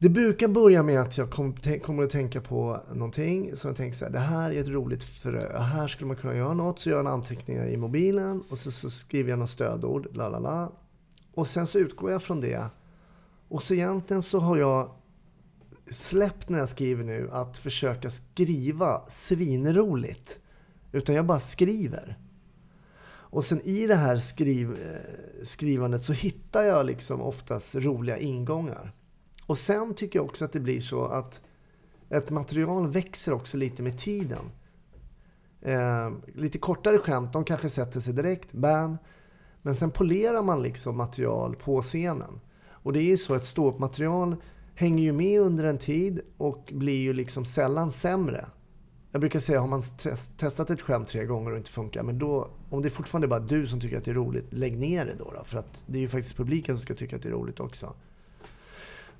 Det 0.02 0.08
brukar 0.08 0.48
börja 0.48 0.82
med 0.82 1.00
att 1.00 1.18
jag 1.18 1.30
kom, 1.30 1.54
tän- 1.54 1.80
kommer 1.80 2.02
att 2.02 2.10
tänka 2.10 2.40
på 2.40 2.80
någonting. 2.92 3.56
Så 3.56 3.68
jag 3.68 3.76
tänker 3.76 3.98
så 3.98 4.04
här, 4.04 4.12
det 4.12 4.18
här 4.18 4.50
är 4.50 4.60
ett 4.60 4.68
roligt 4.68 5.04
frö. 5.04 5.58
Här 5.58 5.88
skulle 5.88 6.08
man 6.08 6.16
kunna 6.16 6.36
göra 6.36 6.54
något. 6.54 6.78
Så 6.78 6.88
gör 6.88 6.96
jag 6.96 7.06
en 7.06 7.12
anteckningar 7.12 7.66
i 7.66 7.76
mobilen. 7.76 8.42
Och 8.50 8.58
så, 8.58 8.70
så 8.70 8.90
skriver 8.90 9.30
jag 9.30 9.38
något 9.38 9.50
stödord. 9.50 10.08
La, 10.16 10.28
la, 10.28 10.38
la. 10.38 10.72
Och 11.34 11.46
sen 11.46 11.66
så 11.66 11.78
utgår 11.78 12.10
jag 12.10 12.22
från 12.22 12.40
det. 12.40 12.64
Och 13.48 13.62
så 13.62 13.74
egentligen 13.74 14.22
så 14.22 14.38
har 14.38 14.56
jag 14.56 14.90
släppt 15.90 16.48
när 16.48 16.58
jag 16.58 16.68
skriver 16.68 17.04
nu 17.04 17.28
att 17.32 17.58
försöka 17.58 18.10
skriva 18.10 19.02
svinroligt. 19.08 20.38
Utan 20.92 21.14
jag 21.14 21.26
bara 21.26 21.40
skriver. 21.40 22.18
Och 23.08 23.44
sen 23.44 23.60
i 23.60 23.86
det 23.86 23.96
här 23.96 24.16
skriv, 24.16 24.72
eh, 24.72 25.44
skrivandet 25.44 26.04
så 26.04 26.12
hittar 26.12 26.62
jag 26.62 26.86
liksom 26.86 27.20
oftast 27.20 27.74
roliga 27.74 28.18
ingångar. 28.18 28.92
Och 29.50 29.58
sen 29.58 29.94
tycker 29.94 30.18
jag 30.18 30.26
också 30.26 30.44
att 30.44 30.52
det 30.52 30.60
blir 30.60 30.80
så 30.80 31.04
att 31.04 31.40
ett 32.10 32.30
material 32.30 32.88
växer 32.88 33.32
också 33.32 33.56
lite 33.56 33.82
med 33.82 33.98
tiden. 33.98 34.50
Eh, 35.62 36.10
lite 36.34 36.58
kortare 36.58 36.98
skämt, 36.98 37.32
de 37.32 37.44
kanske 37.44 37.68
sätter 37.68 38.00
sig 38.00 38.14
direkt, 38.14 38.52
bam. 38.52 38.98
Men 39.62 39.74
sen 39.74 39.90
polerar 39.90 40.42
man 40.42 40.62
liksom 40.62 40.96
material 40.96 41.56
på 41.56 41.82
scenen. 41.82 42.40
Och 42.68 42.92
det 42.92 43.00
är 43.00 43.04
ju 43.04 43.16
så 43.16 43.34
att 43.34 43.46
ståuppmaterial 43.46 44.36
hänger 44.74 45.04
ju 45.04 45.12
med 45.12 45.40
under 45.40 45.64
en 45.64 45.78
tid 45.78 46.20
och 46.36 46.70
blir 46.72 47.00
ju 47.00 47.12
liksom 47.12 47.44
sällan 47.44 47.92
sämre. 47.92 48.46
Jag 49.12 49.20
brukar 49.20 49.40
säga, 49.40 49.60
har 49.60 49.68
man 49.68 49.82
testat 50.36 50.70
ett 50.70 50.80
skämt 50.80 51.08
tre 51.08 51.24
gånger 51.24 51.50
och 51.50 51.56
inte 51.56 51.70
funkar, 51.70 52.02
men 52.02 52.18
då, 52.18 52.50
om 52.70 52.82
det 52.82 52.88
är 52.88 52.90
fortfarande 52.90 53.28
bara 53.28 53.40
du 53.40 53.66
som 53.66 53.80
tycker 53.80 53.98
att 53.98 54.04
det 54.04 54.10
är 54.10 54.14
roligt, 54.14 54.52
lägg 54.52 54.78
ner 54.78 55.06
det 55.06 55.14
då. 55.18 55.32
då 55.36 55.44
för 55.44 55.58
att 55.58 55.84
det 55.86 55.98
är 55.98 56.02
ju 56.02 56.08
faktiskt 56.08 56.36
publiken 56.36 56.76
som 56.76 56.82
ska 56.82 56.94
tycka 56.94 57.16
att 57.16 57.22
det 57.22 57.28
är 57.28 57.32
roligt 57.32 57.60
också. 57.60 57.94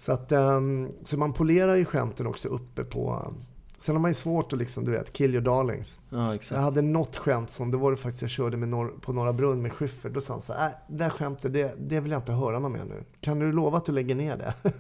Så, 0.00 0.12
att, 0.12 0.32
ehm, 0.32 0.88
så 1.04 1.16
man 1.16 1.32
polerar 1.32 1.74
ju 1.74 1.84
skämten 1.84 2.26
också 2.26 2.48
uppe 2.48 2.84
på... 2.84 3.34
Sen 3.78 3.94
har 3.94 4.00
man 4.02 4.10
ju 4.10 4.14
svårt 4.14 4.52
att 4.52 4.58
liksom, 4.58 4.84
du 4.84 4.90
vet, 4.90 5.12
kill 5.12 5.34
your 5.34 5.44
darlings. 5.44 5.98
Ja, 6.10 6.36
Jag 6.50 6.58
hade 6.58 6.82
något 6.82 7.16
skämt 7.16 7.50
som, 7.50 7.70
det 7.70 7.76
var 7.76 7.90
det 7.90 7.96
faktiskt 7.96 8.22
jag 8.22 8.30
körde 8.30 8.56
med 8.56 8.68
norr, 8.68 8.92
på 9.00 9.12
Norra 9.12 9.32
Brunn 9.32 9.62
med 9.62 9.72
Schyffert. 9.72 10.12
Då 10.14 10.20
sa 10.20 10.32
han 10.32 10.40
så 10.40 10.52
här, 10.52 10.66
äh, 10.68 10.72
det 10.88 10.96
där 10.96 11.08
skämtet, 11.10 11.52
det, 11.52 11.74
det 11.78 12.00
vill 12.00 12.12
jag 12.12 12.18
inte 12.18 12.32
höra 12.32 12.58
något 12.58 12.72
mer 12.72 12.84
nu. 12.84 13.04
Kan 13.20 13.38
du 13.38 13.52
lova 13.52 13.78
att 13.78 13.84
du 13.84 13.92
lägger 13.92 14.14
ner 14.14 14.36
det? 14.36 14.54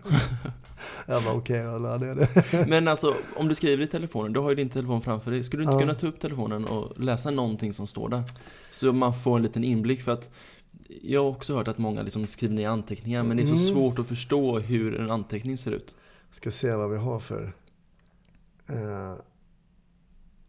jag 1.06 1.22
bara, 1.24 1.34
okej, 1.34 1.56
jag 1.56 1.82
la 1.82 1.96
ner 1.96 2.14
det. 2.14 2.66
Men 2.68 2.88
alltså, 2.88 3.14
om 3.36 3.48
du 3.48 3.54
skriver 3.54 3.84
i 3.84 3.86
telefonen, 3.86 4.32
du 4.32 4.40
har 4.40 4.50
ju 4.50 4.56
din 4.56 4.68
telefon 4.70 5.00
framför 5.02 5.30
dig. 5.30 5.44
Skulle 5.44 5.60
du 5.60 5.64
inte 5.64 5.74
Ja. 5.74 5.80
kunna 5.80 5.94
ta 5.94 6.06
upp 6.06 6.20
telefonen 6.20 6.64
och 6.64 7.00
läsa 7.00 7.30
någonting 7.30 7.74
som 7.74 7.86
står 7.86 8.08
där? 8.08 8.22
Så 8.70 8.92
man 8.92 9.14
får 9.14 9.36
en 9.36 9.42
liten 9.42 9.64
inblick 9.64 10.02
för 10.02 10.12
att 10.12 10.30
jag 11.02 11.22
har 11.22 11.28
också 11.30 11.54
hört 11.54 11.68
att 11.68 11.78
många 11.78 12.02
liksom 12.02 12.26
skriver 12.26 12.54
ner 12.54 12.68
anteckningar 12.68 13.22
men 13.22 13.36
det 13.36 13.42
är 13.42 13.46
så 13.46 13.52
Mm. 13.52 13.74
svårt 13.74 13.98
att 13.98 14.06
förstå 14.06 14.58
hur 14.58 15.00
en 15.00 15.10
anteckning 15.10 15.58
ser 15.58 15.72
ut. 15.72 15.94
Ska 16.30 16.50
se 16.50 16.74
vad 16.74 16.90
vi 16.90 16.96
har 16.96 17.20
för... 17.20 17.52
Eh, 18.66 19.14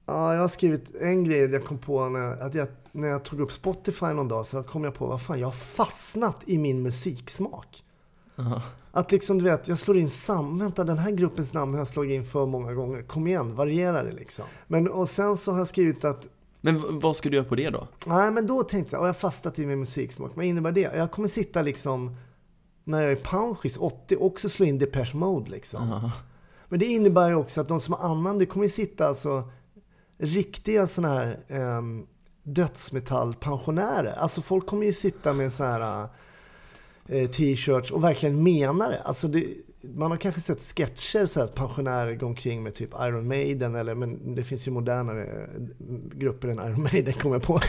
ja, 0.05 0.33
jag 0.33 0.41
har 0.41 0.47
skrivit 0.47 0.95
en 0.95 1.23
grej 1.23 1.39
jag 1.39 1.65
kom 1.65 1.77
på 1.77 2.09
när, 2.09 2.41
att 2.41 2.53
jag, 2.53 2.67
när 2.91 3.07
jag 3.07 3.23
tog 3.23 3.39
upp 3.39 3.51
Spotify 3.51 4.05
någon 4.05 4.27
dag 4.27 4.45
så 4.45 4.63
kom 4.63 4.83
jag 4.83 4.93
på, 4.93 5.07
vad 5.07 5.21
fan, 5.21 5.39
jag 5.39 5.47
har 5.47 5.51
fastnat 5.53 6.43
i 6.45 6.57
min 6.57 6.81
musiksmak. 6.81 7.83
Aha. 8.35 8.61
Att 8.91 9.11
liksom, 9.11 9.37
du 9.37 9.43
vet, 9.43 9.67
jag 9.67 9.79
slår 9.79 9.97
in 9.97 10.09
sam... 10.09 10.59
Vänta, 10.59 10.83
den 10.83 10.97
här 10.97 11.11
gruppens 11.11 11.53
namn 11.53 11.71
har 11.73 11.79
jag 11.79 11.87
slagit 11.87 12.11
in 12.15 12.25
för 12.25 12.45
många 12.45 12.73
gånger. 12.73 13.01
Kom 13.01 13.27
igen, 13.27 13.55
variera 13.55 14.03
det 14.03 14.11
liksom. 14.11 14.45
Men, 14.67 14.87
och 14.89 15.09
sen 15.09 15.37
så 15.37 15.51
har 15.51 15.57
jag 15.57 15.67
skrivit 15.67 16.03
att 16.05 16.27
Men 16.61 16.99
vad 16.99 17.17
ska 17.17 17.29
du 17.29 17.35
göra 17.35 17.45
på 17.45 17.55
det 17.55 17.69
då? 17.69 17.87
Nej, 18.05 18.31
men 18.31 18.47
då 18.47 18.63
tänkte 18.63 18.95
jag, 18.95 19.01
och 19.01 19.07
jag 19.07 19.13
har 19.13 19.19
fastnat 19.19 19.59
i 19.59 19.65
min 19.65 19.79
musiksmak. 19.79 20.31
Vad 20.35 20.45
innebär 20.45 20.71
det? 20.71 20.81
Jag 20.81 21.11
kommer 21.11 21.27
sitta 21.27 21.61
liksom, 21.61 22.15
när 22.83 23.03
jag 23.03 23.11
är 23.11 23.15
panschis, 23.15 23.77
80, 23.77 24.15
också 24.15 24.49
slå 24.49 24.65
in 24.65 24.79
Depeche 24.79 25.13
Mode 25.13 25.51
liksom. 25.51 25.91
Aha. 25.91 26.11
Men 26.67 26.79
det 26.79 26.85
innebär 26.85 27.29
ju 27.29 27.35
också 27.35 27.61
att 27.61 27.67
de 27.67 27.79
som 27.79 27.93
har 27.93 28.09
annan, 28.09 28.39
det 28.39 28.45
kommer 28.45 28.65
ju 28.65 28.69
sitta 28.69 29.07
alltså 29.07 29.49
riktiga 30.17 30.87
sådana 30.87 31.13
här 31.13 31.39
um, 31.47 32.07
dödsmetallpensionärer. 32.43 34.13
Alltså 34.17 34.41
folk 34.41 34.65
kommer 34.65 34.85
ju 34.85 34.93
sitta 34.93 35.33
med 35.33 35.51
så 35.51 35.63
här 35.63 36.07
eh, 37.07 37.29
t-shirts 37.29 37.91
och 37.91 38.03
verkligen 38.03 38.43
menar 38.43 38.89
det. 38.89 39.01
Alltså 39.01 39.27
det, 39.27 39.45
man 39.83 40.11
har 40.11 40.17
kanske 40.17 40.41
sett 40.41 40.61
sketcher 40.61 41.25
så 41.25 41.41
att 41.41 41.55
pensionärer 41.55 42.15
går 42.15 42.27
omkring 42.27 42.63
med 42.63 42.75
typ 42.75 42.89
Iron 43.01 43.27
Maiden 43.27 43.75
eller 43.75 43.95
men 43.95 44.35
det 44.35 44.43
finns 44.43 44.67
ju 44.67 44.71
modernare 44.71 45.23
eh, 45.23 45.61
grupper 46.13 46.47
än 46.47 46.59
Iron 46.59 46.83
Maiden 46.93 47.13
kommer 47.13 47.35
jag 47.35 47.43
på. 47.43 47.59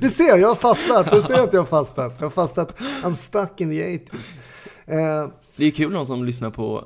du 0.00 0.10
ser, 0.10 0.38
jag 0.38 0.48
har 0.48 0.54
fastnat. 0.54 1.10
Du 1.10 1.22
ser 1.22 1.44
att 1.44 1.52
jag 1.52 1.60
har 1.60 1.66
fastnat. 1.66 2.14
Jag 2.18 2.26
har 2.26 2.30
fastnat. 2.30 2.78
I'm 3.02 3.14
stuck 3.14 3.60
in 3.60 3.70
the 3.70 3.98
80s. 3.98 4.08
Eh, 4.86 5.28
Det 5.56 5.64
är 5.66 5.70
kul 5.70 5.92
någon 5.92 6.06
som 6.06 6.24
lyssnar 6.24 6.50
på, 6.50 6.84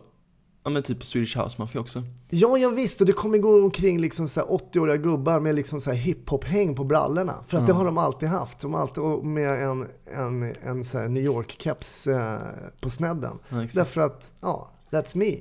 ja 0.67 0.71
men 0.71 0.83
typ 0.83 1.05
Swedish 1.05 1.39
House 1.39 1.57
Mafia 1.59 1.81
också. 1.81 2.03
Ja, 2.31 2.59
jag 2.59 2.71
visst. 2.71 3.01
Och 3.01 3.07
det 3.07 3.13
kommer 3.13 3.39
gå 3.39 3.65
omkring 3.65 4.01
liksom 4.01 4.29
så 4.29 4.41
här 4.41 4.47
80-åriga 4.47 4.97
gubbar 4.97 5.41
med 5.41 5.55
liksom 5.55 5.81
så 5.81 5.91
här 5.91 5.99
hiphop-häng 5.99 6.75
på 6.75 6.85
brallorna. 6.85 7.35
För 7.47 7.59
att 7.59 7.67
det 7.67 7.73
har 7.73 7.85
de 7.85 7.99
alltid 7.99 8.29
haft. 8.29 8.61
De 8.61 8.75
har 8.75 8.81
alltid 8.81 9.03
med 9.25 9.63
en, 9.63 9.87
en, 10.15 10.55
en 10.63 10.85
så 10.85 10.99
New 10.99 11.25
York-keps 11.25 12.07
eh, 12.07 12.71
på 12.81 12.91
snedden. 12.91 13.39
Ja. 13.49 13.67
Därför 13.75 14.01
att, 14.01 14.33
ja, 14.41 14.71
that's 14.91 15.17
me. 15.17 15.37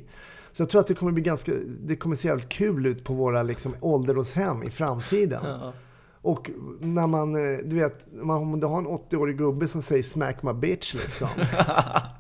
Så 0.51 0.61
jag 0.61 0.69
tror 0.69 0.81
att 0.81 0.87
det 0.87 0.93
kommer 0.93 1.11
bli 1.11 1.23
ganska, 1.23 1.51
det 1.79 1.95
kommer 1.95 2.15
se 2.15 2.27
jävligt 2.27 2.49
kul 2.49 2.85
ut 2.85 3.03
på 3.03 3.13
våra 3.13 3.43
liksom 3.43 3.75
ålderdomshem 3.81 4.63
i 4.63 4.69
framtiden. 4.69 5.41
Ja. 5.43 5.73
Och 6.21 6.51
när 6.79 7.07
man, 7.07 7.35
eh, 7.35 7.57
du 7.63 7.75
vet, 7.75 8.05
man, 8.13 8.41
om 8.41 8.59
du 8.59 8.67
har 8.67 8.77
en 8.77 8.87
80-årig 8.87 9.37
gubbe 9.37 9.67
som 9.67 9.81
säger 9.81 10.03
'smack 10.03 10.43
my 10.43 10.51
bitch' 10.51 10.95
liksom. 10.95 11.27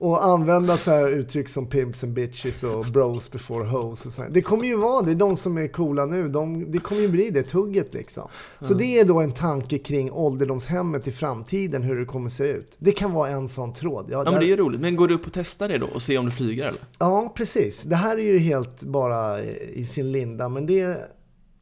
och 0.00 0.24
använda 0.24 0.76
så 0.76 0.90
här 0.90 1.08
uttryck 1.10 1.48
som 1.48 1.66
pimps 1.66 2.04
and 2.04 2.12
bitches 2.12 2.62
och 2.62 2.84
bros 2.86 3.30
before 3.30 3.64
hoes 3.68 4.06
och 4.06 4.12
så 4.12 4.22
här. 4.22 4.30
Det 4.30 4.42
kommer 4.42 4.64
ju 4.64 4.76
vara 4.76 5.02
det. 5.02 5.14
De 5.14 5.36
som 5.36 5.58
är 5.58 5.68
coola 5.68 6.06
nu, 6.06 6.28
de, 6.28 6.72
det 6.72 6.78
kommer 6.78 7.02
ju 7.02 7.08
bli 7.08 7.30
det 7.30 7.42
tugget 7.42 7.94
liksom. 7.94 8.28
Så 8.60 8.74
det 8.74 8.98
är 9.00 9.04
då 9.04 9.20
en 9.20 9.32
tanke 9.32 9.78
kring 9.78 10.12
ålderdomshemmet 10.12 11.08
i 11.08 11.12
framtiden, 11.12 11.82
hur 11.82 11.96
det 11.96 12.04
kommer 12.04 12.28
se 12.30 12.44
ut. 12.44 12.72
Det 12.78 12.92
kan 12.92 13.12
vara 13.12 13.30
en 13.30 13.48
sån 13.48 13.74
tråd. 13.74 14.06
Ja, 14.08 14.18
Ja 14.18 14.24
där- 14.24 14.30
men 14.30 14.40
det 14.40 14.46
är 14.46 14.48
ju 14.48 14.56
roligt. 14.56 14.80
Men 14.80 14.96
går 14.96 15.08
du 15.08 15.14
upp 15.14 15.26
och 15.26 15.32
testar 15.32 15.68
det 15.68 15.78
då 15.78 15.86
och 15.94 16.02
ser 16.02 16.18
om 16.18 16.24
du 16.24 16.30
flyger 16.30 16.66
eller? 16.68 16.80
Ja, 16.98 17.32
precis. 17.36 17.82
Det 17.82 17.96
här 17.96 18.16
är 18.18 18.22
ju 18.32 18.38
helt 18.38 18.82
bara 18.82 19.42
i 19.72 19.84
sin 19.84 20.12
linda. 20.12 20.48
Men 20.48 20.66
det, 20.66 20.96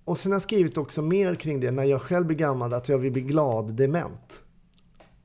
och 0.05 0.19
sen 0.19 0.33
har 0.33 0.35
jag 0.35 0.43
skrivit 0.43 0.79
också 0.79 1.03
mer 1.03 1.35
kring 1.35 1.61
det 1.61 1.71
när 1.71 1.85
jag 1.85 2.03
själv 2.03 2.27
blir 2.27 2.37
gammal, 2.37 2.75
att 2.75 2.89
jag 2.89 2.99
vill 2.99 3.13
bli 3.13 3.23
glad 3.23 3.73
dement. 3.75 4.41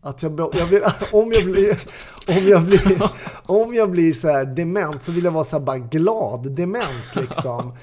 Att 0.05 0.23
jag, 0.23 0.49
jag 0.53 0.65
vill, 0.65 0.83
om, 1.11 1.31
jag 1.31 1.51
blir, 1.51 1.79
om, 2.27 2.47
jag 2.47 2.63
blir, 2.63 3.03
om 3.45 3.73
jag 3.73 3.91
blir 3.91 4.13
så 4.13 4.27
här 4.27 4.45
dement 4.45 5.03
så 5.03 5.11
vill 5.11 5.23
jag 5.23 5.31
vara 5.31 5.43
så 5.43 5.57
här 5.57 5.65
bara 5.65 5.77
glad 5.77 6.51
dement 6.51 7.15
liksom. 7.15 7.75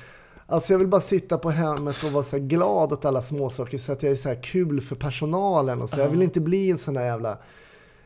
Alltså 0.47 0.73
jag 0.73 0.79
vill 0.79 0.89
bara 0.89 1.01
sitta 1.01 1.39
på 1.39 1.51
hemmet 1.51 2.05
och 2.05 2.13
vara 2.13 2.23
så 2.23 2.37
här 2.37 2.45
glad 2.45 2.93
åt 2.93 3.05
alla 3.05 3.23
småsaker 3.23 3.79
så 3.79 3.93
att 3.93 4.03
jag 4.03 4.13
är 4.13 4.17
så 4.17 4.29
här 4.29 4.43
kul 4.43 4.81
för 4.81 4.97
personalen 4.97 5.83
och 5.83 5.91
så. 5.91 6.01
Jag 6.01 6.09
vill 6.09 6.23
inte 6.23 6.41
bli 6.41 6.71
en 6.71 6.79
sån 6.79 6.95
där 6.95 7.05
jävla... 7.05 7.39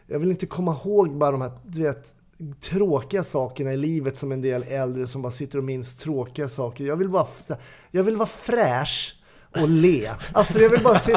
Jag 0.06 0.18
vill 0.18 0.30
inte 0.30 0.46
komma 0.46 0.76
ihåg 0.84 1.16
bara 1.18 1.30
de 1.30 1.40
här, 1.40 1.52
du 1.64 1.82
vet, 1.82 2.14
tråkiga 2.60 3.24
sakerna 3.24 3.72
i 3.72 3.76
livet 3.76 4.18
som 4.18 4.32
en 4.32 4.40
del 4.40 4.62
äldre 4.62 5.06
som 5.06 5.22
bara 5.22 5.32
sitter 5.32 5.58
och 5.58 5.64
minns 5.64 5.96
tråkiga 5.96 6.48
saker. 6.48 6.84
Jag 6.84 6.96
vill 6.96 7.08
bara, 7.08 7.26
jag 7.90 8.02
vill 8.02 8.16
vara 8.16 8.28
fräsch 8.28 9.16
och 9.60 9.68
le. 9.68 10.10
Alltså 10.32 10.58
jag 10.58 10.70
vill 10.70 10.82
bara 10.82 10.98
se... 10.98 11.16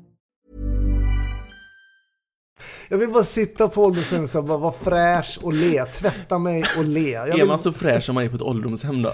Jag 2.87 2.97
vill 2.97 3.09
bara 3.09 3.23
sitta 3.23 3.67
på 3.67 3.83
ålderdomshemmet 3.83 4.35
och 4.35 4.43
bara 4.43 4.57
vara 4.57 4.71
fräsch 4.71 5.39
och 5.41 5.53
le. 5.53 5.85
Tvätta 5.85 6.39
mig 6.39 6.65
och 6.77 6.83
le. 6.83 7.09
Jag 7.09 7.29
Är 7.29 7.33
vill... 7.33 7.45
man 7.45 7.59
så 7.59 7.73
fräsch 7.73 8.03
som 8.03 8.15
man 8.15 8.23
är 8.23 8.29
på 8.29 8.35
ett 8.35 8.41
ålderdomshem 8.41 9.01
då? 9.01 9.13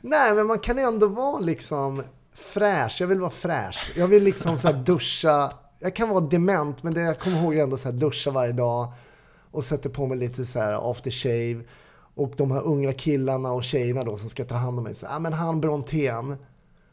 Nej, 0.00 0.34
men 0.34 0.46
man 0.46 0.58
kan 0.58 0.78
ändå 0.78 1.06
vara 1.06 1.38
liksom 1.38 2.02
fräsch. 2.34 2.96
Jag 3.00 3.06
vill 3.06 3.20
vara 3.20 3.30
fräsch. 3.30 3.92
Jag 3.96 4.06
vill 4.06 4.22
liksom 4.22 4.58
så 4.58 4.68
här 4.68 4.74
duscha. 4.74 5.52
Jag 5.78 5.96
kan 5.96 6.08
vara 6.08 6.20
dement, 6.20 6.82
men 6.82 6.94
det, 6.94 7.00
jag 7.00 7.18
kommer 7.18 7.42
ihåg 7.42 7.56
ändå 7.56 7.76
så 7.76 7.90
duscha 7.90 8.30
varje 8.30 8.52
dag. 8.52 8.92
Och 9.50 9.64
sätter 9.64 9.90
på 9.90 10.06
mig 10.06 10.18
lite 10.18 10.46
så 10.46 10.58
här 10.58 10.90
aftershave. 10.90 11.60
Och 12.14 12.32
de 12.36 12.50
här 12.50 12.62
unga 12.62 12.92
killarna 12.92 13.52
och 13.52 13.64
tjejerna 13.64 14.02
då 14.02 14.16
som 14.16 14.28
ska 14.28 14.44
ta 14.44 14.54
hand 14.54 14.78
om 14.78 14.84
mig. 14.84 14.94
Så, 14.94 15.06
ah, 15.06 15.18
men 15.18 15.32
han 15.32 15.60
Brontén. 15.60 16.36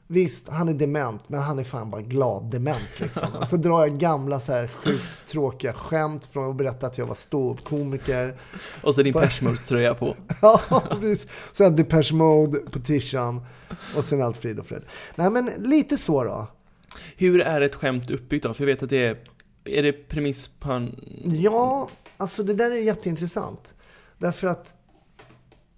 Visst, 0.08 0.48
han 0.48 0.70
är 0.70 0.74
dement, 0.74 1.30
men 1.30 1.40
han 1.40 1.60
är 1.60 1.64
fan 1.64 1.92
bara 1.92 2.02
glad 2.02 2.44
dement 2.44 3.00
liksom. 3.00 3.28
Och 3.42 3.48
så 3.48 3.58
drar 3.58 3.88
jag 3.88 4.00
gamla 4.00 4.40
så 4.40 4.52
här 4.52 4.68
sjukt 4.68 5.28
tråkiga 5.28 5.74
skämt 5.74 6.26
från 6.26 6.50
att 6.50 6.56
berätta 6.56 6.88
att 6.88 6.98
jag 6.98 7.06
var 7.06 7.16
ståuppkomiker. 7.16 8.36
Och 8.84 8.96
så 8.96 9.02
din 9.02 9.14
Persmos-tröja 9.14 9.94
på. 9.94 10.16
Ja, 10.42 10.62
precis. 10.90 11.28
Sen 11.54 11.76
Depeche 11.76 12.14
Mode 12.14 12.60
på 12.60 12.80
tishan 12.80 13.42
och 13.98 14.06
sen 14.06 14.22
allt 14.22 14.38
frid 14.38 14.60
och 14.60 14.66
fred. 14.66 14.84
Nej, 15.16 15.30
men 15.30 15.52
lite 15.58 15.98
så 15.98 16.24
då. 16.24 16.48
Hur 17.18 17.42
är 17.42 17.62
ett 17.62 17.76
skämt 17.76 18.10
uppbyggt 18.10 18.44
då? 18.44 18.54
För 18.54 18.64
jag 18.64 18.74
vet 18.74 18.84
att 18.84 18.90
det 18.90 19.06
är... 19.06 19.18
Är 19.64 19.84
det 19.84 19.94
premiss 19.94 20.48
på 20.48 20.72
en... 20.72 20.96
Ja, 21.26 21.90
alltså 22.18 22.44
det 22.44 22.54
där 22.54 22.72
är 22.72 22.76
jätteintressant. 22.76 23.76
Därför 24.18 24.48
att 24.48 24.76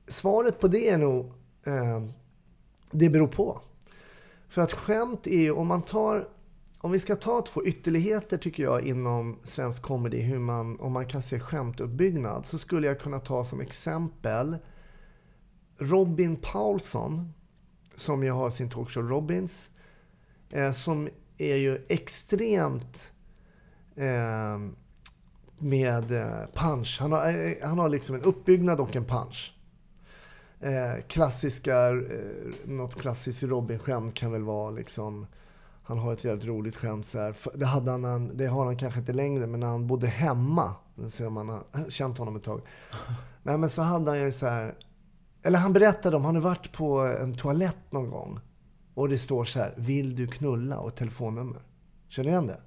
svaret 0.07 0.59
på 0.59 0.67
det 0.67 0.89
är 0.89 0.97
nog, 0.97 1.25
eh, 1.65 2.03
det 2.91 3.09
beror 3.09 3.28
på. 3.28 3.61
För 4.58 4.62
att 4.62 4.74
skämt 4.74 5.28
är 5.28 5.41
ju, 5.41 5.51
om 5.51 5.68
man 5.68 5.82
tar, 5.82 6.30
om 6.78 6.91
vi 6.91 6.99
ska 6.99 7.16
ta 7.16 7.41
två 7.41 7.66
ytterligheter 7.66 8.38
tycker 8.38 8.64
jag 8.64 8.82
inom 8.88 9.39
svensk 9.43 9.82
comedy, 9.82 10.22
hur 10.22 10.39
man, 10.39 10.80
om 10.80 10.91
man 10.91 11.05
kan 11.08 11.22
se 11.22 11.39
skämtuppbyggnad, 11.39 12.45
så 12.45 12.58
skulle 12.58 12.88
jag 12.88 12.99
kunna 12.99 13.20
ta 13.20 13.45
som 13.45 13.62
exempel 13.62 14.58
Robin 15.78 16.36
Paulsson, 16.36 17.34
som 17.95 18.24
ju 18.24 18.32
har 18.32 18.49
sin 18.49 18.70
talkshow 18.70 19.10
Robins, 19.10 19.70
eh, 20.51 20.72
som 20.72 21.10
är 21.38 21.55
ju 21.55 21.86
extremt 21.89 23.12
eh, 23.95 24.60
med 25.58 26.12
eh, 26.12 26.47
punch. 26.53 26.97
Han 26.99 27.12
har, 27.12 27.30
eh, 27.30 27.53
han 27.64 27.80
har 27.80 27.89
liksom 27.89 28.16
en 28.16 28.22
uppbyggnad 28.22 28.80
och 28.80 28.95
en 28.95 29.05
punch. 29.05 29.57
Eh, 30.60 31.01
klassiska, 31.08 31.88
eh, 31.88 31.95
något 32.66 32.95
klassiskt 32.95 33.43
Robin-skämt 33.43 34.14
kan 34.14 34.32
väl 34.32 34.43
vara 34.43 34.72
liksom 34.72 35.28
han 35.88 35.97
har 35.97 36.14
ett 36.14 36.24
jävligt 36.24 36.45
roligt 36.45 36.76
skämt 36.76 37.05
så 37.05 37.20
här. 37.20 37.36
Det, 37.53 37.66
hade 37.66 37.91
han, 37.91 38.38
det 38.38 38.47
har 38.47 38.66
han 38.66 38.78
kanske 38.78 38.99
inte 38.99 39.14
längre, 39.14 39.47
men 39.47 39.60
när 39.60 39.68
han 39.68 39.88
bodde 39.88 40.08
hemma, 40.08 40.76
ser 41.10 41.30
man 41.30 41.49
har 41.49 41.89
känt 41.89 42.18
honom 42.18 42.36
ett 42.36 42.43
tag. 42.43 42.62
Nej 43.43 43.58
men 43.58 43.70
så 43.70 43.82
hade 43.82 44.12
han 44.12 44.20
ju 44.20 44.32
så 44.32 44.47
här, 44.47 44.76
eller 45.43 45.60
han 45.60 45.74
berättade 45.74 46.16
om, 46.16 46.26
han 46.26 46.36
har 46.36 46.41
varit 46.41 46.72
på 46.72 46.99
en 46.99 47.38
toalett 47.38 47.91
någon 47.91 48.10
gång. 48.10 48.39
Och 48.93 49.10
det 49.10 49.18
står 49.18 49.43
så 49.43 49.60
här, 49.60 49.74
vill 49.78 50.16
du 50.16 50.28
knulla? 50.28 50.80
Och 50.80 50.95
telefonnummer. 50.95 51.62
Känner 52.08 52.26
du 52.26 52.32
igen 52.32 52.47
det? 52.47 52.62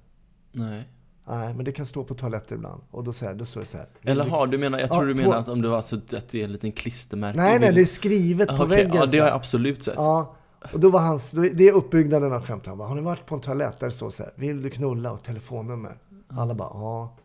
Nej. 0.51 0.89
Nej, 1.31 1.53
men 1.53 1.65
det 1.65 1.71
kan 1.71 1.85
stå 1.85 2.03
på 2.03 2.13
toaletter 2.13 2.55
ibland. 2.55 2.81
Och 2.91 3.03
då, 3.03 3.13
så 3.13 3.25
här, 3.25 3.33
då 3.33 3.45
står 3.45 3.61
det 3.61 3.67
så 3.67 3.77
här. 3.77 3.87
Eller 4.03 4.23
du- 4.23 4.29
har 4.29 4.47
du 4.47 4.57
menar, 4.57 4.79
jag 4.79 4.89
Ja, 4.89 4.93
tror 4.95 5.05
du 5.05 5.13
på- 5.13 5.21
menar 5.21 5.37
att 5.37 5.47
om 5.47 5.61
det 5.61 5.67
var 5.69 5.81
så 5.81 5.95
att 5.95 6.09
det 6.29 6.35
är 6.35 6.43
en 6.43 6.51
liten 6.51 6.71
klistermärke. 6.71 7.37
Nej, 7.37 7.59
nej, 7.59 7.73
det 7.73 7.81
är 7.81 7.85
skrivet 7.85 8.47
på 8.47 8.53
Ah, 8.53 8.57
okej. 8.65 8.67
väggen. 8.77 8.95
Ja, 8.95 9.05
det 9.05 9.17
har 9.19 9.27
jag 9.27 9.35
absolut 9.35 9.83
sett. 9.83 9.93
Ja, 9.97 10.35
och 10.73 10.79
då 10.79 10.89
var 10.89 10.99
hans, 10.99 11.31
det 11.31 11.67
är 11.67 11.71
uppbyggnaden 11.73 12.33
av 12.33 12.45
skämtet. 12.45 12.67
Han 12.67 12.77
bara, 12.77 12.87
har 12.87 12.95
ni 12.95 13.01
varit 13.01 13.25
på 13.25 13.35
en 13.35 13.41
toalett 13.41 13.79
där 13.79 13.87
det 13.87 13.93
står 13.93 14.09
så 14.09 14.23
här, 14.23 14.33
vill 14.35 14.61
du 14.61 14.69
knulla 14.69 15.11
och 15.11 15.23
telefonnummer? 15.23 15.97
Alla 16.27 16.53
bara, 16.53 16.69
ja. 16.73 17.15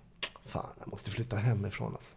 Fan, 0.46 0.66
jag 0.78 0.88
måste 0.88 1.11
flytta 1.11 1.36
hemifrån 1.36 1.92
alltså. 1.94 2.16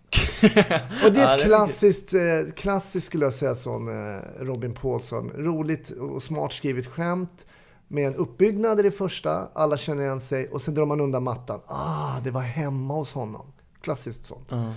och 1.05 1.11
det 1.13 1.21
är 1.21 1.37
ett 1.37 1.43
klassiskt, 1.45 2.13
eh, 2.13 2.19
klassiskt 2.55 3.05
skulle 3.07 3.25
jag 3.25 3.33
säga 3.33 3.55
som 3.55 3.87
eh, 3.89 4.43
Robin 4.45 4.73
Paulsson. 4.73 5.31
Roligt 5.35 5.89
och 5.89 6.23
smart 6.23 6.53
skrivet 6.53 6.85
skämt. 6.87 7.45
Med 7.91 8.07
en 8.07 8.15
uppbyggnad 8.15 8.79
i 8.79 8.83
det 8.83 8.91
första, 8.91 9.49
alla 9.53 9.77
känner 9.77 10.03
igen 10.03 10.19
sig 10.19 10.49
och 10.49 10.61
sen 10.61 10.73
drar 10.73 10.85
man 10.85 11.01
undan 11.01 11.23
mattan. 11.23 11.59
Ah, 11.67 12.19
det 12.23 12.31
var 12.31 12.41
hemma 12.41 12.93
hos 12.93 13.13
honom. 13.13 13.45
Klassiskt 13.81 14.25
sånt. 14.25 14.47
Ja. 14.49 14.73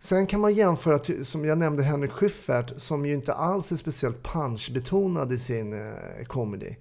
Sen 0.00 0.26
kan 0.26 0.40
man 0.40 0.54
jämföra, 0.54 1.24
som 1.24 1.44
jag 1.44 1.58
nämnde, 1.58 1.82
Henrik 1.82 2.10
Schyffert, 2.10 2.72
som 2.76 3.06
ju 3.06 3.14
inte 3.14 3.32
alls 3.32 3.72
är 3.72 3.76
speciellt 3.76 4.22
punchbetonad 4.22 5.32
i 5.32 5.38
sin 5.38 5.72
eh, 5.72 6.24
comedy. 6.26 6.74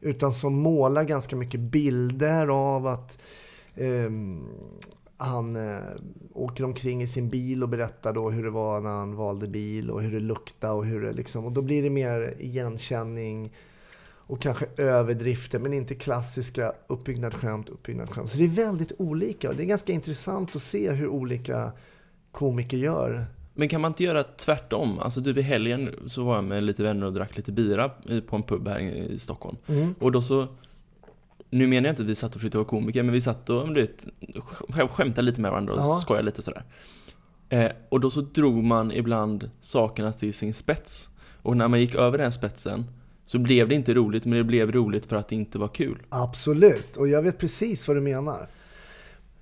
Utan 0.00 0.32
som 0.32 0.54
målar 0.54 1.04
ganska 1.04 1.36
mycket 1.36 1.60
bilder 1.60 2.48
av 2.48 2.86
att 2.86 3.18
ehm, 3.76 4.48
han 5.16 5.56
eh, 5.56 5.78
åker 6.32 6.64
omkring 6.64 7.02
i 7.02 7.06
sin 7.06 7.28
bil 7.28 7.62
och 7.62 7.68
berättar 7.68 8.12
då 8.12 8.30
hur 8.30 8.44
det 8.44 8.50
var 8.50 8.80
när 8.80 8.90
han 8.90 9.16
valde 9.16 9.48
bil 9.48 9.90
och 9.90 10.02
hur 10.02 10.12
det 10.12 10.20
luktade 10.20 10.72
och 10.72 10.84
hur 10.84 11.02
det 11.02 11.12
liksom... 11.12 11.44
Och 11.44 11.52
då 11.52 11.62
blir 11.62 11.82
det 11.82 11.90
mer 11.90 12.34
igenkänning 12.38 13.52
och 14.26 14.42
kanske 14.42 14.66
överdrifter, 14.76 15.58
men 15.58 15.72
inte 15.74 15.94
klassiska 15.94 16.72
uppbyggnadsskämt, 16.86 17.68
uppbyggnadsskämt. 17.68 18.30
Så 18.30 18.38
det 18.38 18.44
är 18.44 18.48
väldigt 18.48 18.92
olika 18.98 19.48
och 19.50 19.56
det 19.56 19.62
är 19.62 19.66
ganska 19.66 19.92
intressant 19.92 20.56
att 20.56 20.62
se 20.62 20.90
hur 20.92 21.08
olika 21.08 21.72
komiker 22.32 22.76
gör. 22.76 23.26
Men 23.54 23.68
kan 23.68 23.80
man 23.80 23.90
inte 23.90 24.04
göra 24.04 24.22
tvärtom? 24.22 24.98
Alltså 24.98 25.22
typ 25.24 25.36
i 25.36 25.42
helgen 25.42 25.90
så 26.06 26.24
var 26.24 26.34
jag 26.34 26.44
med 26.44 26.62
lite 26.62 26.82
vänner 26.82 27.06
och 27.06 27.12
drack 27.12 27.36
lite 27.36 27.52
bira 27.52 27.88
på 28.26 28.36
en 28.36 28.42
pub 28.42 28.68
här 28.68 28.80
i 28.80 29.18
Stockholm. 29.18 29.56
Mm. 29.66 29.94
Och 30.00 30.12
då 30.12 30.22
så, 30.22 30.46
nu 31.50 31.66
menar 31.66 31.86
jag 31.88 31.92
inte 31.92 32.02
att 32.02 32.08
vi 32.08 32.14
satt 32.14 32.34
och 32.34 32.40
försökte 32.40 32.58
vara 32.58 32.68
komiker, 32.68 33.02
men 33.02 33.12
vi 33.12 33.20
satt 33.20 33.50
och 33.50 33.74
du 33.74 33.80
vet, 33.80 34.06
sk- 34.20 34.88
skämtade 34.88 35.22
lite 35.22 35.40
med 35.40 35.50
varandra 35.50 35.72
och 35.74 35.80
Ja. 35.80 35.94
skojade 36.02 36.26
lite 36.26 36.42
sådär. 36.42 36.64
Eh, 37.48 37.70
och 37.88 38.00
då 38.00 38.10
så 38.10 38.20
drog 38.20 38.64
man 38.64 38.92
ibland 38.92 39.50
sakerna 39.60 40.12
till 40.12 40.34
sin 40.34 40.54
spets. 40.54 41.08
Och 41.42 41.56
när 41.56 41.68
man 41.68 41.80
gick 41.80 41.94
över 41.94 42.18
den 42.18 42.32
spetsen 42.32 42.84
så 43.24 43.38
blev 43.38 43.68
det 43.68 43.74
inte 43.74 43.94
roligt, 43.94 44.24
men 44.24 44.38
det 44.38 44.44
blev 44.44 44.72
roligt 44.72 45.06
för 45.06 45.16
att 45.16 45.28
det 45.28 45.34
inte 45.34 45.58
var 45.58 45.68
kul. 45.68 46.02
Absolut, 46.08 46.96
och 46.96 47.08
jag 47.08 47.22
vet 47.22 47.38
precis 47.38 47.88
vad 47.88 47.96
du 47.96 48.00
menar. 48.00 48.48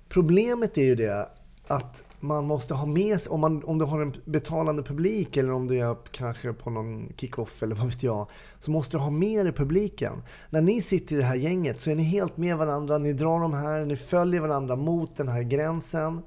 Problemet 0.09 0.77
är 0.77 0.83
ju 0.83 0.95
det 0.95 1.29
att 1.67 2.03
man 2.19 2.45
måste 2.45 2.73
ha 2.73 2.85
med 2.85 3.21
sig, 3.21 3.29
om, 3.29 3.39
man, 3.39 3.63
om 3.63 3.77
du 3.77 3.85
har 3.85 4.01
en 4.01 4.13
betalande 4.25 4.83
publik 4.83 5.37
eller 5.37 5.51
om 5.51 5.67
du 5.67 5.77
är 5.79 5.95
kanske 6.11 6.53
på 6.53 6.69
någon 6.69 7.13
kick-off 7.17 7.63
eller 7.63 7.75
vad 7.75 7.85
vet 7.85 8.03
jag, 8.03 8.27
så 8.59 8.71
måste 8.71 8.97
du 8.97 9.01
ha 9.01 9.09
med 9.09 9.45
dig 9.45 9.53
publiken. 9.53 10.13
När 10.49 10.61
ni 10.61 10.81
sitter 10.81 11.15
i 11.15 11.17
det 11.17 11.23
här 11.23 11.35
gänget 11.35 11.79
så 11.79 11.89
är 11.89 11.95
ni 11.95 12.03
helt 12.03 12.37
med 12.37 12.57
varandra, 12.57 12.97
ni 12.97 13.13
drar 13.13 13.39
de 13.39 13.53
här, 13.53 13.85
ni 13.85 13.95
följer 13.95 14.41
varandra 14.41 14.75
mot 14.75 15.17
den 15.17 15.27
här 15.27 15.41
gränsen. 15.41 16.21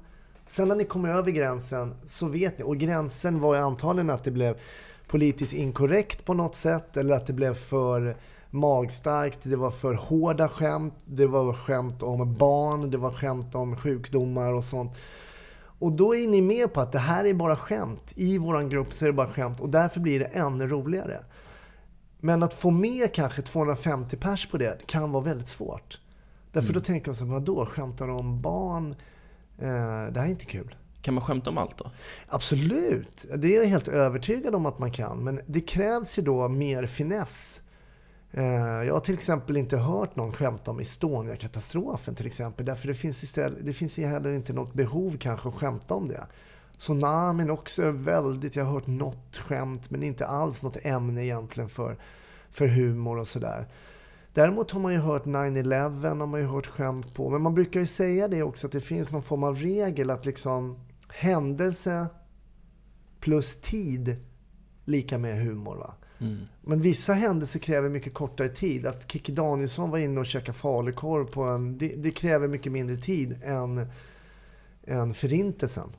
Sen 0.47 0.67
när 0.67 0.75
ni 0.75 0.83
kommer 0.83 1.09
över 1.09 1.31
gränsen 1.31 1.95
så 2.05 2.27
vet 2.27 2.57
ni, 2.57 2.63
och 2.63 2.77
gränsen 2.77 3.39
var 3.39 3.55
ju 3.55 3.61
antagligen 3.61 4.09
att 4.09 4.23
det 4.23 4.31
blev 4.31 4.57
politiskt 5.07 5.53
inkorrekt 5.53 6.25
på 6.25 6.33
något 6.33 6.55
sätt 6.55 6.97
eller 6.97 7.15
att 7.15 7.27
det 7.27 7.33
blev 7.33 7.53
för 7.53 8.17
magstarkt, 8.49 9.39
det 9.43 9.55
var 9.55 9.71
för 9.71 9.93
hårda 9.93 10.49
skämt, 10.49 10.93
det 11.05 11.27
var 11.27 11.53
skämt 11.53 12.03
om 12.03 12.33
barn, 12.33 12.91
det 12.91 12.97
var 12.97 13.11
skämt 13.11 13.55
om 13.55 13.77
sjukdomar 13.77 14.53
och 14.53 14.63
sånt. 14.63 14.91
Och 15.79 15.91
då 15.91 16.15
är 16.15 16.27
ni 16.27 16.41
med 16.41 16.73
på 16.73 16.81
att 16.81 16.91
det 16.91 16.99
här 16.99 17.25
är 17.25 17.33
bara 17.33 17.55
skämt. 17.55 18.13
I 18.15 18.37
vår 18.37 18.69
grupp 18.69 18.93
så 18.93 19.05
är 19.05 19.09
det 19.09 19.13
bara 19.13 19.29
skämt 19.29 19.59
och 19.59 19.69
därför 19.69 19.99
blir 19.99 20.19
det 20.19 20.25
ännu 20.25 20.67
roligare. 20.67 21.23
Men 22.19 22.43
att 22.43 22.53
få 22.53 22.71
med 22.71 23.13
kanske 23.13 23.41
250 23.41 24.17
pers 24.17 24.47
på 24.47 24.57
det 24.57 24.87
kan 24.87 25.11
vara 25.11 25.23
väldigt 25.23 25.47
svårt. 25.47 25.99
Därför 26.51 26.73
då 26.73 26.79
tänker 26.79 27.09
man 27.09 27.15
så 27.15 27.25
här, 27.25 27.33
vadå, 27.33 27.65
skämtar 27.65 28.07
de 28.07 28.17
om 28.17 28.41
barn? 28.41 28.95
Eh, 29.57 30.11
det 30.11 30.19
här 30.19 30.25
är 30.25 30.29
inte 30.29 30.45
kul. 30.45 30.75
Kan 31.01 31.13
man 31.13 31.23
skämta 31.23 31.49
om 31.49 31.57
allt 31.57 31.77
då? 31.77 31.91
Absolut, 32.27 33.25
det 33.35 33.55
är 33.55 33.61
jag 33.61 33.67
helt 33.67 33.87
övertygad 33.87 34.55
om 34.55 34.65
att 34.65 34.79
man 34.79 34.91
kan. 34.91 35.23
Men 35.23 35.41
det 35.45 35.61
krävs 35.61 36.17
ju 36.17 36.23
då 36.23 36.47
mer 36.47 36.85
finess. 36.85 37.61
Eh, 38.31 38.43
jag 38.83 38.93
har 38.93 38.99
till 38.99 39.13
exempel 39.13 39.57
inte 39.57 39.77
hört 39.77 40.15
någon 40.15 40.33
skämta 40.33 40.71
om 40.71 40.79
Estonia-katastrofen 40.79 42.15
till 42.15 42.27
exempel. 42.27 42.65
Därför 42.65 42.87
det 42.87 42.95
finns, 42.95 43.23
istället, 43.23 43.65
det 43.65 43.73
finns 43.73 43.97
heller 43.97 44.31
inte 44.31 44.53
något 44.53 44.73
behov 44.73 45.17
kanske 45.19 45.49
att 45.49 45.55
skämta 45.55 45.93
om 45.93 46.07
det. 46.07 46.27
Tsunamin 46.77 47.49
också 47.49 47.83
är 47.83 47.91
väldigt, 47.91 48.55
jag 48.55 48.65
har 48.65 48.73
hört 48.73 48.87
något 48.87 49.37
skämt 49.37 49.89
men 49.89 50.03
inte 50.03 50.27
alls 50.27 50.63
något 50.63 50.77
ämne 50.81 51.25
egentligen 51.25 51.69
för, 51.69 51.97
för 52.51 52.67
humor 52.67 53.17
och 53.17 53.27
sådär. 53.27 53.67
Däremot 54.33 54.71
har 54.71 54.79
man 54.79 54.93
ju 54.93 54.99
hört 54.99 55.25
9-11, 55.25 56.19
har 56.19 56.27
man 56.27 56.39
ju 56.39 56.45
hört 56.45 56.67
skämt 56.67 57.13
på. 57.13 57.29
Men 57.29 57.41
man 57.41 57.55
brukar 57.55 57.79
ju 57.79 57.85
säga 57.85 58.27
det 58.27 58.43
också 58.43 58.67
att 58.67 58.73
det 58.73 58.81
finns 58.81 59.11
någon 59.11 59.23
form 59.23 59.43
av 59.43 59.55
regel 59.55 60.09
att 60.09 60.25
liksom 60.25 60.79
händelse 61.07 62.07
plus 63.19 63.61
tid 63.61 64.15
lika 64.85 65.17
med 65.17 65.41
humor. 65.41 65.75
Va? 65.75 65.93
Men 66.61 66.81
vissa 66.81 67.13
händelser 67.13 67.59
kräver 67.59 67.89
mycket 67.89 68.13
kortare 68.13 68.49
tid. 68.49 68.85
Att 68.85 69.11
Kikki 69.11 69.31
Danielsson 69.31 69.89
var 69.89 69.97
inne 69.97 70.19
och 70.19 70.25
käkade 70.25 70.57
falukorv 70.57 71.25
på 71.25 71.43
en... 71.43 71.77
Det, 71.77 71.87
det 71.87 72.11
kräver 72.11 72.47
mycket 72.47 72.71
mindre 72.71 72.97
tid 72.97 73.39
än, 73.43 73.87
än 74.83 75.13
förintelsen. 75.13 75.89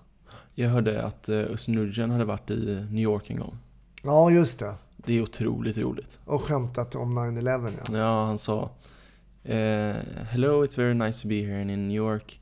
Jag 0.54 0.68
hörde 0.68 1.02
att 1.02 1.28
eh, 1.28 1.38
Özz 1.38 1.68
Nujen 1.68 2.10
hade 2.10 2.24
varit 2.24 2.50
i 2.50 2.86
New 2.90 3.02
York 3.02 3.30
en 3.30 3.38
gång. 3.38 3.58
Ja, 4.02 4.30
just 4.30 4.58
det. 4.58 4.74
Det 4.96 5.12
är 5.12 5.22
otroligt 5.22 5.78
roligt. 5.78 6.18
Och 6.24 6.42
skämtat 6.42 6.94
om 6.94 7.18
9-11 7.18 7.70
ja. 7.88 7.98
Ja, 7.98 8.24
han 8.24 8.38
sa 8.38 8.70
eh, 9.44 9.96
Hello, 10.30 10.64
it's 10.64 10.78
very 10.78 10.94
nice 10.94 11.22
to 11.22 11.28
be 11.28 11.34
here 11.34 11.62
in 11.62 11.88
New 11.88 11.96
York. 11.96 12.40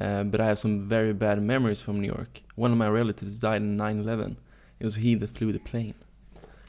Uh, 0.00 0.22
but 0.22 0.40
I 0.40 0.44
have 0.44 0.56
some 0.56 0.88
very 0.88 1.12
bad 1.12 1.42
memories 1.42 1.82
from 1.82 2.00
New 2.00 2.08
York. 2.08 2.42
One 2.54 2.72
of 2.72 2.78
my 2.78 2.98
relatives 3.00 3.40
died 3.40 3.62
in 3.62 3.76
9-11. 3.76 4.36
It 4.78 4.84
was 4.84 4.96
he 4.96 5.18
that 5.20 5.30
flew 5.30 5.52
the 5.52 5.58
plane. 5.58 5.94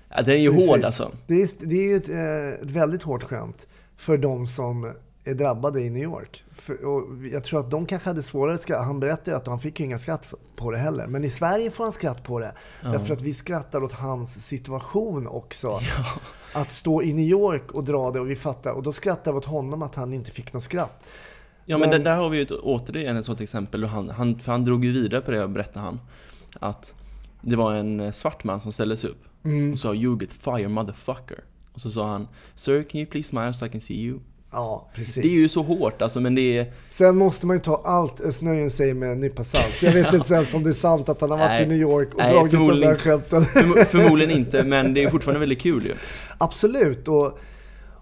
Ja, 0.09 0.21
den 0.21 0.35
är 0.35 0.39
ju 0.39 0.51
Precis. 0.51 0.69
hård 0.69 0.83
alltså. 0.83 1.11
Det 1.27 1.41
är, 1.43 1.49
det 1.59 1.75
är 1.75 1.87
ju 1.87 1.95
ett, 1.95 2.09
eh, 2.09 2.65
ett 2.65 2.71
väldigt 2.71 3.03
hårt 3.03 3.23
skämt 3.23 3.67
för 3.97 4.17
de 4.17 4.47
som 4.47 4.93
är 5.23 5.33
drabbade 5.33 5.81
i 5.81 5.89
New 5.89 6.03
York. 6.03 6.43
För, 6.51 6.85
och 6.85 7.27
jag 7.31 7.43
tror 7.43 7.59
att 7.59 7.71
de 7.71 7.85
kanske 7.85 8.09
hade 8.09 8.23
svårare 8.23 8.57
skratt. 8.57 8.85
Han 8.85 8.99
berättade 8.99 9.31
ju 9.31 9.37
att 9.37 9.47
han 9.47 9.59
fick 9.59 9.79
ju 9.79 9.85
inga 9.85 9.97
skratt 9.97 10.33
på 10.55 10.71
det 10.71 10.77
heller. 10.77 11.07
Men 11.07 11.23
i 11.23 11.29
Sverige 11.29 11.71
får 11.71 11.83
han 11.83 11.93
skratt 11.93 12.23
på 12.23 12.39
det. 12.39 12.53
Därför 12.81 13.13
att 13.13 13.21
vi 13.21 13.33
skrattar 13.33 13.83
åt 13.83 13.91
hans 13.91 14.45
situation 14.45 15.27
också. 15.27 15.79
Att 16.53 16.71
stå 16.71 17.03
i 17.03 17.13
New 17.13 17.25
York 17.25 17.71
och 17.71 17.83
dra 17.83 18.11
det 18.11 18.19
och 18.19 18.29
vi 18.29 18.35
fattar. 18.35 18.71
Och 18.71 18.83
då 18.83 18.93
skrattar 18.93 19.31
vi 19.31 19.37
åt 19.37 19.45
honom 19.45 19.81
att 19.81 19.95
han 19.95 20.13
inte 20.13 20.31
fick 20.31 20.53
något 20.53 20.63
skratt. 20.63 21.05
Ja 21.71 21.77
men, 21.77 21.89
Men- 21.89 22.03
där, 22.03 22.15
har 22.15 22.29
vi 22.29 22.37
ju 22.37 22.43
ett, 22.43 22.51
återigen 22.51 23.17
ett 23.17 23.25
sånt 23.25 23.41
exempel. 23.41 23.83
Och 23.83 23.89
han, 23.89 24.09
han, 24.09 24.39
för 24.39 24.51
han 24.51 24.63
drog 24.63 24.85
ju 24.85 24.91
vidare 24.91 25.21
på 25.21 25.31
det, 25.31 25.47
berättade 25.47 25.85
han. 25.85 25.99
Att 26.59 26.93
det 27.41 27.55
var 27.55 27.73
en 27.73 27.99
eh, 27.99 28.11
svart 28.11 28.43
man 28.43 28.61
som 28.61 28.71
ställde 28.71 28.97
sig 28.97 29.09
upp 29.09 29.23
och 29.73 29.79
sa 29.79 29.93
You 29.95 30.17
get 30.21 30.33
fire 30.33 30.67
motherfucker. 30.67 31.39
Och 31.73 31.81
så 31.81 31.91
sa 31.91 32.07
han 32.07 32.27
Sir 32.55 32.83
can 32.83 32.99
you 33.01 33.09
please 33.09 33.29
smile 33.29 33.53
so 33.53 33.65
I 33.65 33.69
can 33.69 33.81
see 33.81 33.93
you? 34.01 34.19
Ja, 34.51 34.89
precis. 34.95 35.15
Det 35.15 35.27
är 35.27 35.39
ju 35.41 35.49
så 35.49 35.61
hårt 35.63 36.01
alltså 36.01 36.19
men 36.21 36.35
det 36.35 36.57
är... 36.57 36.73
Sen 36.89 37.17
måste 37.17 37.45
man 37.45 37.55
ju 37.55 37.61
ta 37.61 37.81
allt 37.85 38.21
Östnöjen 38.21 38.71
säger 38.71 38.93
med 38.93 39.11
en 39.11 39.19
nypa 39.21 39.43
salt. 39.43 39.81
Jag 39.83 39.93
vet 39.93 40.13
inte 40.13 40.33
ens 40.33 40.53
om 40.53 40.63
det 40.63 40.69
är 40.69 40.73
sant 40.73 41.09
att 41.09 41.21
han 41.21 41.31
har 41.31 41.37
varit 41.37 41.49
Nej. 41.49 41.63
i 41.63 41.67
New 41.67 41.77
York 41.77 42.13
och 42.13 42.17
Nej, 42.19 42.33
dragit 42.33 42.51
de 42.51 42.79
där 42.79 42.97
skämten. 42.97 43.41
Förmo- 43.43 43.85
Förmodligen 43.89 44.31
inte 44.37 44.63
men 44.63 44.93
det 44.93 45.03
är 45.03 45.09
fortfarande 45.09 45.39
väldigt 45.39 45.61
kul 45.61 45.85
ju. 45.85 45.95
Absolut. 46.37 47.07
Och, 47.07 47.39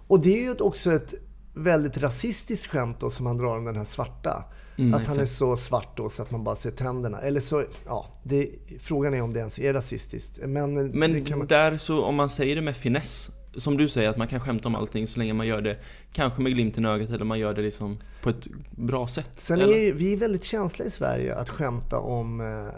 och 0.06 0.20
det 0.20 0.38
är 0.38 0.42
ju 0.42 0.54
också 0.54 0.92
ett 0.92 1.14
väldigt 1.58 1.98
rasistiskt 1.98 2.66
skämt 2.66 3.00
då 3.00 3.10
som 3.10 3.26
han 3.26 3.38
drar 3.38 3.56
om 3.56 3.64
den 3.64 3.76
här 3.76 3.84
svarta. 3.84 4.44
Mm, 4.78 4.94
att 4.94 5.06
han 5.06 5.16
är 5.16 5.22
exakt. 5.22 5.38
så 5.38 5.56
svart 5.56 5.96
då 5.96 6.08
så 6.08 6.22
att 6.22 6.30
man 6.30 6.44
bara 6.44 6.56
ser 6.56 6.70
tänderna. 6.70 7.20
Eller 7.20 7.40
så, 7.40 7.64
ja, 7.86 8.06
det, 8.22 8.50
frågan 8.80 9.14
är 9.14 9.22
om 9.22 9.32
det 9.32 9.38
ens 9.38 9.58
är 9.58 9.72
rasistiskt. 9.72 10.38
Men, 10.46 10.88
Men 10.90 11.12
det 11.12 11.20
kan 11.20 11.38
man, 11.38 11.46
där 11.46 11.76
så, 11.76 12.04
om 12.04 12.14
man 12.14 12.30
säger 12.30 12.56
det 12.56 12.62
med 12.62 12.76
finess 12.76 13.30
Som 13.56 13.76
du 13.76 13.88
säger, 13.88 14.10
att 14.10 14.16
man 14.16 14.28
kan 14.28 14.40
skämta 14.40 14.68
om 14.68 14.74
allting 14.74 15.06
så 15.06 15.18
länge 15.18 15.32
man 15.32 15.46
gör 15.46 15.60
det 15.60 15.76
Kanske 16.12 16.42
med 16.42 16.52
glimten 16.52 16.84
i 16.84 16.88
ögat 16.88 17.10
eller 17.10 17.24
man 17.24 17.38
gör 17.38 17.54
det 17.54 17.62
liksom 17.62 17.98
på 18.22 18.30
ett 18.30 18.46
bra 18.70 19.08
sätt 19.08 19.30
Sen 19.36 19.60
eller? 19.60 19.74
är 19.74 19.92
vi 19.92 20.12
är 20.12 20.16
väldigt 20.16 20.44
känsliga 20.44 20.88
i 20.88 20.90
Sverige 20.90 21.34
att 21.34 21.50
skämta 21.50 21.98
om... 21.98 22.40
Eh, 22.40 22.74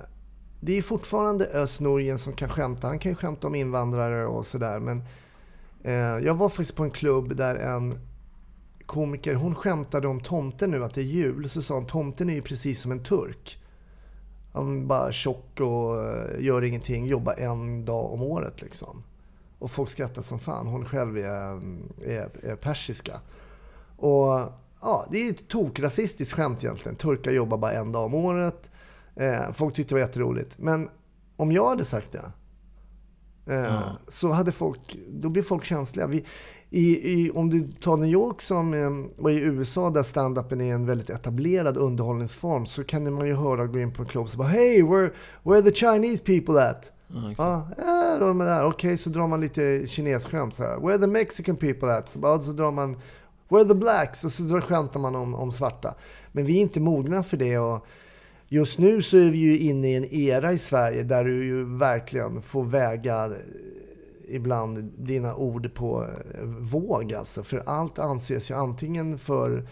det 0.62 0.78
är 0.78 0.82
fortfarande 0.82 1.46
Özz 1.46 1.80
som 2.18 2.32
kan 2.32 2.48
skämta. 2.48 2.86
Han 2.86 2.98
kan 2.98 3.12
ju 3.12 3.16
skämta 3.16 3.46
om 3.46 3.54
invandrare 3.54 4.26
och 4.26 4.46
sådär. 4.46 4.78
Men 4.78 5.02
eh, 5.84 6.24
jag 6.26 6.34
var 6.34 6.48
faktiskt 6.48 6.76
på 6.76 6.84
en 6.84 6.90
klubb 6.90 7.36
där 7.36 7.54
en 7.54 7.98
komiker, 8.90 9.34
hon 9.34 9.54
skämtade 9.54 10.08
om 10.08 10.20
tomten 10.20 10.70
nu, 10.70 10.84
att 10.84 10.94
det 10.94 11.00
är 11.00 11.04
jul. 11.04 11.48
Så 11.48 11.62
sa 11.62 11.74
hon, 11.74 11.86
tomten 11.86 12.30
är 12.30 12.34
ju 12.34 12.42
precis 12.42 12.80
som 12.80 12.92
en 12.92 13.02
turk. 13.02 13.62
Han 14.52 14.82
är 14.82 14.86
bara 14.86 15.12
tjock 15.12 15.60
och 15.60 16.04
eh, 16.04 16.44
gör 16.44 16.64
ingenting, 16.64 17.06
jobbar 17.06 17.34
en 17.38 17.84
dag 17.84 18.12
om 18.12 18.22
året 18.22 18.62
liksom. 18.62 19.02
Och 19.58 19.70
folk 19.70 19.90
skrattar 19.90 20.22
som 20.22 20.38
fan. 20.38 20.66
Hon 20.66 20.84
själv 20.84 21.18
är, 21.18 21.60
är, 22.04 22.30
är 22.42 22.56
persiska. 22.56 23.20
Och 23.96 24.28
ja, 24.80 25.06
det 25.10 25.18
är 25.18 25.24
ju 25.24 25.30
ett 25.30 25.48
tokrasistiskt 25.48 26.32
skämt 26.32 26.64
egentligen. 26.64 26.96
Turkar 26.96 27.30
jobbar 27.30 27.58
bara 27.58 27.72
en 27.72 27.92
dag 27.92 28.04
om 28.04 28.14
året. 28.14 28.70
Eh, 29.16 29.52
folk 29.52 29.74
tyckte 29.74 29.94
det 29.94 30.00
var 30.00 30.06
jätteroligt. 30.06 30.58
Men 30.58 30.88
om 31.36 31.52
jag 31.52 31.68
hade 31.68 31.84
sagt 31.84 32.12
det, 32.12 32.32
eh, 33.54 33.80
så 34.08 34.30
hade 34.30 34.52
folk, 34.52 34.98
då 35.08 35.28
blir 35.28 35.42
folk 35.42 35.64
känsliga. 35.64 36.06
Vi, 36.06 36.24
i, 36.70 37.12
i, 37.12 37.30
om 37.30 37.50
du 37.50 37.72
tar 37.72 37.96
New 37.96 38.10
York 38.10 38.42
som, 38.42 38.74
eh, 38.74 39.22
och 39.22 39.32
i 39.32 39.38
USA 39.38 39.90
där 39.90 40.02
stand-upen 40.02 40.60
är 40.60 40.74
en 40.74 40.86
väldigt 40.86 41.10
etablerad 41.10 41.76
underhållningsform 41.76 42.66
så 42.66 42.84
kan 42.84 43.14
man 43.14 43.26
ju 43.26 43.34
höra 43.34 43.66
gå 43.66 43.78
in 43.78 43.92
på 43.92 44.02
en 44.02 44.08
klubb 44.08 44.26
och 44.32 44.38
bara 44.38 44.48
Hey, 44.48 44.82
where, 44.82 45.10
where 45.42 45.58
are 45.58 45.62
the 45.62 45.72
Chinese 45.72 46.24
people 46.24 46.68
at? 46.70 46.92
Ja, 47.76 48.16
de 48.18 48.40
är 48.40 48.44
där. 48.44 48.66
Okej, 48.66 48.96
så 48.96 49.10
drar 49.10 49.26
man 49.26 49.40
lite 49.40 49.86
kinesskämt 49.86 50.54
så 50.54 50.62
här. 50.62 50.76
Where 50.76 50.94
are 50.94 50.98
the 50.98 51.06
Mexican 51.06 51.56
people 51.56 51.94
at? 51.94 52.08
Så, 52.08 52.18
bara, 52.18 52.40
så 52.40 52.52
drar 52.52 52.70
man 52.70 52.96
Where 53.48 53.60
are 53.62 53.68
the 53.68 53.74
blacks? 53.74 54.24
Och 54.24 54.32
så 54.32 54.42
drar, 54.42 54.60
skämtar 54.60 55.00
man 55.00 55.16
om, 55.16 55.34
om 55.34 55.52
svarta. 55.52 55.94
Men 56.32 56.44
vi 56.44 56.56
är 56.56 56.60
inte 56.60 56.80
mogna 56.80 57.22
för 57.22 57.36
det. 57.36 57.58
Och 57.58 57.86
just 58.48 58.78
nu 58.78 59.02
så 59.02 59.16
är 59.16 59.30
vi 59.30 59.38
ju 59.38 59.58
inne 59.58 59.88
i 59.88 59.96
en 59.96 60.14
era 60.14 60.52
i 60.52 60.58
Sverige 60.58 61.02
där 61.02 61.24
du 61.24 61.44
ju 61.44 61.64
verkligen 61.64 62.42
får 62.42 62.64
väga 62.64 63.30
ibland 64.30 64.92
dina 64.96 65.34
ord 65.34 65.74
på 65.74 66.06
eh, 66.34 66.44
våg. 66.44 67.14
Alltså. 67.14 67.42
För 67.42 67.62
allt 67.66 67.98
anses 67.98 68.50
ju 68.50 68.54
antingen 68.54 69.18
för 69.18 69.68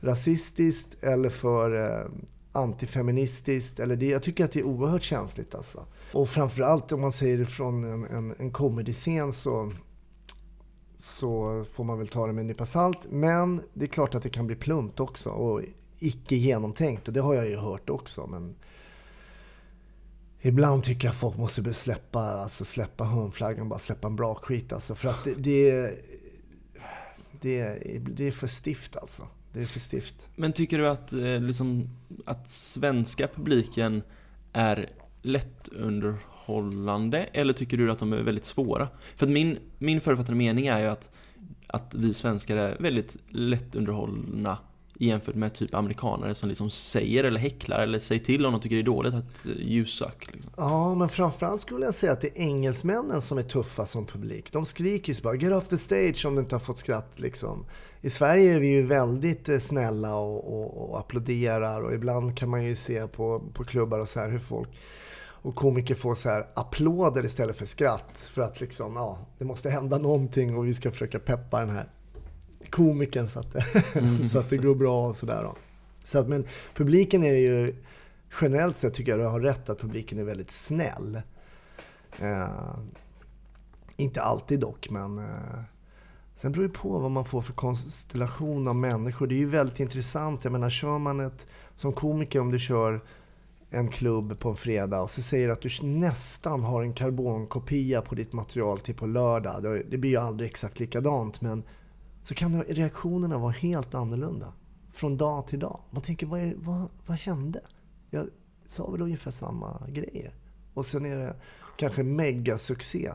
rasistiskt 0.00 1.04
eller 1.04 1.30
för 1.30 1.90
eh, 1.90 2.06
antifeministiskt. 2.52 3.80
Eller 3.80 3.96
det, 3.96 4.06
jag 4.06 4.22
tycker 4.22 4.44
att 4.44 4.52
det 4.52 4.60
är 4.60 4.66
oerhört 4.66 5.02
känsligt. 5.02 5.54
Alltså. 5.54 5.86
Och 6.12 6.28
framförallt 6.28 6.92
om 6.92 7.00
man 7.00 7.12
säger 7.12 7.38
det 7.38 7.46
från 7.46 7.84
en, 7.84 8.04
en, 8.04 8.34
en 8.38 8.50
comedy-scen 8.50 9.32
så, 9.32 9.72
så 10.98 11.64
får 11.72 11.84
man 11.84 11.98
väl 11.98 12.08
ta 12.08 12.26
det 12.26 12.32
med 12.32 12.42
en 12.42 12.46
nypa 12.46 12.66
salt. 12.66 13.06
Men 13.10 13.60
det 13.74 13.84
är 13.84 13.88
klart 13.88 14.14
att 14.14 14.22
det 14.22 14.30
kan 14.30 14.46
bli 14.46 14.56
plumpt 14.56 15.00
också 15.00 15.30
och 15.30 15.62
icke 15.98 16.36
genomtänkt. 16.36 17.08
Och 17.08 17.14
det 17.14 17.20
har 17.20 17.34
jag 17.34 17.48
ju 17.48 17.56
hört 17.56 17.90
också. 17.90 18.26
Men 18.26 18.54
ibland 20.42 20.84
tycker 20.84 21.08
jag 21.08 21.14
folk 21.14 21.36
måste 21.36 21.74
släppa, 21.74 22.20
alltså 22.20 22.64
släppa 22.64 23.04
hundflaggan, 23.04 23.68
bara 23.68 23.78
släppa 23.78 24.08
en 24.08 24.16
bra 24.16 24.34
skit 24.34 24.72
alltså. 24.72 24.94
För 24.94 25.08
att 25.08 25.24
det, 25.24 25.34
det, 25.34 25.94
det, 27.40 27.78
det 27.98 28.28
är 28.28 28.32
för 28.32 28.46
stift 28.46 28.96
alltså. 28.96 29.28
Det 29.52 29.60
är 29.60 29.64
för 29.64 29.80
stift. 29.80 30.28
Men 30.36 30.52
tycker 30.52 30.78
du 30.78 30.88
att, 30.88 31.12
eh, 31.12 31.40
liksom, 31.40 31.88
att 32.24 32.50
svenska 32.50 33.28
publiken 33.28 34.02
är 34.52 34.90
lättunderhållande 35.22 37.18
eller 37.32 37.52
tycker 37.52 37.76
du 37.76 37.90
att 37.90 37.98
de 37.98 38.12
är 38.12 38.22
väldigt 38.22 38.44
svåra? 38.44 38.88
För 39.16 39.26
att 39.26 39.32
min, 39.32 39.58
min 39.78 40.00
förutfattade 40.00 40.38
mening 40.38 40.66
är 40.66 40.80
ju 40.80 40.86
att, 40.86 41.10
att 41.66 41.94
vi 41.94 42.14
svenskar 42.14 42.56
är 42.56 42.76
väldigt 42.80 43.16
lättunderhållna 43.28 44.58
Jämfört 44.98 45.34
med 45.34 45.54
typ 45.54 45.74
amerikanare 45.74 46.34
som 46.34 46.48
liksom 46.48 46.70
säger 46.70 47.24
eller 47.24 47.40
häcklar 47.40 47.82
eller 47.82 47.98
säger 47.98 48.24
till 48.24 48.46
om 48.46 48.52
de 48.52 48.60
tycker 48.60 48.76
det 48.76 48.82
är 48.82 48.86
dåligt 48.86 49.14
att 49.14 49.46
eh. 49.46 49.52
Liksom. 50.32 50.52
Ja, 50.56 50.94
men 50.94 51.08
framförallt 51.08 51.62
skulle 51.62 51.84
jag 51.84 51.94
säga 51.94 52.12
att 52.12 52.20
det 52.20 52.26
är 52.26 52.42
engelsmännen 52.42 53.20
som 53.20 53.38
är 53.38 53.42
tuffa 53.42 53.86
som 53.86 54.06
publik. 54.06 54.52
De 54.52 54.66
skriker 54.66 55.08
ju 55.08 55.14
så 55.14 55.22
bara 55.22 55.34
“Get 55.34 55.52
off 55.52 55.68
the 55.68 55.78
stage” 55.78 56.26
om 56.26 56.34
du 56.34 56.40
inte 56.40 56.54
har 56.54 56.60
fått 56.60 56.78
skratt. 56.78 57.20
Liksom. 57.20 57.64
I 58.00 58.10
Sverige 58.10 58.54
är 58.54 58.60
vi 58.60 58.66
ju 58.66 58.82
väldigt 58.82 59.48
eh, 59.48 59.58
snälla 59.58 60.14
och, 60.14 60.52
och, 60.52 60.90
och 60.90 60.98
applåderar 60.98 61.80
och 61.80 61.94
ibland 61.94 62.36
kan 62.38 62.48
man 62.48 62.64
ju 62.64 62.76
se 62.76 63.06
på, 63.06 63.42
på 63.54 63.64
klubbar 63.64 63.98
och 63.98 64.08
så 64.08 64.20
här 64.20 64.30
hur 64.30 64.38
folk 64.38 64.68
och 65.42 65.54
komiker 65.54 65.94
får 65.94 66.14
så 66.14 66.28
här 66.28 66.46
applåder 66.54 67.24
istället 67.24 67.56
för 67.56 67.66
skratt. 67.66 68.30
För 68.32 68.42
att 68.42 68.60
liksom, 68.60 68.96
ja, 68.96 69.18
det 69.38 69.44
måste 69.44 69.70
hända 69.70 69.98
någonting 69.98 70.56
och 70.56 70.66
vi 70.66 70.74
ska 70.74 70.90
försöka 70.90 71.18
peppa 71.18 71.60
den 71.60 71.70
här 71.70 71.88
komikern 72.70 73.28
så 73.28 73.40
att 73.40 73.52
det, 73.52 73.64
Mm. 73.94 74.16
så 74.28 74.38
att 74.38 74.50
det 74.50 74.56
går 74.56 74.74
bra 74.74 75.06
och 75.08 75.16
sådär. 75.16 75.42
då. 75.42 75.56
Så 76.04 76.18
att, 76.18 76.28
men 76.28 76.44
publiken 76.74 77.24
är 77.24 77.34
ju, 77.34 77.74
generellt 78.40 78.76
sett 78.76 78.94
tycker 78.94 79.12
jag 79.12 79.20
du 79.20 79.26
har 79.26 79.40
rätt 79.40 79.68
att 79.68 79.80
publiken 79.80 80.18
är 80.18 80.24
väldigt 80.24 80.50
snäll. 80.50 81.20
Eh, 82.20 82.76
inte 83.96 84.22
alltid 84.22 84.60
dock, 84.60 84.90
men 84.90 85.18
eh, 85.18 85.62
sen 86.34 86.52
beror 86.52 86.62
det 86.62 86.74
på 86.74 86.98
vad 86.98 87.10
man 87.10 87.24
får 87.24 87.42
för 87.42 87.52
konstellation 87.52 88.68
av 88.68 88.76
människor. 88.76 89.26
Det 89.26 89.34
är 89.34 89.38
ju 89.38 89.48
väldigt 89.48 89.80
intressant. 89.80 90.44
Jag 90.44 90.52
menar, 90.52 90.70
kör 90.70 90.98
man 90.98 91.20
ett, 91.20 91.46
som 91.74 91.92
komiker 91.92 92.40
om 92.40 92.50
du 92.50 92.58
kör 92.58 93.00
en 93.70 93.88
klubb 93.88 94.38
på 94.38 94.48
en 94.50 94.56
fredag 94.56 95.02
och 95.02 95.10
så 95.10 95.22
säger 95.22 95.46
du 95.46 95.52
att 95.52 95.60
du 95.60 95.70
nästan 95.82 96.62
har 96.62 96.82
en 96.82 96.94
karbonkopia 96.94 98.02
på 98.02 98.14
ditt 98.14 98.32
material 98.32 98.78
till 98.78 98.94
på 98.94 99.06
lördag. 99.06 99.82
Det 99.90 99.98
blir 99.98 100.10
ju 100.10 100.16
aldrig 100.16 100.50
exakt 100.50 100.80
likadant, 100.80 101.40
men 101.40 101.62
så 102.22 102.34
kan 102.34 102.62
reaktionerna 102.62 103.38
vara 103.38 103.52
helt 103.52 103.94
annorlunda. 103.94 104.52
Från 104.92 105.16
dag 105.16 105.46
till 105.46 105.58
dag. 105.58 105.80
Man 105.90 106.02
tänker, 106.02 106.26
vad, 106.26 106.40
är, 106.40 106.54
vad, 106.56 106.88
vad 107.06 107.16
hände? 107.16 107.60
Jag 108.10 108.26
sa 108.66 108.90
väl 108.90 109.02
ungefär 109.02 109.30
samma 109.30 109.82
grejer. 109.88 110.34
Och 110.74 110.86
sen 110.86 111.06
är 111.06 111.16
det 111.16 111.36
kanske 111.76 112.02
megasuccé 112.02 113.12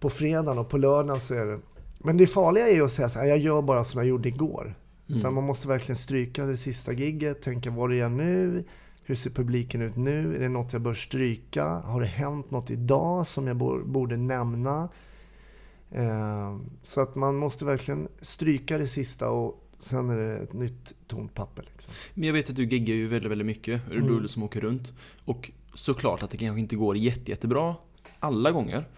på 0.00 0.10
fredagen 0.10 0.58
och 0.58 0.68
på 0.68 0.78
lördagen 0.78 1.20
så 1.20 1.34
är 1.34 1.46
det... 1.46 1.60
Men 1.98 2.16
det 2.16 2.26
farliga 2.26 2.68
är 2.68 2.74
ju 2.74 2.84
att 2.84 2.92
säga 2.92 3.08
så 3.08 3.18
här, 3.18 3.26
jag 3.26 3.38
gör 3.38 3.62
bara 3.62 3.84
som 3.84 3.98
jag 3.98 4.08
gjorde 4.08 4.28
igår. 4.28 4.74
Utan 5.06 5.34
man 5.34 5.44
måste 5.44 5.68
verkligen 5.68 5.96
stryka 5.96 6.44
det 6.44 6.56
sista 6.56 6.92
gigget, 6.92 7.42
tänka 7.42 7.70
vad 7.70 7.92
är 7.92 7.96
jag 7.96 8.12
nu? 8.12 8.64
Hur 9.02 9.14
ser 9.14 9.30
publiken 9.30 9.82
ut 9.82 9.96
nu? 9.96 10.36
Är 10.36 10.40
det 10.40 10.48
något 10.48 10.72
jag 10.72 10.82
bör 10.82 10.94
stryka? 10.94 11.64
Har 11.64 12.00
det 12.00 12.06
hänt 12.06 12.50
något 12.50 12.70
idag 12.70 13.26
som 13.26 13.46
jag 13.46 13.56
bo- 13.56 13.84
borde 13.84 14.16
nämna? 14.16 14.88
Eh, 15.90 16.56
så 16.82 17.00
att 17.00 17.14
man 17.14 17.36
måste 17.36 17.64
verkligen 17.64 18.08
stryka 18.20 18.78
det 18.78 18.86
sista 18.86 19.28
och 19.30 19.62
sen 19.78 20.10
är 20.10 20.16
det 20.16 20.36
ett 20.38 20.52
nytt 20.52 20.92
tomt 21.06 21.34
papper. 21.34 21.64
Liksom. 21.72 21.92
Men 22.14 22.24
jag 22.24 22.32
vet 22.32 22.50
att 22.50 22.56
du 22.56 22.64
giggar 22.66 22.94
ju 22.94 23.08
väldigt, 23.08 23.30
väldigt 23.30 23.46
mycket. 23.46 23.90
Mm. 23.90 24.16
är 24.16 24.20
du 24.20 24.28
som 24.28 24.42
åker 24.42 24.60
runt. 24.60 24.92
Och 25.24 25.50
såklart 25.74 26.22
att 26.22 26.30
det 26.30 26.36
kanske 26.36 26.60
inte 26.60 26.76
går 26.76 26.96
jätte, 26.96 27.30
jättebra 27.30 27.74
alla 28.20 28.50
gånger. 28.52 28.88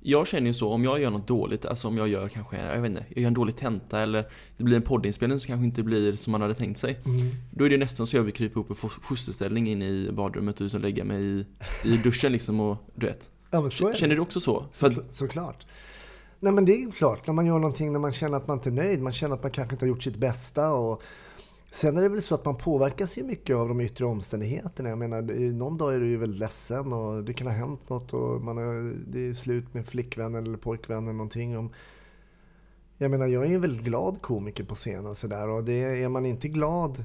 Jag 0.00 0.26
känner 0.26 0.46
ju 0.46 0.54
så, 0.54 0.68
om 0.72 0.84
jag 0.84 1.00
gör 1.00 1.10
något 1.10 1.26
dåligt, 1.28 1.66
alltså 1.66 1.88
om 1.88 1.96
jag 1.98 2.08
gör 2.08 2.28
kanske, 2.28 2.56
jag 2.74 2.80
vet 2.80 2.90
inte, 2.90 3.04
jag 3.08 3.18
gör 3.22 3.26
en 3.28 3.34
dålig 3.34 3.56
tenta 3.56 4.00
eller 4.00 4.24
det 4.56 4.64
blir 4.64 4.76
en 4.76 4.82
poddinspelning 4.82 5.40
som 5.40 5.46
kanske 5.48 5.64
inte 5.64 5.82
blir 5.82 6.16
som 6.16 6.30
man 6.30 6.42
hade 6.42 6.54
tänkt 6.54 6.78
sig. 6.78 6.98
Då 7.50 7.64
är 7.64 7.70
det 7.70 7.76
nästan 7.76 8.06
så 8.06 8.16
jag 8.16 8.22
vill 8.22 8.34
krypa 8.34 8.60
upp 8.60 8.70
i 8.70 8.74
fo- 8.74 9.00
fosterställning 9.02 9.68
in 9.68 9.82
i 9.82 10.08
badrummet 10.12 10.60
och 10.60 10.80
lägga 10.80 11.04
mig 11.04 11.22
i, 11.24 11.46
i 11.84 11.96
duschen 11.96 12.32
liksom 12.32 12.60
och 12.60 12.76
du 12.94 13.06
vet. 13.06 13.30
Ja, 13.50 13.60
det. 13.62 13.96
Känner 13.96 14.14
du 14.14 14.20
också 14.20 14.40
så? 14.40 14.64
Så, 14.72 14.90
såklart. 15.10 15.66
Nej 16.40 16.52
men 16.52 16.64
det 16.64 16.72
är 16.72 16.90
klart, 16.90 17.26
när 17.26 17.34
man 17.34 17.46
gör 17.46 17.58
någonting 17.58 17.92
när 17.92 17.98
man 17.98 18.12
känner 18.12 18.36
att 18.36 18.46
man 18.46 18.56
inte 18.56 18.68
är 18.68 18.72
nöjd, 18.72 19.02
man 19.02 19.12
känner 19.12 19.34
att 19.34 19.42
man 19.42 19.52
kanske 19.52 19.74
inte 19.74 19.84
har 19.84 19.88
gjort 19.88 20.02
sitt 20.02 20.16
bästa. 20.16 20.72
Och 20.72 21.02
sen 21.72 21.96
är 21.96 22.02
det 22.02 22.08
väl 22.08 22.22
så 22.22 22.34
att 22.34 22.44
man 22.44 22.56
påverkas 22.56 23.18
ju 23.18 23.24
mycket 23.24 23.56
av 23.56 23.68
de 23.68 23.80
yttre 23.80 24.04
omständigheterna. 24.04 24.88
Jag 24.88 24.98
menar, 24.98 25.22
någon 25.52 25.78
dag 25.78 25.94
är 25.94 26.00
du 26.00 26.08
ju 26.08 26.16
väldigt 26.16 26.40
ledsen 26.40 26.92
och 26.92 27.24
det 27.24 27.32
kan 27.34 27.46
ha 27.46 27.54
hänt 27.54 27.88
något 27.88 28.12
och 28.12 28.42
man 28.42 28.58
är, 28.58 28.94
det 29.06 29.26
är 29.26 29.34
slut 29.34 29.74
med 29.74 29.86
flickvännen 29.86 30.46
eller 30.46 30.58
pojkvännen 30.58 31.16
någonting. 31.16 31.58
Om, 31.58 31.72
jag 32.98 33.10
menar, 33.10 33.26
jag 33.26 33.46
är 33.46 33.54
en 33.54 33.60
väldigt 33.60 33.84
glad 33.84 34.22
komiker 34.22 34.64
på 34.64 34.74
scen 34.74 35.06
och 35.06 35.16
sådär 35.16 35.48
och 35.48 35.64
det, 35.64 36.02
är 36.02 36.08
man 36.08 36.26
inte 36.26 36.48
glad 36.48 37.04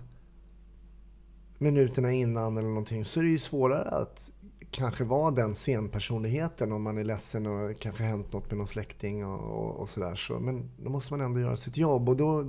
minuterna 1.57 2.11
innan 2.11 2.57
eller 2.57 2.69
någonting 2.69 3.05
så 3.05 3.19
är 3.19 3.23
det 3.23 3.29
ju 3.29 3.39
svårare 3.39 3.89
att 3.89 4.31
kanske 4.71 5.03
vara 5.03 5.31
den 5.31 5.55
scenpersonligheten 5.55 6.71
om 6.71 6.83
man 6.83 6.97
är 6.97 7.03
ledsen 7.03 7.45
och 7.45 7.79
kanske 7.79 8.03
hänt 8.03 8.33
något 8.33 8.49
med 8.49 8.57
någon 8.57 8.67
släkting 8.67 9.25
och, 9.25 9.39
och, 9.39 9.75
och 9.75 9.89
sådär. 9.89 10.15
Så, 10.15 10.39
men 10.39 10.69
då 10.83 10.89
måste 10.89 11.13
man 11.13 11.21
ändå 11.21 11.39
göra 11.39 11.55
sitt 11.55 11.77
jobb 11.77 12.09
och 12.09 12.17
då, 12.17 12.43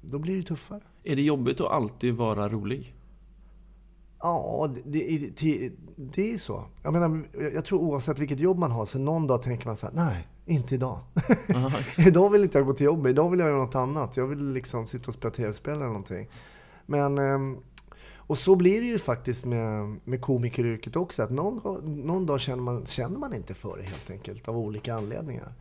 då 0.00 0.18
blir 0.18 0.36
det 0.36 0.42
tuffare. 0.42 0.80
är 1.04 1.16
det 1.16 1.22
jobbigt 1.22 1.60
att 1.60 1.70
alltid 1.70 2.14
vara 2.14 2.48
rolig? 2.48 2.94
Ja, 4.22 4.70
det, 4.84 5.30
det, 5.40 5.72
det, 5.96 6.32
är 6.32 6.38
så. 6.38 6.64
Jag 6.82 6.92
menar, 6.92 7.22
jag 7.54 7.64
tror 7.64 7.80
oavsett 7.80 8.18
vilket 8.18 8.40
jobb 8.40 8.58
man 8.58 8.70
har 8.70 8.84
så 8.84 8.98
någon 8.98 9.26
dag 9.26 9.42
tänker 9.42 9.66
man 9.66 9.76
så 9.76 9.86
här, 9.86 9.94
nej, 9.94 10.28
inte 10.46 10.74
idag. 10.74 10.98
Aha, 11.54 11.70
idag 11.98 12.30
vill 12.30 12.42
inte 12.42 12.58
jag 12.58 12.66
gå 12.66 12.74
till 12.74 12.86
jobbet, 12.86 13.10
idag 13.10 13.30
vill 13.30 13.40
jag 13.40 13.48
göra 13.48 13.58
något 13.58 13.74
annat. 13.74 14.16
Jag 14.16 14.26
vill 14.26 14.52
liksom 14.52 14.86
sitta 14.86 15.08
och 15.08 15.14
spela 15.14 15.34
tv-spel 15.34 15.74
eller 15.74 15.86
någonting. 15.86 16.28
Men, 16.86 17.18
ehm, 17.18 17.56
och 18.32 18.38
så 18.38 18.56
blir 18.56 18.80
det 18.80 18.86
ju 18.86 18.98
faktiskt 18.98 19.44
med, 19.44 20.00
med 20.04 20.20
komikeryrket 20.20 20.96
också. 20.96 21.22
Att 21.22 21.30
någon, 21.30 21.96
någon 22.06 22.26
dag 22.26 22.40
känner 22.40 22.62
man, 22.62 22.86
känner 22.86 23.18
man 23.18 23.34
inte 23.34 23.54
för 23.54 23.76
det 23.76 23.82
helt 23.82 24.10
enkelt, 24.10 24.48
av 24.48 24.58
olika 24.58 24.94
anledningar. 24.94 25.54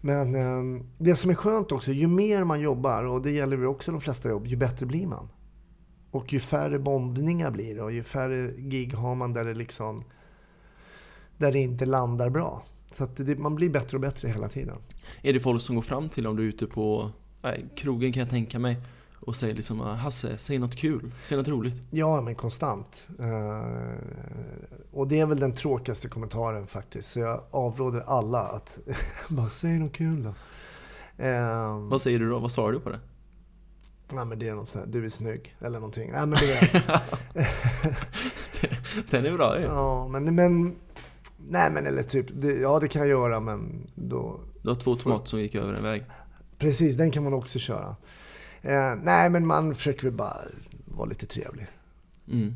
Men 0.00 0.34
eh, 0.34 0.82
det 0.98 1.16
som 1.16 1.30
är 1.30 1.34
skönt 1.34 1.72
också, 1.72 1.92
ju 1.92 2.08
mer 2.08 2.44
man 2.44 2.60
jobbar, 2.60 3.04
och 3.04 3.22
det 3.22 3.30
gäller 3.30 3.56
väl 3.56 3.66
också 3.66 3.92
de 3.92 4.00
flesta 4.00 4.28
jobb, 4.28 4.46
ju 4.46 4.56
bättre 4.56 4.86
blir 4.86 5.06
man. 5.06 5.28
Och 6.10 6.32
ju 6.32 6.40
färre 6.40 6.78
bombningar 6.78 7.50
blir 7.50 7.74
det 7.74 7.82
och 7.82 7.92
ju 7.92 8.02
färre 8.02 8.52
gig 8.56 8.94
har 8.94 9.14
man 9.14 9.32
där 9.32 9.44
det 9.44 9.54
liksom 9.54 10.04
där 11.38 11.52
det 11.52 11.58
inte 11.58 11.86
landar 11.86 12.30
bra. 12.30 12.64
Så 12.90 13.04
att 13.04 13.16
det, 13.16 13.38
man 13.38 13.54
blir 13.54 13.70
bättre 13.70 13.96
och 13.96 14.00
bättre 14.00 14.28
hela 14.28 14.48
tiden. 14.48 14.76
Är 15.22 15.32
det 15.32 15.40
folk 15.40 15.62
som 15.62 15.74
går 15.74 15.82
fram 15.82 16.08
till 16.08 16.26
om 16.26 16.36
du 16.36 16.42
är 16.42 16.48
ute 16.48 16.66
på 16.66 17.10
nej, 17.42 17.66
krogen 17.76 18.12
kan 18.12 18.20
jag 18.20 18.30
tänka 18.30 18.58
mig 18.58 18.76
och 19.30 19.36
säger 19.36 19.54
liksom 19.54 19.80
Hasse, 19.80 20.38
säg 20.38 20.58
något 20.58 20.76
kul, 20.76 21.10
säg 21.24 21.36
något 21.38 21.48
roligt. 21.48 21.76
Ja, 21.90 22.20
men 22.20 22.34
konstant. 22.34 23.08
Eh, 23.18 23.98
och 24.92 25.08
det 25.08 25.20
är 25.20 25.26
väl 25.26 25.40
den 25.40 25.52
tråkigaste 25.54 26.08
kommentaren 26.08 26.66
faktiskt. 26.66 27.10
Så 27.12 27.18
jag 27.20 27.42
avråder 27.50 28.00
alla 28.06 28.40
att 28.40 28.78
bara 29.28 29.50
säg 29.50 29.78
något 29.78 29.92
kul 29.92 30.22
då. 30.22 30.34
Eh, 31.24 31.78
Vad 31.78 32.02
säger 32.02 32.18
du 32.18 32.30
då? 32.30 32.38
Vad 32.38 32.52
svarar 32.52 32.72
du 32.72 32.80
på 32.80 32.90
det? 32.90 33.00
nej, 34.12 34.24
men 34.24 34.38
det 34.38 34.48
är 34.48 34.54
något 34.54 34.68
sånt 34.68 34.84
här, 34.84 34.92
du 34.92 35.04
är 35.04 35.08
snygg 35.10 35.56
eller 35.60 35.78
någonting. 35.80 36.10
Nej, 36.12 36.20
men 36.26 36.30
det 36.38 36.52
är, 36.52 37.00
Den 39.10 39.26
är 39.26 39.32
bra 39.32 39.58
ju. 39.58 39.64
ja, 39.64 40.08
men, 40.08 40.34
men, 40.34 40.76
nej 41.48 41.70
men 41.70 41.86
eller 41.86 42.02
typ, 42.02 42.26
det, 42.34 42.52
ja 42.52 42.78
det 42.80 42.88
kan 42.88 43.02
jag 43.02 43.08
göra 43.10 43.40
men 43.40 43.86
då, 43.94 44.40
Du 44.62 44.68
har 44.68 44.76
två 44.76 44.96
tomater 44.96 45.26
som 45.26 45.40
gick 45.40 45.54
över 45.54 45.72
en 45.74 45.82
väg. 45.82 46.04
Precis, 46.58 46.96
den 46.96 47.10
kan 47.10 47.24
man 47.24 47.34
också 47.34 47.58
köra. 47.58 47.96
Eh, 48.62 48.94
nej, 49.02 49.30
men 49.30 49.46
man 49.46 49.74
försöker 49.74 50.02
väl 50.02 50.12
bara 50.12 50.36
vara 50.84 51.08
lite 51.08 51.26
trevlig. 51.26 51.66
Mm. 52.28 52.54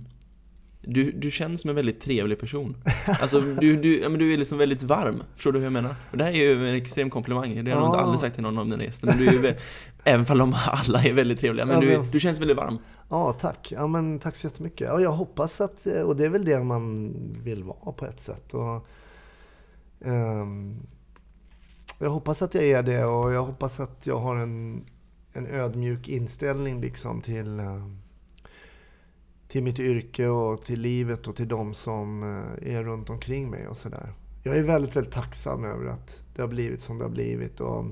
Du, 0.86 1.12
du 1.12 1.30
känns 1.30 1.60
som 1.60 1.70
en 1.70 1.76
väldigt 1.76 2.00
trevlig 2.00 2.38
person. 2.40 2.76
Alltså 3.06 3.40
du, 3.40 3.76
du, 3.76 4.00
ja, 4.00 4.08
men 4.08 4.18
du 4.18 4.32
är 4.34 4.38
liksom 4.38 4.58
väldigt 4.58 4.82
varm. 4.82 5.22
Förstår 5.34 5.52
du 5.52 5.58
hur 5.58 5.66
jag 5.66 5.72
menar? 5.72 5.94
Och 6.10 6.16
det 6.18 6.24
här 6.24 6.30
är 6.30 6.34
ju 6.36 6.68
en 6.68 6.74
extrem 6.74 7.10
komplimang. 7.10 7.64
Det 7.64 7.70
har 7.70 7.80
jag 7.80 7.86
nog 7.86 7.96
aldrig 7.96 8.20
sagt 8.20 8.34
till 8.34 8.42
någon 8.42 8.58
av 8.58 8.68
mina 8.68 8.84
gäster. 8.84 9.06
Men 9.06 9.18
du 9.18 9.26
är 9.28 9.32
ju, 9.32 9.38
vä- 9.42 9.56
även 10.04 10.40
om 10.40 10.56
alla 10.66 11.02
är 11.04 11.12
väldigt 11.12 11.40
trevliga. 11.40 11.66
Men 11.66 11.74
Ja, 11.74 11.80
du, 11.80 11.98
men- 11.98 12.10
du 12.10 12.20
känns 12.20 12.40
väldigt 12.40 12.56
varm. 12.56 12.78
Ja, 13.08 13.32
tack. 13.32 13.72
Ja, 13.76 13.86
men 13.86 14.18
tack 14.18 14.36
så 14.36 14.46
jättemycket. 14.46 14.80
Ja, 14.80 15.00
jag 15.00 15.12
hoppas 15.12 15.60
att, 15.60 15.86
eh, 15.86 16.00
och 16.02 16.16
det 16.16 16.24
är 16.24 16.28
väl 16.30 16.44
det 16.44 16.62
man 16.64 17.12
vill 17.42 17.64
vara 17.64 17.92
på 17.92 18.06
ett 18.06 18.20
sätt. 18.20 18.54
Och, 18.54 18.86
ehm, 20.04 20.76
jag 21.98 22.10
hoppas 22.10 22.42
att 22.42 22.54
jag 22.54 22.64
är 22.64 22.82
det 22.82 23.04
och 23.04 23.32
jag 23.32 23.44
hoppas 23.44 23.80
att 23.80 24.06
jag 24.06 24.18
har 24.20 24.36
en, 24.36 24.84
en 25.34 25.46
ödmjuk 25.46 26.08
inställning 26.08 26.80
liksom 26.80 27.20
till, 27.20 27.60
eh, 27.60 27.86
till 29.48 29.62
mitt 29.62 29.78
yrke 29.78 30.28
och 30.28 30.64
till 30.64 30.80
livet 30.80 31.28
och 31.28 31.36
till 31.36 31.48
de 31.48 31.74
som 31.74 32.22
eh, 32.22 32.74
är 32.74 32.82
runt 32.82 33.10
omkring 33.10 33.50
mig 33.50 33.68
och 33.68 33.76
sådär. 33.76 34.12
Jag 34.42 34.56
är 34.56 34.62
väldigt, 34.62 34.96
väldigt 34.96 35.12
tacksam 35.12 35.64
över 35.64 35.86
att 35.86 36.24
det 36.34 36.42
har 36.42 36.48
blivit 36.48 36.82
som 36.82 36.98
det 36.98 37.04
har 37.04 37.10
blivit. 37.10 37.60
Och, 37.60 37.84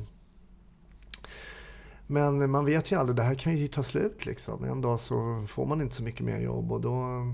men 2.06 2.50
man 2.50 2.64
vet 2.64 2.92
ju 2.92 2.96
aldrig, 2.96 3.16
det 3.16 3.22
här 3.22 3.34
kan 3.34 3.56
ju 3.56 3.68
ta 3.68 3.82
slut 3.82 4.26
liksom. 4.26 4.64
En 4.64 4.80
dag 4.80 5.00
så 5.00 5.44
får 5.48 5.66
man 5.66 5.80
inte 5.80 5.94
så 5.94 6.02
mycket 6.02 6.26
mer 6.26 6.40
jobb 6.40 6.72
och 6.72 6.80
då... 6.80 7.26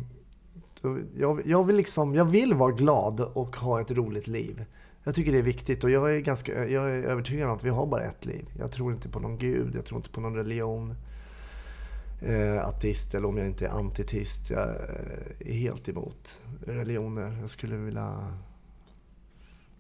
då 0.83 0.99
jag, 1.17 1.47
jag, 1.47 1.65
vill 1.65 1.77
liksom, 1.77 2.15
jag 2.15 2.25
vill 2.25 2.55
vara 2.55 2.73
glad 2.73 3.21
och 3.21 3.57
ha 3.57 3.81
ett 3.81 3.91
roligt 3.91 4.27
liv. 4.27 4.65
Jag 5.09 5.15
tycker 5.15 5.33
det 5.33 5.39
är 5.39 5.43
viktigt 5.43 5.85
och 5.85 5.91
jag 5.91 6.17
är, 6.17 6.21
ganska, 6.21 6.69
jag 6.69 6.91
är 6.91 7.03
övertygad 7.03 7.49
om 7.49 7.57
att 7.57 7.65
vi 7.65 7.71
har 7.71 7.87
bara 7.87 8.03
ett 8.03 8.27
liv. 8.27 8.51
Jag 8.59 8.73
tror 8.73 8.93
inte 8.93 9.09
på 9.09 9.21
någon 9.21 9.39
gud, 9.39 9.75
jag 9.75 9.85
tror 9.85 9.99
inte 9.99 10.11
på 10.11 10.21
någon 10.21 10.35
religion. 10.35 10.95
Eh, 12.23 12.69
ateist 12.69 13.15
eller 13.15 13.29
om 13.29 13.39
jag 13.39 13.47
inte 13.47 13.67
är 13.67 13.71
antiteist. 13.71 14.51
Jag 14.51 14.69
är 15.39 15.53
helt 15.53 15.89
emot 15.89 16.43
religioner. 16.67 17.39
Jag 17.41 17.51
skulle 17.51 17.77
vilja 17.77 18.35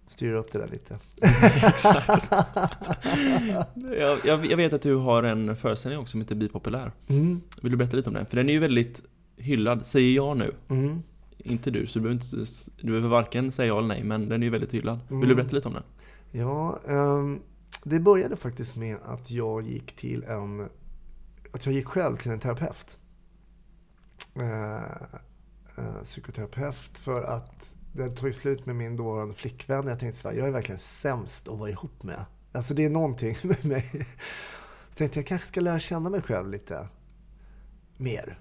styra 0.07 0.39
upp 0.39 0.53
det 0.53 0.59
där 0.59 0.69
lite. 0.69 0.99
Exakt. 1.67 2.31
jag, 3.99 4.19
jag, 4.25 4.47
jag 4.47 4.57
vet 4.57 4.73
att 4.73 4.83
du 4.83 4.95
har 4.95 5.23
en 5.23 5.57
föreställning 5.57 6.01
också 6.01 6.11
som 6.11 6.21
heter 6.21 6.35
Bipopulär. 6.35 6.93
Mm. 7.09 7.41
Vill 7.63 7.71
du 7.71 7.77
berätta 7.77 7.97
lite 7.97 8.11
om 8.11 8.15
den? 8.15 8.27
För 8.27 8.37
den 8.37 8.49
är 8.49 8.53
ju 8.53 8.61
väldigt 8.61 9.03
hyllad, 9.37 9.87
säger 9.87 10.17
jag 10.17 10.37
nu. 10.37 10.55
Mm. 10.69 11.03
Inte 11.39 11.71
du, 11.71 11.87
så 11.87 11.99
du 11.99 12.03
behöver, 12.03 12.23
inte, 12.23 12.53
du 12.77 12.87
behöver 12.87 13.09
varken 13.09 13.53
säga 13.53 13.69
ja 13.69 13.79
eller 13.79 13.89
nej, 13.89 14.05
men 14.05 14.29
den 14.29 14.43
är 14.43 14.47
ju 14.47 14.51
väldigt 14.51 14.75
hyllad. 14.75 14.99
Vill 15.09 15.19
du 15.21 15.25
Mm. 15.25 15.37
berätta 15.37 15.57
lite 15.57 15.69
om 15.69 15.75
den? 15.75 15.83
Ja, 16.31 16.79
ehm, 16.89 17.41
det 17.85 18.01
började 18.01 18.37
faktiskt 18.37 18.77
med 18.77 18.97
att 19.05 19.31
jag 19.31 19.63
gick 19.63 19.97
till 19.97 20.25
en... 20.25 20.69
Att 21.53 21.67
jag 21.67 21.75
gick 21.75 21.87
själv 21.87 22.17
till 22.17 22.31
en 22.31 22.41
terapeut. 22.41 22.99
Eh, 24.37 24.77
eh, 25.77 26.03
psykoterapeut 26.05 26.99
för 26.99 27.23
att 27.23 27.75
det 27.93 28.03
hade 28.03 28.15
tagit 28.17 28.37
slut 28.37 28.67
med 28.67 28.77
min 28.77 28.97
dåvarande 28.97 29.35
flickvän. 29.35 29.87
Jag 29.87 29.99
tänkte 29.99 30.21
så 30.21 30.29
här, 30.29 30.37
jag 30.37 30.49
är 30.49 30.53
verkligen 30.53 30.79
sämst 30.79 31.49
att 31.49 31.59
vara 31.59 31.71
ihop 31.71 32.03
med. 32.03 32.25
Alltså 32.53 32.75
det 32.75 32.85
är 32.85 32.91
någonting 32.91 33.37
med 33.43 33.65
mig. 33.65 34.07
Så 34.89 34.95
tänkte 34.95 35.19
jag 35.19 35.27
kanske 35.27 35.47
ska 35.47 35.61
lära 35.61 35.79
känna 35.79 36.11
mig 36.11 36.23
själv 36.23 36.51
lite 36.51 36.89
mer. 37.97 38.39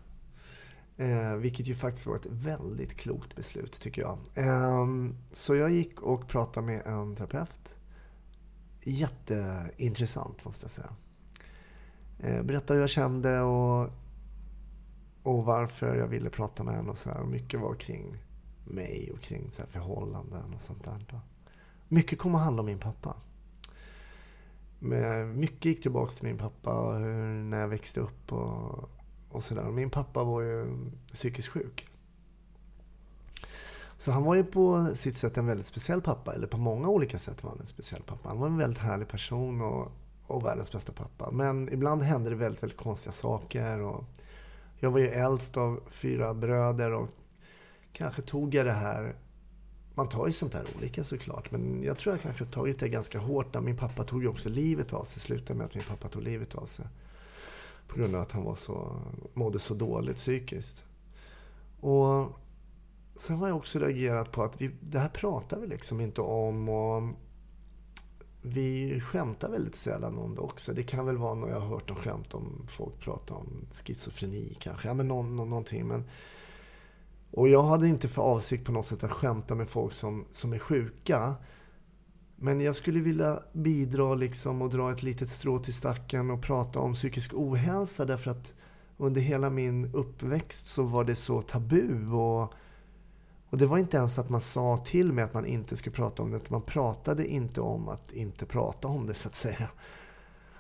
Eh, 0.97 1.33
vilket 1.33 1.67
ju 1.67 1.75
faktiskt 1.75 2.05
var 2.05 2.15
ett 2.15 2.25
väldigt 2.25 2.97
klokt 2.97 3.35
beslut 3.35 3.79
tycker 3.79 4.01
jag. 4.01 4.19
Eh, 4.33 4.87
så 5.31 5.55
jag 5.55 5.69
gick 5.69 6.01
och 6.01 6.27
pratade 6.27 6.65
med 6.67 6.85
en 6.85 7.15
terapeut. 7.15 7.75
Jätteintressant 8.83 10.45
måste 10.45 10.63
jag 10.63 10.71
säga. 10.71 10.89
Eh, 12.19 12.43
berättade 12.43 12.73
hur 12.73 12.81
jag 12.81 12.89
kände 12.89 13.41
och, 13.41 13.89
och 15.23 15.45
varför 15.45 15.95
jag 15.95 16.07
ville 16.07 16.29
prata 16.29 16.63
med 16.63 16.75
henne 16.75 16.89
och 16.89 16.97
så 16.97 17.09
här. 17.09 17.19
Och 17.19 17.27
mycket 17.27 17.59
var 17.59 17.75
kring 17.75 18.17
mig 18.65 19.11
och 19.13 19.21
kring 19.21 19.51
så 19.51 19.61
här 19.61 19.69
förhållanden 19.69 20.53
och 20.53 20.61
sånt 20.61 20.83
där. 20.83 21.05
Då. 21.09 21.19
Mycket 21.87 22.19
kom 22.19 22.35
att 22.35 22.41
handla 22.41 22.59
om 22.59 22.65
min 22.65 22.79
pappa. 22.79 23.15
Men 24.79 25.39
mycket 25.39 25.65
gick 25.65 25.81
tillbaka 25.81 26.11
till 26.11 26.25
min 26.25 26.37
pappa 26.37 26.73
och 26.73 26.99
hur, 26.99 27.43
när 27.43 27.59
jag 27.59 27.67
växte 27.67 27.99
upp 27.99 28.33
och, 28.33 28.89
och 29.37 29.43
sådär. 29.43 29.63
Min 29.63 29.89
pappa 29.89 30.23
var 30.23 30.41
ju 30.41 30.65
psykiskt 31.13 31.47
sjuk. 31.47 31.87
Så 33.97 34.11
han 34.11 34.23
var 34.23 34.35
ju 34.35 34.43
på 34.43 34.95
sitt 34.95 35.17
sätt 35.17 35.37
en 35.37 35.45
väldigt 35.45 35.65
speciell 35.65 36.01
pappa. 36.01 36.33
Eller 36.33 36.47
på 36.47 36.57
många 36.57 36.89
olika 36.89 37.17
sätt 37.17 37.43
var 37.43 37.51
han 37.51 37.59
en 37.59 37.65
speciell 37.65 38.01
pappa. 38.01 38.29
Han 38.29 38.39
var 38.39 38.47
en 38.47 38.57
väldigt 38.57 38.79
härlig 38.79 39.07
person 39.07 39.61
och, 39.61 39.91
och 40.27 40.45
världens 40.45 40.71
bästa 40.71 40.91
pappa. 40.91 41.31
Men 41.31 41.73
ibland 41.73 42.03
hände 42.03 42.29
det 42.29 42.35
väldigt, 42.35 42.63
väldigt 42.63 42.77
konstiga 42.77 43.11
saker. 43.11 43.81
Och 43.81 44.03
jag 44.79 44.91
var 44.91 44.99
ju 44.99 45.07
äldst 45.07 45.57
av 45.57 45.79
fyra 45.87 46.33
bröder 46.33 46.91
och 46.91 47.07
kanske 47.93 48.21
tog 48.21 48.55
jag 48.55 48.65
det 48.65 48.71
här... 48.71 49.15
Man 49.93 50.09
tar 50.09 50.27
ju 50.27 50.33
sånt 50.33 50.53
här 50.53 50.65
olika 50.77 51.03
såklart. 51.03 51.51
Men 51.51 51.83
jag 51.83 51.97
tror 51.97 52.15
jag 52.15 52.21
kanske 52.21 52.45
tagit 52.45 52.79
det 52.79 52.89
ganska 52.89 53.19
hårt. 53.19 53.53
När 53.53 53.61
min 53.61 53.77
pappa 53.77 54.03
tog 54.03 54.21
ju 54.21 54.27
också 54.27 54.49
livet 54.49 54.93
av 54.93 55.03
sig. 55.03 55.21
Slutade 55.21 55.57
med 55.57 55.65
att 55.65 55.75
min 55.75 55.83
pappa 55.83 56.07
tog 56.07 56.23
livet 56.23 56.55
av 56.55 56.65
sig. 56.65 56.85
På 57.87 57.99
grund 57.99 58.15
av 58.15 58.21
att 58.21 58.31
han 58.31 58.43
var 58.43 58.55
så, 58.55 59.01
mådde 59.33 59.59
så 59.59 59.73
dåligt 59.73 60.17
psykiskt. 60.17 60.83
Och 61.79 62.27
sen 63.15 63.37
har 63.37 63.47
jag 63.47 63.57
också 63.57 63.79
reagerat 63.79 64.31
på 64.31 64.43
att 64.43 64.61
vi, 64.61 64.71
det 64.81 64.99
här 64.99 65.09
pratar 65.09 65.59
vi 65.59 65.67
liksom 65.67 66.01
inte 66.01 66.21
om. 66.21 66.69
Och 66.69 67.03
vi 68.41 68.99
skämtar 69.01 69.49
väldigt 69.49 69.75
sällan 69.75 70.17
om 70.17 70.35
det 70.35 70.41
också. 70.41 70.73
Det 70.73 70.83
kan 70.83 71.05
väl 71.05 71.17
vara 71.17 71.35
när 71.35 71.47
jag 71.47 71.59
har 71.59 71.67
hört 71.67 71.87
dem 71.87 71.97
skämt 71.97 72.33
om 72.33 72.65
folk 72.67 72.99
pratar 72.99 73.35
om 73.35 73.67
schizofreni 73.71 74.57
kanske. 74.59 74.87
Ja, 74.87 74.93
men 74.93 75.07
någon, 75.07 75.35
någon, 75.35 75.49
någonting. 75.49 75.87
Men, 75.87 76.03
och 77.31 77.49
jag 77.49 77.63
hade 77.63 77.87
inte 77.87 78.07
för 78.07 78.21
avsikt 78.21 78.65
på 78.65 78.71
något 78.71 78.85
sätt 78.85 79.03
att 79.03 79.11
skämta 79.11 79.55
med 79.55 79.69
folk 79.69 79.93
som, 79.93 80.25
som 80.31 80.53
är 80.53 80.59
sjuka. 80.59 81.35
Men 82.39 82.61
jag 82.61 82.75
skulle 82.75 82.99
vilja 82.99 83.39
bidra 83.53 84.15
liksom 84.15 84.61
och 84.61 84.69
dra 84.69 84.91
ett 84.91 85.03
litet 85.03 85.29
strå 85.29 85.59
till 85.59 85.73
stacken 85.73 86.31
och 86.31 86.41
prata 86.41 86.79
om 86.79 86.93
psykisk 86.93 87.33
ohälsa 87.33 88.05
därför 88.05 88.31
att 88.31 88.53
under 88.97 89.21
hela 89.21 89.49
min 89.49 89.91
uppväxt 89.93 90.67
så 90.67 90.83
var 90.83 91.03
det 91.03 91.15
så 91.15 91.41
tabu. 91.41 92.11
Och, 92.11 92.53
och 93.49 93.57
det 93.57 93.65
var 93.65 93.77
inte 93.77 93.97
ens 93.97 94.19
att 94.19 94.29
man 94.29 94.41
sa 94.41 94.77
till 94.77 95.13
mig 95.13 95.23
att 95.23 95.33
man 95.33 95.45
inte 95.45 95.75
skulle 95.75 95.95
prata 95.95 96.23
om 96.23 96.31
det. 96.31 96.37
utan 96.37 96.47
Man 96.49 96.61
pratade 96.61 97.27
inte 97.27 97.61
om 97.61 97.89
att 97.89 98.11
inte 98.11 98.45
prata 98.45 98.87
om 98.87 99.07
det 99.07 99.13
så 99.13 99.27
att 99.27 99.35
säga. 99.35 99.69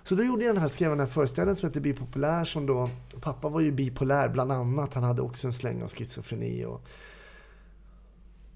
Så 0.03 0.15
då 0.15 0.23
gjorde 0.23 0.45
jag 0.45 0.55
den 0.55 0.61
här, 0.61 0.69
skrev 0.69 0.89
den 0.89 0.99
här 0.99 1.07
föreställningen 1.07 1.55
som 1.55 1.69
heter 1.69 1.81
Bipopulär 1.81 2.45
som 2.45 2.65
då, 2.65 2.89
pappa 3.21 3.49
var 3.49 3.61
ju 3.61 3.71
bipolär 3.71 4.29
bland 4.29 4.51
annat. 4.51 4.93
Han 4.93 5.03
hade 5.03 5.21
också 5.21 5.47
en 5.47 5.53
släng 5.53 5.83
av 5.83 5.89
schizofreni. 5.89 6.65
Och, 6.65 6.81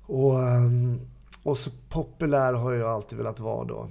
och, 0.06 0.48
ehm, 0.48 1.00
och 1.44 1.58
så 1.58 1.70
populär 1.90 2.54
har 2.54 2.74
jag 2.74 2.90
alltid 2.90 3.18
velat 3.18 3.40
vara 3.40 3.66
då. 3.66 3.90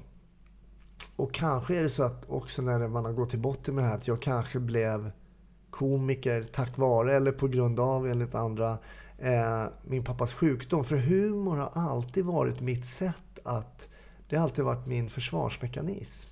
Och 1.17 1.33
kanske 1.35 1.79
är 1.79 1.83
det 1.83 1.91
så 1.91 2.03
att 2.03 2.31
också 2.31 2.63
när 2.63 2.89
man 2.89 3.05
har 3.05 3.13
gått 3.13 3.31
till 3.31 3.39
botten 3.39 3.75
med 3.75 3.85
det 3.85 3.89
här 3.89 3.97
att 3.97 4.09
jag 4.09 4.23
kanske 4.23 4.59
blev 4.59 5.11
komiker 5.71 6.43
tack 6.43 6.79
vare 6.79 7.15
eller 7.15 7.33
på 7.33 7.49
grund 7.49 7.81
av 7.81 8.07
enligt 8.07 8.35
andra 8.35 8.79
eh, 9.19 9.65
min 9.85 10.05
pappas 10.05 10.35
sjukdom. 10.35 10.85
För 10.85 10.97
humor 10.97 11.57
har 11.57 11.71
alltid 11.75 12.25
varit 12.25 12.61
mitt 12.61 12.87
sätt 12.87 13.39
att, 13.45 13.89
det 14.29 14.37
har 14.37 14.43
alltid 14.43 14.65
varit 14.65 14.87
min 14.87 15.11
försvarsmekanism. 15.11 16.31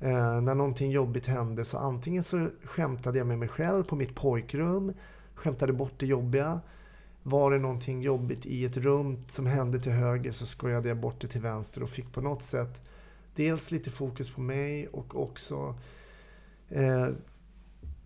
Eh, 0.00 0.40
när 0.40 0.54
någonting 0.54 0.90
jobbigt 0.90 1.26
hände 1.26 1.64
så 1.64 1.78
antingen 1.78 2.24
så 2.24 2.48
skämtade 2.64 3.18
jag 3.18 3.26
med 3.26 3.38
mig 3.38 3.48
själv 3.48 3.84
på 3.84 3.96
mitt 3.96 4.14
pojkrum, 4.14 4.92
skämtade 5.34 5.72
bort 5.72 5.94
det 5.96 6.06
jobbiga. 6.06 6.60
Var 7.22 7.50
det 7.50 7.58
någonting 7.58 8.02
jobbigt 8.02 8.46
i 8.46 8.64
ett 8.64 8.76
rum 8.76 9.24
som 9.28 9.46
hände 9.46 9.80
till 9.80 9.92
höger 9.92 10.32
så 10.32 10.46
skojade 10.46 10.88
jag 10.88 10.96
bort 10.96 11.20
det 11.20 11.28
till 11.28 11.40
vänster 11.40 11.82
och 11.82 11.90
fick 11.90 12.12
på 12.12 12.20
något 12.20 12.42
sätt 12.42 12.82
dels 13.34 13.70
lite 13.70 13.90
fokus 13.90 14.30
på 14.30 14.40
mig 14.40 14.88
och 14.88 15.22
också 15.22 15.74
eh, 16.68 17.08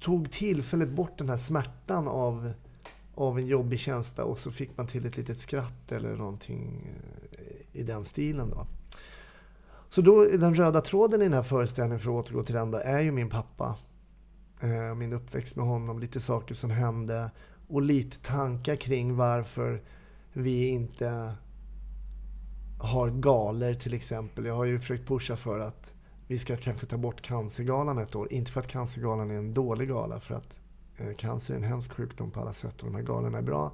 tog 0.01 0.33
tillfället 0.33 0.89
bort 0.89 1.19
den 1.19 1.29
här 1.29 1.37
smärtan 1.37 2.09
av, 2.09 2.53
av 3.15 3.39
en 3.39 3.47
jobbig 3.47 3.79
känsla 3.79 4.25
och 4.25 4.39
så 4.39 4.51
fick 4.51 4.77
man 4.77 4.87
till 4.87 5.07
ett 5.07 5.17
litet 5.17 5.39
skratt 5.39 5.93
eller 5.93 6.17
någonting 6.17 6.91
eh, 7.33 7.81
i 7.81 7.83
den 7.83 8.05
stilen. 8.05 8.51
Då. 8.51 8.67
Så 9.91 10.01
då, 10.01 10.25
den 10.25 10.55
röda 10.55 10.81
tråden 10.81 11.21
i 11.23 11.25
den 11.25 11.35
här 11.35 11.43
föreställningen, 11.43 12.01
för 12.01 12.11
att 12.11 12.27
återgå 12.27 12.43
till 12.43 12.55
den, 12.55 12.71
då, 12.71 12.79
är 12.79 13.01
ju 13.01 13.13
min 13.13 13.31
pappa. 13.31 13.77
Eh, 14.61 14.95
min 14.95 15.13
uppväxt 15.13 15.57
med 15.57 15.67
honom, 15.67 15.99
lite 15.99 16.21
saker 16.21 16.55
som 16.55 16.71
hände 16.71 17.31
och 17.69 17.83
lite 17.83 18.19
tankar 18.19 18.77
kring 18.77 19.17
varför 19.17 19.83
vi 20.33 20.69
inte 20.69 21.35
har 22.79 23.11
galer 23.11 23.75
till 23.75 23.95
exempel. 23.95 24.45
Jag 24.45 24.55
har 24.55 24.65
ju 24.65 24.81
försökt 24.81 25.09
pusha 25.09 25.37
för 25.37 25.59
att 25.59 25.95
vi 26.27 26.39
ska 26.39 26.57
kanske 26.57 26.87
ta 26.87 26.97
bort 26.97 27.21
Cancergalan 27.23 27.99
ett 27.99 28.15
år. 28.15 28.33
Inte 28.33 28.53
för 28.53 28.61
att 28.61 28.67
Cancergalan 28.67 29.31
är 29.31 29.35
en 29.35 29.55
dålig 29.55 29.89
gala, 29.89 30.21
för 30.21 30.35
att 30.35 30.61
eh, 30.97 31.15
cancer 31.17 31.55
är 31.55 31.59
en 31.59 31.65
hemsk 31.65 31.93
sjukdom 31.93 32.31
på 32.31 32.41
alla 32.41 32.53
sätt 32.53 32.83
och 32.83 32.87
de 32.87 32.95
här 32.95 33.03
galorna 33.03 33.39
är 33.39 33.43
bra. 33.43 33.73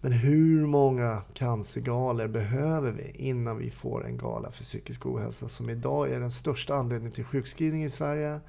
Men 0.00 0.12
hur 0.12 0.66
många 0.66 1.22
cancergalor 1.34 2.28
behöver 2.28 2.92
vi 2.92 3.10
innan 3.10 3.58
vi 3.58 3.70
får 3.70 4.06
en 4.06 4.18
gala 4.18 4.50
för 4.50 4.64
psykisk 4.64 5.06
ohälsa 5.06 5.48
som 5.48 5.70
idag 5.70 6.10
är 6.10 6.20
den 6.20 6.30
största 6.30 6.74
anledningen 6.74 7.12
till 7.12 7.24
sjukskrivning 7.24 7.84
i 7.84 7.90
Sverige. 7.90 8.40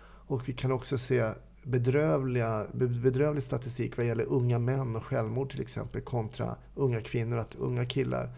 Och 0.00 0.48
vi 0.48 0.52
kan 0.52 0.72
också 0.72 0.98
se 0.98 1.32
bedrövliga, 1.62 2.66
bedrövlig 2.74 3.42
statistik 3.42 3.96
vad 3.96 4.06
gäller 4.06 4.24
unga 4.24 4.58
män 4.58 4.96
och 4.96 5.04
självmord 5.04 5.50
till 5.50 5.60
exempel 5.60 6.00
kontra 6.00 6.56
unga 6.74 7.00
kvinnor. 7.00 7.38
Att 7.38 7.54
unga 7.54 7.86
killar 7.86 8.30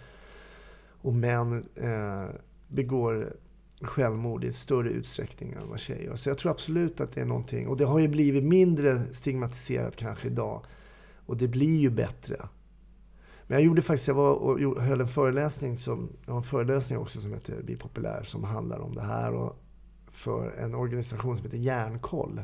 och 1.03 1.14
män 1.14 1.68
eh, 1.75 2.25
begår 2.68 3.37
självmord 3.81 4.45
i 4.45 4.53
större 4.53 4.91
utsträckning 4.91 5.53
än 5.53 5.68
vad 5.68 5.81
tjejer 5.81 6.05
gör. 6.05 6.16
Så 6.16 6.29
jag 6.29 6.39
tror 6.39 6.53
absolut 6.53 7.01
att 7.01 7.12
det 7.12 7.21
är 7.21 7.25
någonting. 7.25 7.68
Och 7.68 7.77
det 7.77 7.85
har 7.85 7.99
ju 7.99 8.09
blivit 8.09 8.45
mindre 8.45 9.03
stigmatiserat 9.12 9.97
kanske 9.97 10.27
idag. 10.27 10.64
Och 11.27 11.37
det 11.37 11.49
blir 11.49 11.81
ju 11.81 11.91
bättre. 11.91 12.49
Men 13.47 13.55
jag 13.59 13.62
gjorde 13.62 13.83
faktiskt, 13.83 14.09
jag 14.09 14.14
var 14.14 14.35
och 14.35 14.83
höll 14.83 15.01
en 15.01 15.09
föreläsning, 15.09 15.79
som, 15.79 16.09
jag 16.27 16.33
har 16.33 16.39
en 16.39 16.45
föreläsning 16.45 16.99
också 16.99 17.21
som 17.21 17.33
heter 17.33 17.62
Bli 17.62 17.77
populär, 17.77 18.23
som 18.23 18.45
handlar 18.45 18.79
om 18.79 18.95
det 18.95 19.03
här. 19.03 19.33
Och 19.33 19.57
för 20.07 20.51
en 20.51 20.75
organisation 20.75 21.37
som 21.37 21.45
heter 21.45 21.59
Järnkoll. 21.59 22.43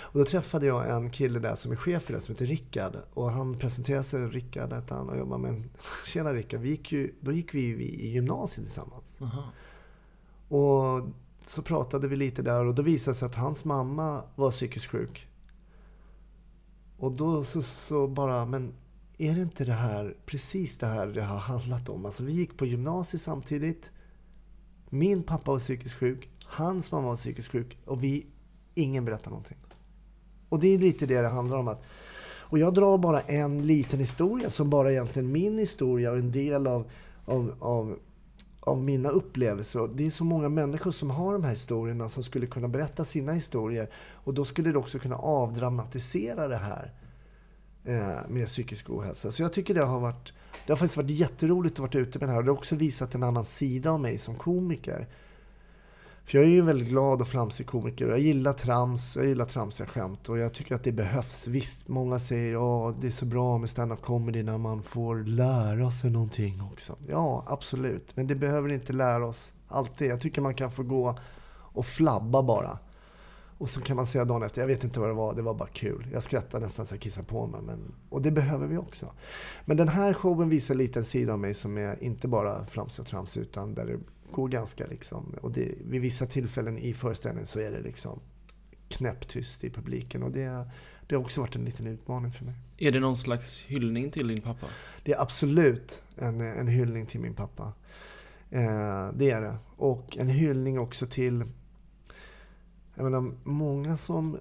Och 0.00 0.18
då 0.18 0.24
träffade 0.24 0.66
jag 0.66 0.90
en 0.90 1.10
kille 1.10 1.38
där 1.38 1.54
som 1.54 1.72
är 1.72 1.76
chef 1.76 2.02
för 2.02 2.12
det, 2.12 2.20
som 2.20 2.34
heter 2.34 2.46
Rickard. 2.46 2.96
Och 3.14 3.30
han 3.30 3.58
presenterade 3.58 4.04
sig, 4.04 4.20
Rickard 4.20 4.72
hette 4.72 4.94
han, 4.94 5.08
och 5.08 5.16
jag 5.16 5.28
bara, 5.28 5.38
men 5.38 5.70
tjena 6.06 6.32
Rickard, 6.32 6.60
vi 6.60 6.68
gick 6.68 6.92
ju, 6.92 7.14
då 7.20 7.32
gick 7.32 7.54
vi 7.54 7.60
ju 7.60 7.82
i 7.82 8.08
gymnasiet 8.08 8.66
tillsammans. 8.66 9.16
Och 10.48 11.08
så 11.44 11.62
pratade 11.62 12.08
vi 12.08 12.16
lite 12.16 12.42
där 12.42 12.64
och 12.64 12.74
då 12.74 12.82
visade 12.82 13.10
det 13.10 13.18
sig 13.18 13.26
att 13.26 13.34
hans 13.34 13.64
mamma 13.64 14.22
var 14.34 14.50
psykiskt 14.50 14.86
sjuk. 14.86 15.28
Och 16.98 17.12
då 17.12 17.44
så, 17.44 17.62
så 17.62 18.06
bara, 18.06 18.44
men 18.44 18.74
är 19.18 19.34
det 19.34 19.42
inte 19.42 19.64
det 19.64 19.72
här, 19.72 20.16
precis 20.26 20.78
det 20.78 20.86
här 20.86 21.06
det 21.06 21.22
har 21.22 21.38
handlat 21.38 21.88
om? 21.88 22.06
Alltså 22.06 22.24
vi 22.24 22.32
gick 22.32 22.56
på 22.56 22.66
gymnasiet 22.66 23.22
samtidigt. 23.22 23.90
Min 24.90 25.22
pappa 25.22 25.50
var 25.50 25.58
psykiskt 25.58 25.94
sjuk, 25.94 26.30
hans 26.44 26.92
mamma 26.92 27.08
var 27.08 27.16
psykiskt 27.16 27.48
sjuk 27.48 27.78
och 27.84 28.04
vi, 28.04 28.26
ingen 28.76 29.04
berättar 29.04 29.30
någonting. 29.30 29.56
Och 30.48 30.60
det 30.60 30.74
är 30.74 30.78
lite 30.78 31.06
det 31.06 31.20
det 31.20 31.28
handlar 31.28 31.56
om. 31.56 31.68
att 31.68 31.82
Och 32.48 32.58
jag 32.58 32.74
drar 32.74 32.98
bara 32.98 33.20
en 33.20 33.66
liten 33.66 34.00
historia 34.00 34.50
som 34.50 34.70
bara 34.70 34.92
egentligen 34.92 35.32
min 35.32 35.58
historia 35.58 36.10
och 36.10 36.18
en 36.18 36.32
del 36.32 36.66
av, 36.66 36.90
av, 37.24 37.54
av, 37.58 37.98
av 38.60 38.78
mina 38.78 39.08
upplevelser. 39.08 39.80
Och 39.80 39.88
Det 39.88 40.06
är 40.06 40.10
så 40.10 40.24
många 40.24 40.48
människor 40.48 40.90
som 40.90 41.10
har 41.10 41.32
de 41.32 41.44
här 41.44 41.50
historierna 41.50 42.08
som 42.08 42.22
skulle 42.22 42.46
kunna 42.46 42.68
berätta 42.68 43.04
sina 43.04 43.32
historier. 43.32 43.88
Och 44.12 44.34
då 44.34 44.44
skulle 44.44 44.72
det 44.72 44.78
också 44.78 44.98
kunna 44.98 45.16
avdramatisera 45.16 46.48
det 46.48 46.56
här 46.56 46.92
eh, 47.84 48.28
med 48.28 48.46
psykisk 48.46 48.90
ohälsa. 48.90 49.30
Så 49.30 49.42
jag 49.42 49.52
tycker 49.52 49.74
det 49.74 49.84
har 49.84 50.00
varit 50.00 50.32
det 50.66 50.72
har 50.72 50.76
faktiskt 50.76 50.96
varit 50.96 51.10
jätteroligt 51.10 51.74
att 51.74 51.78
vara 51.78 52.02
ute 52.02 52.18
med 52.18 52.28
det 52.28 52.32
här. 52.32 52.38
Och 52.38 52.44
det 52.44 52.50
har 52.50 52.58
också 52.58 52.76
visat 52.76 53.14
en 53.14 53.22
annan 53.22 53.44
sida 53.44 53.90
av 53.90 54.00
mig 54.00 54.18
som 54.18 54.34
komiker. 54.34 55.06
För 56.26 56.38
jag 56.38 56.44
är 56.46 56.50
ju 56.50 56.58
en 56.58 56.66
väldigt 56.66 56.88
glad 56.88 57.20
och 57.20 57.28
flamsig 57.28 57.66
komiker. 57.66 58.08
Jag 58.08 58.18
gillar 58.18 58.52
trams, 58.52 59.16
jag 59.16 59.26
gillar 59.26 59.44
tramsiga 59.44 59.86
skämt 59.86 60.28
och 60.28 60.38
jag 60.38 60.52
tycker 60.52 60.74
att 60.74 60.84
det 60.84 60.92
behövs. 60.92 61.46
Visst, 61.46 61.88
många 61.88 62.18
säger 62.18 62.88
att 62.88 63.00
det 63.00 63.06
är 63.06 63.10
så 63.10 63.24
bra 63.24 63.58
med 63.58 63.70
stand-up 63.70 64.02
comedy 64.02 64.42
när 64.42 64.58
man 64.58 64.82
får 64.82 65.16
lära 65.16 65.90
sig 65.90 66.10
någonting 66.10 66.62
också. 66.72 66.96
Ja, 67.08 67.44
absolut. 67.46 68.16
Men 68.16 68.26
det 68.26 68.34
behöver 68.34 68.72
inte 68.72 68.92
lära 68.92 69.26
oss 69.26 69.52
alltid. 69.68 70.10
Jag 70.10 70.20
tycker 70.20 70.40
man 70.42 70.54
kan 70.54 70.72
få 70.72 70.82
gå 70.82 71.18
och 71.50 71.86
flabba 71.86 72.42
bara. 72.42 72.78
Och 73.58 73.70
så 73.70 73.80
kan 73.80 73.96
man 73.96 74.06
säga 74.06 74.24
dagen 74.24 74.42
efter, 74.42 74.60
jag 74.60 74.66
vet 74.66 74.84
inte 74.84 75.00
vad 75.00 75.08
det 75.08 75.14
var, 75.14 75.34
det 75.34 75.42
var 75.42 75.54
bara 75.54 75.68
kul. 75.68 76.06
Jag 76.12 76.22
skrattade 76.22 76.64
nästan 76.64 76.86
så 76.86 76.94
jag 76.94 77.00
kissade 77.00 77.26
på 77.26 77.46
mig. 77.46 77.60
Men, 77.66 77.94
och 78.08 78.22
det 78.22 78.30
behöver 78.30 78.66
vi 78.66 78.76
också. 78.76 79.12
Men 79.64 79.76
den 79.76 79.88
här 79.88 80.12
showen 80.12 80.48
visar 80.48 80.74
lite 80.74 80.98
en 80.98 81.04
sida 81.04 81.32
av 81.32 81.38
mig 81.38 81.54
som 81.54 81.78
är 81.78 82.02
inte 82.02 82.28
bara 82.28 82.66
flamsig 82.66 83.02
och 83.02 83.06
tramsig 83.08 83.40
utan 83.40 83.74
där 83.74 83.86
det 83.86 83.98
går 84.30 84.48
ganska 84.48 84.86
liksom, 84.86 85.34
och 85.42 85.52
det, 85.52 85.74
vid 85.80 86.00
vissa 86.00 86.26
tillfällen 86.26 86.78
i 86.78 86.94
föreställningen 86.94 87.46
så 87.46 87.60
är 87.60 87.70
det 87.70 87.80
liksom 87.80 88.20
knäpptyst 88.88 89.64
i 89.64 89.70
publiken. 89.70 90.22
Och 90.22 90.30
det, 90.30 90.70
det 91.06 91.14
har 91.14 91.22
också 91.22 91.40
varit 91.40 91.56
en 91.56 91.64
liten 91.64 91.86
utmaning 91.86 92.32
för 92.32 92.44
mig. 92.44 92.54
Är 92.76 92.92
det 92.92 93.00
någon 93.00 93.16
slags 93.16 93.62
hyllning 93.62 94.10
till 94.10 94.28
din 94.28 94.40
pappa? 94.40 94.66
Det 95.02 95.12
är 95.12 95.22
absolut 95.22 96.02
en, 96.16 96.40
en 96.40 96.68
hyllning 96.68 97.06
till 97.06 97.20
min 97.20 97.34
pappa. 97.34 97.72
Eh, 98.50 99.10
det 99.14 99.30
är 99.30 99.40
det. 99.40 99.56
Och 99.76 100.16
en 100.16 100.28
hyllning 100.28 100.78
också 100.78 101.06
till 101.06 101.44
jag 102.96 103.04
menar, 103.04 103.32
många 103.44 103.96
som, 103.96 104.38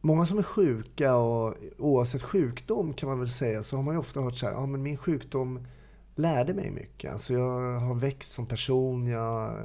många 0.00 0.26
som 0.26 0.38
är 0.38 0.42
sjuka 0.42 1.16
och 1.16 1.54
oavsett 1.78 2.22
sjukdom 2.22 2.92
kan 2.92 3.08
man 3.08 3.18
väl 3.18 3.28
säga 3.28 3.62
så 3.62 3.76
har 3.76 3.82
man 3.82 3.94
ju 3.94 3.98
ofta 3.98 4.20
hört 4.20 4.36
så 4.36 4.46
här, 4.46 4.52
ja 4.52 4.66
men 4.66 4.82
min 4.82 4.96
sjukdom 4.96 5.66
lärde 6.14 6.54
mig 6.54 6.70
mycket. 6.70 7.12
Alltså 7.12 7.34
jag 7.34 7.80
har 7.80 7.94
växt 7.94 8.32
som 8.32 8.46
person, 8.46 9.06
jag 9.06 9.62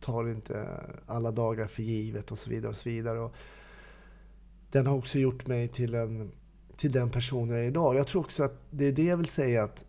tar 0.00 0.28
inte 0.28 0.80
alla 1.06 1.30
dagar 1.30 1.66
för 1.66 1.82
givet 1.82 2.32
och 2.32 2.38
så 2.38 2.50
vidare. 2.50 2.70
och 2.70 2.76
så 2.76 2.88
vidare. 2.88 3.18
Och 3.18 3.34
den 4.70 4.86
har 4.86 4.96
också 4.96 5.18
gjort 5.18 5.46
mig 5.46 5.68
till, 5.68 5.94
en, 5.94 6.32
till 6.76 6.92
den 6.92 7.10
person 7.10 7.50
jag 7.50 7.58
är 7.58 7.64
idag. 7.64 7.96
Jag 7.96 8.06
tror 8.06 8.20
också 8.20 8.42
att 8.42 8.60
det 8.70 8.84
är 8.84 8.92
det 8.92 9.04
jag 9.04 9.16
vill 9.16 9.28
säga 9.28 9.64
att 9.64 9.84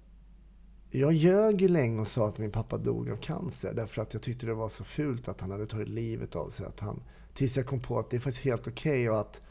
jag 0.92 1.14
ljög 1.14 1.62
ju 1.62 1.68
länge 1.68 2.02
och 2.02 2.08
sa 2.08 2.30
att 2.30 2.38
min 2.38 2.52
pappa 2.52 2.78
dog 2.78 3.10
av 3.10 3.16
cancer 3.16 3.74
därför 3.74 4.02
att 4.02 4.14
jag 4.14 4.24
tyckte 4.24 4.46
det 4.46 4.54
var 4.54 4.70
så 4.70 4.84
fult 4.84 5.28
att 5.28 5.42
han 5.42 5.52
hade 5.52 5.68
tagit 5.68 5.90
livet 5.90 6.36
av 6.36 6.50
sig. 6.50 6.66
Att 6.66 6.80
han, 6.80 7.04
tills 7.34 7.58
jag 7.58 7.66
kom 7.66 7.80
på 7.80 8.00
att 8.00 8.10
det 8.10 8.16
är 8.16 8.20
faktiskt 8.20 8.46
helt 8.46 8.68
okej 8.68 8.92
okay 8.92 9.10
och 9.10 9.20
att 9.20 9.42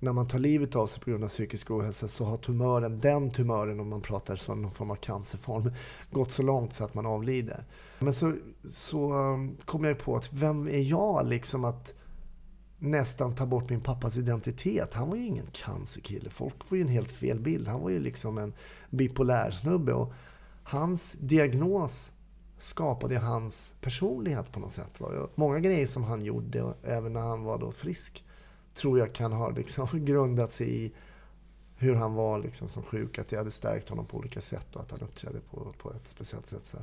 när 0.00 0.12
man 0.12 0.28
tar 0.28 0.38
livet 0.38 0.76
av 0.76 0.86
sig 0.86 1.00
på 1.00 1.10
grund 1.10 1.24
av 1.24 1.28
psykisk 1.28 1.70
ohälsa 1.70 2.08
så 2.08 2.24
har 2.24 2.36
tumören, 2.36 3.00
den 3.00 3.30
tumören 3.30 3.80
om 3.80 3.88
man 3.88 4.00
pratar 4.00 4.36
som 4.36 4.62
någon 4.62 4.72
form 4.72 4.90
av 4.90 4.96
cancerform, 4.96 5.72
gått 6.10 6.32
så 6.32 6.42
långt 6.42 6.74
så 6.74 6.84
att 6.84 6.94
man 6.94 7.06
avlider. 7.06 7.64
Men 7.98 8.14
så, 8.14 8.34
så 8.64 9.12
um, 9.12 9.56
kom 9.64 9.84
jag 9.84 9.98
på 9.98 10.16
att 10.16 10.32
vem 10.32 10.68
är 10.68 10.90
jag 10.90 11.26
liksom 11.26 11.64
att 11.64 11.94
nästan 12.78 13.34
ta 13.34 13.46
bort 13.46 13.70
min 13.70 13.80
pappas 13.80 14.16
identitet. 14.16 14.94
Han 14.94 15.08
var 15.08 15.16
ju 15.16 15.24
ingen 15.26 15.46
cancerkille. 15.52 16.30
Folk 16.30 16.64
får 16.64 16.78
ju 16.78 16.82
en 16.82 16.88
helt 16.88 17.10
fel 17.10 17.40
bild. 17.40 17.68
Han 17.68 17.80
var 17.80 17.90
ju 17.90 17.98
liksom 17.98 18.38
en 18.38 18.52
bipolär 18.90 19.50
snubbe. 19.50 19.92
Och 19.92 20.12
hans 20.62 21.12
diagnos 21.12 22.12
skapade 22.58 23.18
hans 23.18 23.74
personlighet 23.80 24.52
på 24.52 24.60
något 24.60 24.72
sätt. 24.72 25.00
Många 25.34 25.60
grejer 25.60 25.86
som 25.86 26.04
han 26.04 26.22
gjorde, 26.22 26.74
även 26.84 27.12
när 27.12 27.20
han 27.20 27.44
var 27.44 27.58
då 27.58 27.72
frisk, 27.72 28.24
tror 28.74 28.98
jag 28.98 29.12
kan 29.12 29.32
ha 29.32 29.50
liksom 29.50 29.88
grundat 30.04 30.52
sig 30.52 30.84
i 30.84 30.92
hur 31.76 31.94
han 31.94 32.14
var 32.14 32.38
liksom 32.38 32.68
som 32.68 32.82
sjuk, 32.82 33.18
att 33.18 33.28
det 33.28 33.36
hade 33.36 33.50
stärkt 33.50 33.88
honom 33.88 34.06
på 34.06 34.16
olika 34.16 34.40
sätt 34.40 34.76
och 34.76 34.82
att 34.82 34.90
han 34.90 35.00
uppträdde 35.00 35.40
på, 35.50 35.74
på 35.78 35.92
ett 35.92 36.08
speciellt 36.08 36.46
sätt. 36.46 36.64
Så 36.64 36.78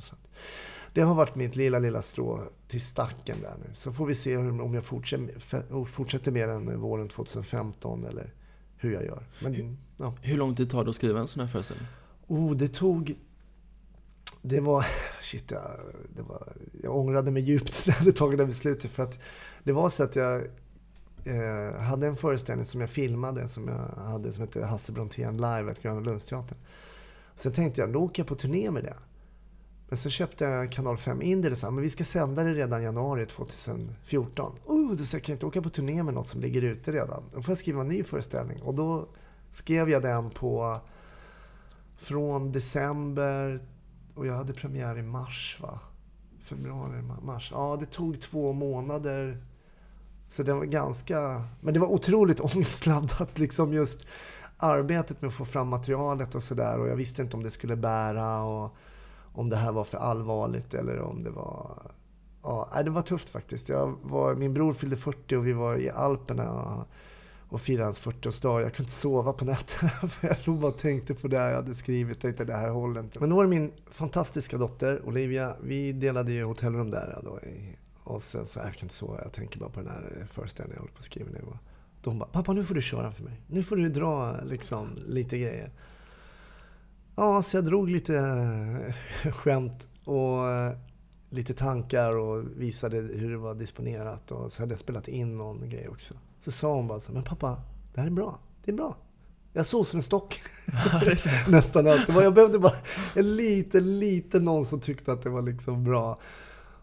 det 0.92 1.00
har 1.00 1.14
varit 1.14 1.34
mitt 1.34 1.56
lilla, 1.56 1.78
lilla 1.78 2.02
strå 2.02 2.42
till 2.68 2.80
stacken 2.80 3.36
där 3.42 3.54
nu. 3.58 3.74
Så 3.74 3.92
får 3.92 4.06
vi 4.06 4.14
se 4.14 4.36
hur, 4.36 4.60
om 4.60 4.74
jag 4.74 4.84
fortsätter, 4.84 5.84
fortsätter 5.84 6.32
med 6.32 6.48
den 6.48 6.80
våren 6.80 7.08
2015 7.08 8.04
eller 8.04 8.32
hur 8.76 8.92
jag 8.92 9.04
gör. 9.04 9.22
Men, 9.42 9.78
ja. 9.96 10.14
Hur 10.22 10.36
lång 10.36 10.54
tid 10.54 10.70
tar 10.70 10.84
det 10.84 10.90
att 10.90 10.96
skriva 10.96 11.20
en 11.20 11.28
sån 11.28 11.40
här 11.40 11.48
föreställning? 11.48 11.86
Oh, 12.26 12.56
det 12.56 12.68
tog... 12.68 13.18
Det 14.42 14.60
var... 14.60 14.86
Shit, 15.22 15.50
jag, 15.50 15.70
det 16.16 16.22
var, 16.22 16.52
jag 16.82 16.96
ångrade 16.96 17.30
mig 17.30 17.42
djupt 17.42 17.82
när 17.86 17.94
jag 17.94 17.98
hade 17.98 18.12
tagit 18.12 18.38
det 18.38 18.46
beslutet. 18.46 18.90
För 18.90 19.02
att 19.02 19.18
det 19.62 19.72
var 19.72 19.90
så 19.90 20.02
att 20.02 20.16
jag 20.16 20.44
eh, 21.28 21.80
hade 21.80 22.06
en 22.06 22.16
föreställning 22.16 22.66
som 22.66 22.80
jag 22.80 22.90
filmade 22.90 23.48
som 23.48 23.68
jag 23.68 24.02
hade 24.02 24.32
som 24.32 24.40
hette 24.40 24.64
Hasse 24.64 24.92
Brontén 24.92 25.36
live 25.36 25.70
at 25.70 25.82
Gröna 25.82 26.00
Lundsteatern. 26.00 26.58
Sen 27.34 27.52
tänkte 27.52 27.80
jag, 27.80 27.92
då 27.92 27.98
åker 27.98 28.22
jag 28.22 28.28
på 28.28 28.34
turné 28.34 28.70
med 28.70 28.84
det. 28.84 28.96
Men 29.88 29.98
så 29.98 30.10
köpte 30.10 30.44
jag 30.44 30.72
Kanal 30.72 30.96
5 30.96 31.22
in 31.22 31.42
det 31.42 31.50
och 31.50 31.58
sa, 31.58 31.70
men 31.70 31.82
vi 31.82 31.90
ska 31.90 32.04
sända 32.04 32.42
det 32.42 32.54
redan 32.54 32.82
januari 32.82 33.26
2014. 33.26 34.52
Oh, 34.64 34.90
uh, 34.90 34.96
då 34.96 35.04
sa 35.04 35.16
jag, 35.16 35.24
kan 35.24 35.32
jag 35.32 35.36
inte 35.36 35.46
åka 35.46 35.62
på 35.62 35.70
turné 35.70 36.02
med 36.02 36.14
något 36.14 36.28
som 36.28 36.40
ligger 36.40 36.62
ute 36.62 36.92
redan? 36.92 37.22
Då 37.34 37.42
får 37.42 37.50
jag 37.50 37.58
skriva 37.58 37.80
en 37.80 37.88
ny 37.88 38.04
föreställning. 38.04 38.62
Och 38.62 38.74
då 38.74 39.08
skrev 39.50 39.90
jag 39.90 40.02
den 40.02 40.30
på 40.30 40.80
från 41.96 42.52
december 42.52 43.66
och 44.14 44.26
jag 44.26 44.34
hade 44.34 44.52
premiär 44.52 44.98
i 44.98 45.02
mars 45.02 45.58
va? 45.62 45.80
Februari, 46.44 47.02
mars. 47.22 47.50
Ja, 47.54 47.76
det 47.80 47.86
tog 47.86 48.20
två 48.20 48.52
månader 48.52 49.42
så 50.28 50.42
det 50.42 50.52
var 50.52 50.64
ganska... 50.64 51.44
Men 51.60 51.74
det 51.74 51.80
var 51.80 51.88
otroligt 51.88 52.40
ångestladdat, 52.54 53.38
liksom 53.38 53.72
just 53.72 54.06
arbetet 54.56 55.22
med 55.22 55.28
att 55.28 55.34
få 55.34 55.44
fram 55.44 55.68
materialet 55.68 56.34
och 56.34 56.42
sådär. 56.42 56.78
Och 56.78 56.88
jag 56.88 56.96
visste 56.96 57.22
inte 57.22 57.36
om 57.36 57.42
det 57.42 57.50
skulle 57.50 57.76
bära 57.76 58.42
och 58.42 58.76
om 59.32 59.48
det 59.48 59.56
här 59.56 59.72
var 59.72 59.84
för 59.84 59.98
allvarligt 59.98 60.74
eller 60.74 61.00
om 61.00 61.24
det 61.24 61.30
var... 61.30 61.82
Ja, 62.42 62.68
det 62.84 62.90
var 62.90 63.02
tufft 63.02 63.28
faktiskt. 63.28 63.68
Jag 63.68 63.94
var, 64.02 64.34
min 64.34 64.54
bror 64.54 64.72
fyllde 64.72 64.96
40 64.96 65.36
och 65.36 65.46
vi 65.46 65.52
var 65.52 65.76
i 65.76 65.90
Alperna 65.90 66.86
och 67.48 67.60
firade 67.60 67.84
hans 67.84 68.00
40-årsdag. 68.00 68.60
Jag 68.60 68.74
kunde 68.74 68.82
inte 68.82 68.92
sova 68.92 69.32
på 69.32 69.44
nätterna 69.44 69.90
för 70.08 70.28
jag 70.28 70.36
låg 70.44 70.58
bara 70.58 70.72
och 70.72 70.78
tänkte 70.78 71.14
på 71.14 71.28
det 71.28 71.36
jag 71.36 71.54
hade 71.54 71.74
skrivit. 71.74 72.20
Tänkte 72.20 72.44
det 72.44 72.56
här 72.56 72.68
håller 72.68 73.00
inte. 73.00 73.20
Men 73.20 73.30
då 73.30 73.36
var 73.36 73.42
det 73.42 73.50
min 73.50 73.72
fantastiska 73.90 74.58
dotter 74.58 75.08
Olivia. 75.08 75.56
Vi 75.62 75.92
delade 75.92 76.32
ju 76.32 76.44
hotellrum 76.44 76.90
där 76.90 77.20
då 77.24 77.40
i 77.40 77.76
och 78.08 78.22
sen 78.22 78.46
så, 78.46 78.58
jag 78.58 78.74
kan 78.74 78.82
inte 78.82 78.94
sova, 78.94 79.20
jag 79.22 79.32
tänker 79.32 79.60
bara 79.60 79.70
på 79.70 79.80
den 79.80 79.90
här 79.90 80.26
föreställningen 80.30 80.76
jag 80.76 80.80
håller 80.80 80.92
på 80.92 80.98
att 80.98 81.04
skriva 81.04 81.30
nu. 81.30 81.40
Då 82.02 82.10
hon 82.10 82.18
bara, 82.18 82.28
pappa 82.28 82.52
nu 82.52 82.64
får 82.64 82.74
du 82.74 82.82
köra 82.82 83.12
för 83.12 83.22
mig. 83.24 83.40
Nu 83.46 83.62
får 83.62 83.76
du 83.76 83.88
dra 83.88 84.40
liksom 84.40 84.88
lite 85.06 85.38
grejer. 85.38 85.70
Ja, 87.16 87.42
så 87.42 87.56
jag 87.56 87.64
drog 87.64 87.90
lite 87.90 88.16
eh, 88.16 89.32
skämt 89.32 89.88
och 90.04 90.50
eh, 90.50 90.76
lite 91.30 91.54
tankar 91.54 92.16
och 92.16 92.44
visade 92.56 92.96
hur 92.96 93.30
det 93.30 93.36
var 93.38 93.54
disponerat. 93.54 94.30
Och 94.30 94.52
så 94.52 94.62
hade 94.62 94.72
jag 94.72 94.80
spelat 94.80 95.08
in 95.08 95.36
någon 95.36 95.70
grej 95.70 95.88
också. 95.88 96.14
Så 96.40 96.52
sa 96.52 96.74
hon 96.74 96.88
bara 96.88 97.00
så 97.00 97.12
men 97.12 97.22
pappa, 97.22 97.62
det 97.94 98.00
här 98.00 98.06
är 98.06 98.12
bra. 98.12 98.38
Det 98.64 98.70
är 98.70 98.76
bra. 98.76 98.96
Jag 99.52 99.66
sov 99.66 99.84
som 99.84 99.96
en 99.96 100.02
stock. 100.02 100.40
Nästan 101.48 101.86
allt. 101.86 102.08
Jag 102.08 102.34
behövde 102.34 102.58
bara 102.58 102.76
en 103.14 103.36
liten, 103.36 103.98
liten 103.98 104.44
någon 104.44 104.64
som 104.64 104.80
tyckte 104.80 105.12
att 105.12 105.22
det 105.22 105.30
var 105.30 105.42
liksom 105.42 105.84
bra. 105.84 106.18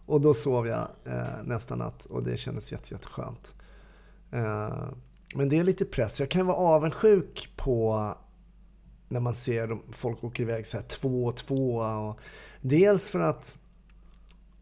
Och 0.06 0.20
då 0.20 0.34
sov 0.34 0.66
jag 0.66 0.88
eh, 1.04 1.42
nästa 1.44 1.76
natt 1.76 2.04
och 2.04 2.22
det 2.22 2.36
kändes 2.36 2.72
jätte, 2.72 2.94
jätteskönt. 2.94 3.54
Eh, 4.30 4.88
men 5.34 5.48
det 5.48 5.58
är 5.58 5.64
lite 5.64 5.84
press. 5.84 6.20
Jag 6.20 6.30
kan 6.30 6.46
vara 6.46 6.56
avundsjuk 6.56 7.52
på 7.56 8.14
när 9.08 9.20
man 9.20 9.34
ser 9.34 9.78
folk 9.92 10.24
åker 10.24 10.42
iväg 10.42 10.66
så 10.66 10.76
här 10.76 10.84
två 10.84 11.24
och 11.24 11.36
två. 11.36 11.76
Och 11.76 12.20
dels 12.60 13.08
för 13.08 13.20
att 13.20 13.58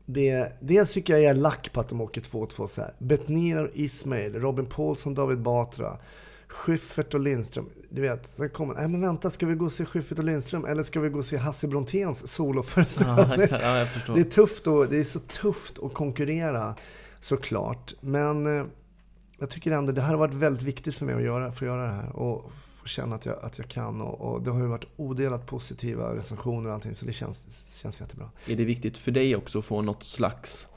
det, 0.07 0.53
dels 0.61 0.93
tycker 0.93 1.13
jag 1.13 1.23
jag 1.23 1.31
är 1.31 1.35
lack 1.35 1.73
på 1.73 1.81
att 1.81 1.89
de 1.89 2.01
åker 2.01 2.21
två 2.21 2.41
och 2.41 2.51
två 2.51 2.67
så 2.67 2.81
här. 2.81 2.95
Betnér 2.99 3.71
Ismail, 3.75 4.35
Robin 4.35 4.67
Paulsson, 4.67 5.15
David 5.15 5.43
Batra. 5.43 5.99
Schyffert 6.55 7.15
och 7.15 7.21
Lindström. 7.21 7.71
Du 7.89 8.01
vet, 8.01 8.29
sen 8.29 8.51
kommer 8.51 8.75
nej 8.75 8.89
men 8.89 9.01
vänta, 9.01 9.31
ska 9.31 9.47
vi 9.47 9.55
gå 9.55 9.65
och 9.65 9.73
se 9.73 9.85
Schyffert 9.85 10.19
och 10.19 10.25
Lindström 10.25 10.65
eller 10.65 10.83
ska 10.83 11.01
vi 11.01 11.09
gå 11.09 11.19
och 11.19 11.25
se 11.25 11.37
Hasse 11.37 11.69
Bronténs 11.69 12.27
soloföreställning? 12.27 13.47
Ja, 13.51 13.87
ja, 14.07 14.15
det, 14.15 14.21
är 14.21 14.25
tufft 14.25 14.67
och, 14.67 14.89
det 14.89 14.99
är 14.99 15.05
så 15.05 15.19
tufft 15.19 15.79
att 15.79 15.95
konkurrera 15.95 16.75
såklart. 17.21 17.95
Men 18.01 18.59
eh, 18.59 18.67
jag 19.39 19.51
tycker 19.51 19.71
ändå 19.71 19.93
det 19.93 20.01
här 20.01 20.11
har 20.11 20.17
varit 20.17 20.35
väldigt 20.35 20.63
viktigt 20.63 20.95
för 20.95 21.07
mig 21.07 21.15
att 21.15 21.23
göra, 21.23 21.47
att 21.47 21.63
göra 21.63 21.87
det 21.87 21.93
här. 21.93 22.17
Och 22.17 22.53
få 22.77 22.87
känna 22.87 23.17
att 23.17 23.27
jag, 23.27 23.39
att 23.43 23.59
jag 23.59 23.69
kan. 23.69 24.01
Och, 24.01 24.21
och 24.21 24.43
det 24.43 24.51
har 24.51 24.61
ju 24.61 24.67
varit 24.67 24.87
odelat 24.97 25.47
positiva 25.47 26.17
recensioner 26.17 26.69
och 26.69 26.75
allting, 26.75 26.95
så 26.95 27.05
det 27.05 27.13
känns, 27.13 27.77
känns 27.83 28.01
jättebra. 28.01 28.31
Är 28.47 28.57
det 28.57 28.65
viktigt 28.65 28.99
för 28.99 29.11
dig 29.11 29.37
också 29.37 29.59
att 29.59 29.65
få 29.65 29.83
något 29.83 30.05
slags 30.05 30.69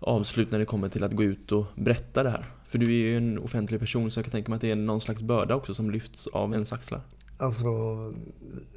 avslut 0.00 0.50
när 0.50 0.58
det 0.58 0.64
kommer 0.64 0.88
till 0.88 1.04
att 1.04 1.12
gå 1.12 1.22
ut 1.22 1.52
och 1.52 1.66
berätta 1.74 2.22
det 2.22 2.30
här? 2.30 2.57
För 2.68 2.78
du 2.78 2.86
är 2.86 2.90
ju 2.90 3.16
en 3.16 3.38
offentlig 3.38 3.80
person 3.80 4.10
så 4.10 4.18
jag 4.18 4.24
kan 4.24 4.32
tänka 4.32 4.50
mig 4.50 4.56
att 4.56 4.60
det 4.60 4.70
är 4.70 4.76
någon 4.76 5.00
slags 5.00 5.22
börda 5.22 5.54
också 5.54 5.74
som 5.74 5.90
lyfts 5.90 6.26
av 6.26 6.52
ens 6.52 6.72
axlar. 6.72 7.02
Alltså, 7.40 7.68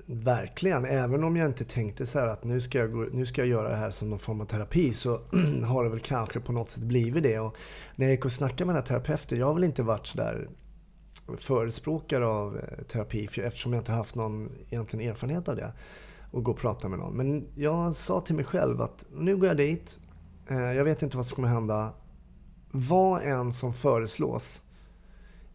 verkligen. 0.06 0.86
Även 0.86 1.24
om 1.24 1.36
jag 1.36 1.48
inte 1.48 1.66
tänkte 1.66 2.06
så 2.06 2.20
här 2.20 2.28
att 2.28 2.44
nu 2.44 2.62
ska, 2.62 2.78
jag 2.78 2.92
gå, 2.92 3.08
nu 3.12 3.26
ska 3.26 3.42
jag 3.42 3.48
göra 3.48 3.70
det 3.70 3.76
här 3.76 3.92
som 3.92 4.10
någon 4.10 4.20
form 4.20 4.42
av 4.42 4.46
terapi 4.46 4.94
så 4.94 5.22
har 5.66 5.84
det 5.84 5.90
väl 5.90 6.00
kanske 6.00 6.40
på 6.40 6.52
något 6.52 6.72
sätt 6.72 6.84
blivit 6.84 7.24
det. 7.24 7.40
Och 7.40 7.56
när 7.96 8.06
jag 8.06 8.12
gick 8.12 8.26
och 8.26 8.32
snackade 8.32 8.66
med 8.66 8.76
den 8.76 8.84
här 8.84 8.88
terapeuten, 8.88 9.40
jag 9.40 9.48
har 9.48 9.54
väl 9.54 9.64
inte 9.64 9.84
varit 9.84 10.08
så 10.08 10.18
där 10.18 10.50
förespråkare 11.38 12.28
av 12.28 12.58
eh, 12.58 12.84
terapi 12.84 13.30
eftersom 13.36 13.74
jag 13.74 13.82
inte 13.82 13.92
haft 13.92 14.16
någon 14.16 14.50
egentligen 14.70 15.10
erfarenhet 15.10 15.50
av 15.50 15.56
det. 15.56 15.74
Och 16.32 16.44
gå 16.44 16.52
och 16.52 16.58
prata 16.58 16.90
med 16.90 17.00
någon. 17.00 17.18
Men 17.18 17.48
jag 17.56 17.96
sa 17.96 18.22
till 18.22 18.36
mig 18.36 18.46
själv 18.46 18.82
att 18.82 19.06
nu 19.16 19.38
går 19.38 19.48
jag 19.48 19.58
dit. 19.58 20.00
Eh, 20.48 20.58
jag 20.58 20.84
vet 20.84 21.02
inte 21.02 21.18
vad 21.18 21.26
som 21.26 21.36
kommer 21.36 21.48
hända. 21.48 21.94
Vad 22.72 23.24
än 23.24 23.54
som 23.54 23.74
föreslås 23.74 24.64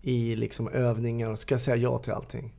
i 0.03 0.37
liksom 0.37 0.69
övningar 0.69 1.31
så 1.31 1.37
ska 1.37 1.55
jag 1.55 1.61
säga 1.61 1.77
ja 1.77 1.99
till 1.99 2.12
allting. 2.12 2.55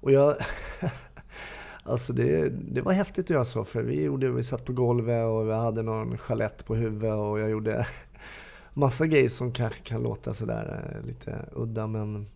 Och 0.00 0.12
jag... 0.12 0.36
alltså 1.82 2.12
det, 2.12 2.48
det 2.48 2.80
var 2.80 2.92
häftigt 2.92 3.24
att 3.24 3.30
göra 3.30 3.44
så. 3.44 3.64
För 3.64 3.82
vi, 3.82 4.02
gjorde, 4.02 4.30
vi 4.30 4.42
satt 4.42 4.64
på 4.64 4.72
golvet 4.72 5.26
och 5.26 5.48
vi 5.48 5.52
hade 5.52 5.82
någon 5.82 6.18
chalett 6.18 6.66
på 6.66 6.74
huvudet 6.74 7.14
och 7.14 7.40
jag 7.40 7.50
gjorde 7.50 7.86
massa 8.74 9.06
grejer 9.06 9.28
som 9.28 9.52
kanske 9.52 9.80
kan 9.80 10.02
låta 10.02 10.34
sådär 10.34 10.94
eh, 10.94 11.06
lite 11.06 11.48
udda. 11.52 11.86
Men 11.86 12.28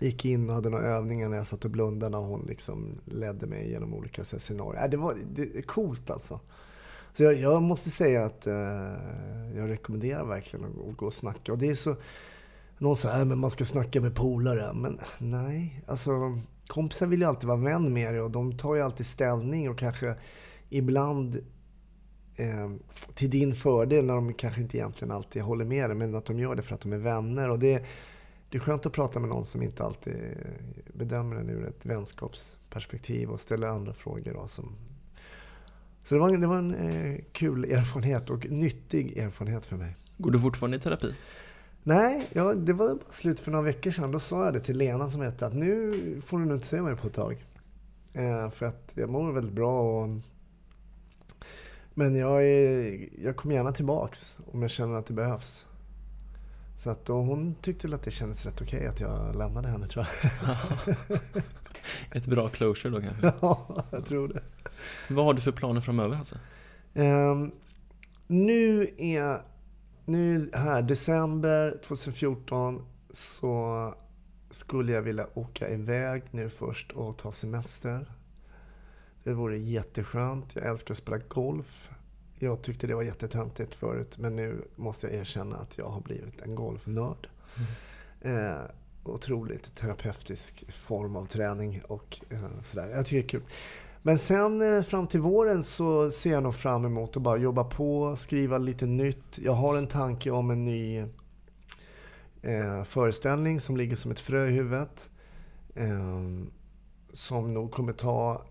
gick 0.00 0.24
in 0.24 0.48
och 0.48 0.54
hade 0.54 0.70
några 0.70 0.84
övningar 0.84 1.28
när 1.28 1.36
jag 1.36 1.46
satt 1.46 1.64
och 1.64 1.70
blundade 1.70 2.16
och 2.16 2.24
hon 2.24 2.46
liksom 2.48 3.00
ledde 3.04 3.46
mig 3.46 3.70
genom 3.70 3.94
olika 3.94 4.24
scenarier. 4.24 4.84
Äh, 4.84 4.90
det 4.90 4.96
var 4.96 5.16
det 5.34 5.62
coolt 5.62 6.10
alltså. 6.10 6.40
Så 7.18 7.24
jag, 7.24 7.34
jag 7.34 7.62
måste 7.62 7.90
säga 7.90 8.24
att 8.24 8.46
eh, 8.46 8.54
jag 9.56 9.70
rekommenderar 9.70 10.24
verkligen 10.24 10.64
att, 10.64 10.88
att 10.88 10.96
gå 10.96 11.06
och 11.06 11.14
snacka. 11.14 11.52
Och 11.52 11.58
det 11.58 11.68
är 11.68 11.74
så... 11.74 11.96
Någon 12.78 12.96
säger 12.96 13.16
äh, 13.16 13.32
att 13.32 13.38
man 13.38 13.50
ska 13.50 13.64
snacka 13.64 14.00
med 14.00 14.14
polare. 14.14 14.72
Men 14.74 15.00
nej, 15.18 15.84
alltså 15.86 16.10
kompisar 16.66 17.06
vill 17.06 17.20
ju 17.20 17.26
alltid 17.26 17.48
vara 17.48 17.58
vän 17.58 17.92
med 17.92 18.14
dig 18.14 18.20
och 18.20 18.30
de 18.30 18.58
tar 18.58 18.74
ju 18.74 18.82
alltid 18.82 19.06
ställning 19.06 19.70
och 19.70 19.78
kanske 19.78 20.14
ibland 20.68 21.36
eh, 22.36 22.70
till 23.14 23.30
din 23.30 23.54
fördel 23.54 24.04
när 24.04 24.14
de 24.14 24.34
kanske 24.34 24.60
inte 24.60 24.76
egentligen 24.76 25.12
alltid 25.12 25.42
håller 25.42 25.64
med 25.64 25.90
dig, 25.90 25.96
men 25.96 26.14
att 26.14 26.26
de 26.26 26.38
gör 26.38 26.54
det 26.54 26.62
för 26.62 26.74
att 26.74 26.80
de 26.80 26.92
är 26.92 26.98
vänner. 26.98 27.50
Och 27.50 27.58
det, 27.58 27.84
det 28.50 28.58
är 28.58 28.60
skönt 28.60 28.86
att 28.86 28.92
prata 28.92 29.20
med 29.20 29.28
någon 29.28 29.44
som 29.44 29.62
inte 29.62 29.84
alltid 29.84 30.14
eh, 30.14 30.92
bedömer 30.94 31.36
den 31.36 31.50
ur 31.50 31.68
ett 31.68 31.86
vänskapsperspektiv 31.86 33.30
och 33.30 33.40
ställer 33.40 33.68
andra 33.68 33.94
frågor. 33.94 34.32
Då, 34.32 34.48
som... 34.48 34.76
Så 36.08 36.14
det 36.14 36.20
var, 36.20 36.36
det 36.36 36.46
var 36.46 36.58
en 36.58 36.74
eh, 36.74 37.20
kul 37.32 37.64
erfarenhet 37.64 38.30
och 38.30 38.50
nyttig 38.50 39.18
erfarenhet 39.18 39.66
för 39.66 39.76
mig. 39.76 39.96
Går 40.16 40.30
du 40.30 40.40
fortfarande 40.40 40.76
i 40.76 40.80
terapi? 40.80 41.14
Nej, 41.82 42.28
ja, 42.32 42.54
det 42.54 42.72
var 42.72 42.94
bara 42.94 43.12
slut 43.12 43.40
för 43.40 43.50
några 43.50 43.64
veckor 43.64 43.90
sedan. 43.90 44.10
Då 44.10 44.18
sa 44.18 44.44
jag 44.44 44.52
det 44.54 44.60
till 44.60 44.78
Lena 44.78 45.10
som 45.10 45.20
hette 45.20 45.46
att 45.46 45.54
nu 45.54 45.92
får 46.26 46.38
du 46.38 46.44
nog 46.44 46.56
inte 46.56 46.66
se 46.66 46.82
mig 46.82 46.96
på 46.96 47.06
ett 47.06 47.14
tag. 47.14 47.46
Eh, 48.12 48.50
för 48.50 48.66
att 48.66 48.92
jag 48.94 49.10
mår 49.10 49.32
väldigt 49.32 49.52
bra. 49.52 50.02
Och... 50.02 50.08
Men 51.94 52.14
jag, 52.16 52.44
är, 52.44 53.08
jag 53.24 53.36
kommer 53.36 53.54
gärna 53.54 53.72
tillbaks 53.72 54.38
om 54.52 54.62
jag 54.62 54.70
känner 54.70 54.98
att 54.98 55.06
det 55.06 55.14
behövs. 55.14 55.66
Så 56.76 56.90
att, 56.90 57.08
hon 57.08 57.54
tyckte 57.54 57.86
väl 57.86 57.94
att 57.94 58.02
det 58.02 58.10
kändes 58.10 58.46
rätt 58.46 58.60
okej 58.62 58.86
att 58.86 59.00
jag 59.00 59.36
lämnade 59.36 59.68
henne 59.68 59.86
tror 59.86 60.06
jag. 60.22 60.96
Ett 62.16 62.26
bra 62.26 62.48
closure 62.48 62.92
då 62.92 63.00
kanske? 63.00 63.32
ja, 63.40 63.84
jag 63.90 64.06
tror 64.06 64.28
det. 64.28 64.42
Vad 65.08 65.24
har 65.24 65.34
du 65.34 65.40
för 65.40 65.52
planer 65.52 65.80
framöver 65.80 66.16
alltså? 66.16 66.36
Um, 66.94 67.52
nu 68.26 68.90
är 68.98 69.42
nu 70.04 70.50
här, 70.54 70.82
december 70.82 71.80
2014 71.84 72.86
så 73.10 73.94
skulle 74.50 74.92
jag 74.92 75.02
vilja 75.02 75.26
åka 75.34 75.70
iväg 75.70 76.22
nu 76.30 76.50
först 76.50 76.92
och 76.92 77.18
ta 77.18 77.32
semester. 77.32 78.12
Det 79.24 79.32
vore 79.32 79.58
jätteskönt. 79.58 80.54
Jag 80.54 80.66
älskar 80.66 80.94
att 80.94 80.98
spela 80.98 81.18
golf. 81.18 81.90
Jag 82.38 82.62
tyckte 82.62 82.86
det 82.86 82.94
var 82.94 83.02
jättetöntigt 83.02 83.74
förut, 83.74 84.18
men 84.18 84.36
nu 84.36 84.64
måste 84.76 85.06
jag 85.06 85.16
erkänna 85.16 85.56
att 85.56 85.78
jag 85.78 85.88
har 85.88 86.00
blivit 86.00 86.40
en 86.42 86.54
golfnörd. 86.54 87.28
Mm. 88.22 88.46
Eh, 88.46 88.60
otroligt 89.04 89.76
terapeutisk 89.76 90.72
form 90.72 91.16
av 91.16 91.26
träning 91.26 91.82
och 91.88 92.20
eh, 92.30 92.60
sådär. 92.62 92.88
Jag 92.88 93.06
tycker 93.06 93.22
det 93.22 93.26
är 93.26 93.28
kul. 93.28 93.42
Men 94.02 94.18
sen 94.18 94.62
eh, 94.62 94.82
fram 94.82 95.06
till 95.06 95.20
våren 95.20 95.62
så 95.62 96.10
ser 96.10 96.30
jag 96.32 96.42
nog 96.42 96.54
fram 96.54 96.84
emot 96.84 97.16
att 97.16 97.22
bara 97.22 97.36
jobba 97.36 97.64
på, 97.64 98.16
skriva 98.16 98.58
lite 98.58 98.86
nytt. 98.86 99.38
Jag 99.38 99.52
har 99.52 99.76
en 99.76 99.86
tanke 99.86 100.30
om 100.30 100.50
en 100.50 100.64
ny 100.64 100.98
eh, 102.42 102.84
föreställning 102.84 103.60
som 103.60 103.76
ligger 103.76 103.96
som 103.96 104.10
ett 104.10 104.20
frö 104.20 104.46
i 104.46 104.50
huvudet. 104.50 105.10
Eh, 105.74 106.20
som 107.12 107.54
nog 107.54 107.72
kommer 107.72 107.92
ta 107.92 108.42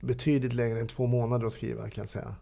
betydligt 0.00 0.52
längre 0.52 0.80
än 0.80 0.88
två 0.88 1.06
månader 1.06 1.46
att 1.46 1.52
skriva 1.52 1.90
kan 1.90 2.02
jag 2.02 2.08
säga. 2.08 2.34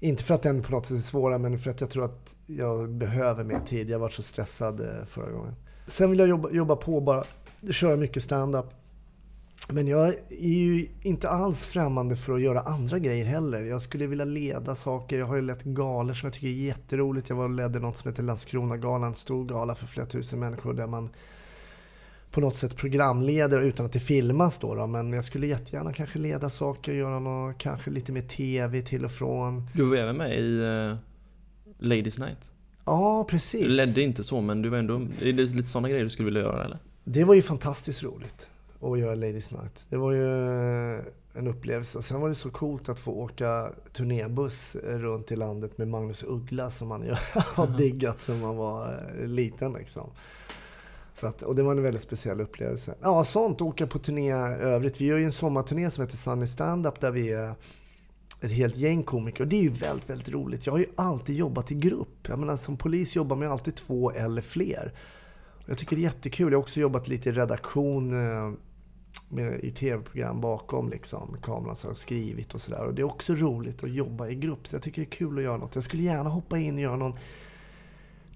Inte 0.00 0.24
för 0.24 0.34
att 0.34 0.42
den 0.42 0.62
på 0.62 0.72
något 0.72 0.86
sätt 0.86 0.96
är 0.96 1.02
svårare, 1.02 1.38
men 1.38 1.58
för 1.58 1.70
att 1.70 1.80
jag 1.80 1.90
tror 1.90 2.04
att 2.04 2.34
jag 2.46 2.90
behöver 2.90 3.44
mer 3.44 3.60
tid. 3.60 3.90
Jag 3.90 3.98
var 3.98 4.08
så 4.08 4.22
stressad 4.22 4.80
eh, 4.80 5.06
förra 5.06 5.30
gången. 5.30 5.54
Sen 5.86 6.10
vill 6.10 6.18
jag 6.18 6.28
jobba, 6.28 6.50
jobba 6.50 6.76
på 6.76 7.00
bara, 7.00 7.24
köra 7.70 7.96
mycket 7.96 8.22
stand-up. 8.22 8.66
Men 9.68 9.86
jag 9.88 10.08
är 10.28 10.48
ju 10.48 10.88
inte 11.02 11.28
alls 11.28 11.66
främmande 11.66 12.16
för 12.16 12.34
att 12.34 12.40
göra 12.40 12.60
andra 12.60 12.98
grejer 12.98 13.24
heller. 13.24 13.62
Jag 13.62 13.82
skulle 13.82 14.06
vilja 14.06 14.24
leda 14.24 14.74
saker. 14.74 15.18
Jag 15.18 15.26
har 15.26 15.36
ju 15.36 15.42
lett 15.42 15.62
galor 15.62 16.14
som 16.14 16.26
jag 16.26 16.34
tycker 16.34 16.46
är 16.46 16.50
jätteroligt. 16.50 17.28
Jag 17.28 17.36
var 17.36 17.44
och 17.44 17.50
ledde 17.50 17.78
något 17.78 17.98
som 17.98 18.10
heter 18.10 18.22
Landskronagalan, 18.22 19.08
en 19.08 19.14
stor 19.14 19.44
gala 19.44 19.74
för 19.74 19.86
flera 19.86 20.06
tusen 20.06 20.38
människor 20.38 20.74
där 20.74 20.86
man 20.86 21.10
på 22.30 22.40
något 22.40 22.56
sätt 22.56 22.76
programleder 22.76 23.60
utan 23.60 23.86
att 23.86 23.92
det 23.92 24.00
filmas 24.00 24.58
då, 24.58 24.74
då. 24.74 24.86
Men 24.86 25.12
jag 25.12 25.24
skulle 25.24 25.46
jättegärna 25.46 25.92
kanske 25.92 26.18
leda 26.18 26.50
saker, 26.50 26.92
göra 26.92 27.18
något, 27.18 27.58
kanske 27.58 27.90
lite 27.90 28.12
mer 28.12 28.22
TV 28.22 28.82
till 28.82 29.04
och 29.04 29.10
från. 29.12 29.68
Du 29.72 29.84
var 29.84 29.96
även 29.96 30.16
med 30.16 30.38
i 30.38 30.60
uh, 30.60 30.96
Ladies 31.78 32.18
Night. 32.18 32.52
Ja, 32.84 33.26
precis. 33.28 33.62
Du 33.62 33.68
ledde 33.68 34.02
inte 34.02 34.24
så, 34.24 34.40
men 34.40 34.62
du 34.62 34.68
var 34.68 34.78
ändå, 34.78 34.94
är 35.20 35.32
det 35.32 35.32
lite 35.32 35.68
sådana 35.68 35.88
grejer 35.88 36.04
du 36.04 36.10
skulle 36.10 36.26
vilja 36.26 36.40
göra 36.40 36.64
eller? 36.64 36.78
Det 37.04 37.24
var 37.24 37.34
ju 37.34 37.42
fantastiskt 37.42 38.02
roligt 38.02 38.46
att 38.80 38.98
göra 38.98 39.14
Ladies 39.14 39.52
Night. 39.52 39.86
Det 39.88 39.96
var 39.96 40.12
ju 40.12 40.26
en 41.38 41.46
upplevelse. 41.46 41.98
Och 41.98 42.04
sen 42.04 42.20
var 42.20 42.28
det 42.28 42.34
så 42.34 42.50
coolt 42.50 42.88
att 42.88 42.98
få 42.98 43.12
åka 43.12 43.72
turnébuss 43.92 44.76
runt 44.82 45.32
i 45.32 45.36
landet 45.36 45.78
med 45.78 45.88
Magnus 45.88 46.22
Uggla 46.22 46.70
som 46.70 46.88
man 46.88 47.04
har 47.34 47.66
diggat 47.66 48.20
sen 48.20 48.40
man 48.40 48.56
var 48.56 49.04
eh, 49.18 49.26
liten 49.26 49.72
liksom. 49.72 50.10
Så 51.14 51.26
att, 51.26 51.42
och 51.42 51.56
det 51.56 51.62
var 51.62 51.72
en 51.72 51.82
väldigt 51.82 52.02
speciell 52.02 52.40
upplevelse. 52.40 52.94
Ja, 53.00 53.24
sånt. 53.24 53.60
Åka 53.60 53.86
på 53.86 53.98
turné 53.98 54.32
övrigt. 54.32 55.00
Vi 55.00 55.04
gör 55.04 55.16
ju 55.16 55.24
en 55.24 55.32
sommarturné 55.32 55.90
som 55.90 56.04
heter 56.04 56.16
Sunny 56.16 56.46
Standup 56.46 57.00
där 57.00 57.10
vi 57.10 57.32
är 57.32 57.54
ett 58.40 58.50
helt 58.50 58.76
gäng 58.76 59.02
komiker. 59.02 59.40
Och 59.40 59.48
det 59.48 59.56
är 59.56 59.62
ju 59.62 59.68
väldigt, 59.68 60.10
väldigt 60.10 60.28
roligt. 60.28 60.66
Jag 60.66 60.72
har 60.72 60.78
ju 60.78 60.86
alltid 60.96 61.36
jobbat 61.36 61.72
i 61.72 61.74
grupp. 61.74 62.28
Jag 62.28 62.38
menar, 62.38 62.56
som 62.56 62.76
polis 62.76 63.16
jobbar 63.16 63.36
man 63.36 63.46
ju 63.46 63.52
alltid 63.52 63.74
två 63.74 64.10
eller 64.10 64.42
fler. 64.42 64.92
Jag 65.66 65.78
tycker 65.78 65.96
det 65.96 66.00
är 66.00 66.04
jättekul. 66.04 66.52
Jag 66.52 66.58
har 66.58 66.62
också 66.62 66.80
jobbat 66.80 67.08
lite 67.08 67.28
i 67.28 67.32
redaktion 67.32 68.12
eh, 68.12 68.52
med, 69.28 69.60
i 69.64 69.70
tv-program 69.70 70.40
bakom 70.40 70.90
liksom, 70.90 71.36
kameran 71.42 71.76
som 71.76 71.90
har 71.90 71.94
skrivit 71.94 72.54
och 72.54 72.60
sådär. 72.60 72.84
Och 72.84 72.94
det 72.94 73.02
är 73.02 73.06
också 73.06 73.34
roligt 73.34 73.84
att 73.84 73.90
jobba 73.90 74.28
i 74.28 74.34
grupp. 74.34 74.68
Så 74.68 74.74
jag 74.74 74.82
tycker 74.82 75.02
det 75.02 75.08
är 75.08 75.10
kul 75.10 75.38
att 75.38 75.44
göra 75.44 75.56
något. 75.56 75.74
Jag 75.74 75.84
skulle 75.84 76.02
gärna 76.02 76.30
hoppa 76.30 76.58
in 76.58 76.74
och 76.74 76.80
göra 76.80 76.96
någon 76.96 77.18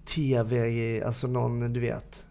TV, 0.05 1.03
alltså 1.03 1.27
någon, 1.27 1.73
du 1.73 1.81
vet, 1.81 2.25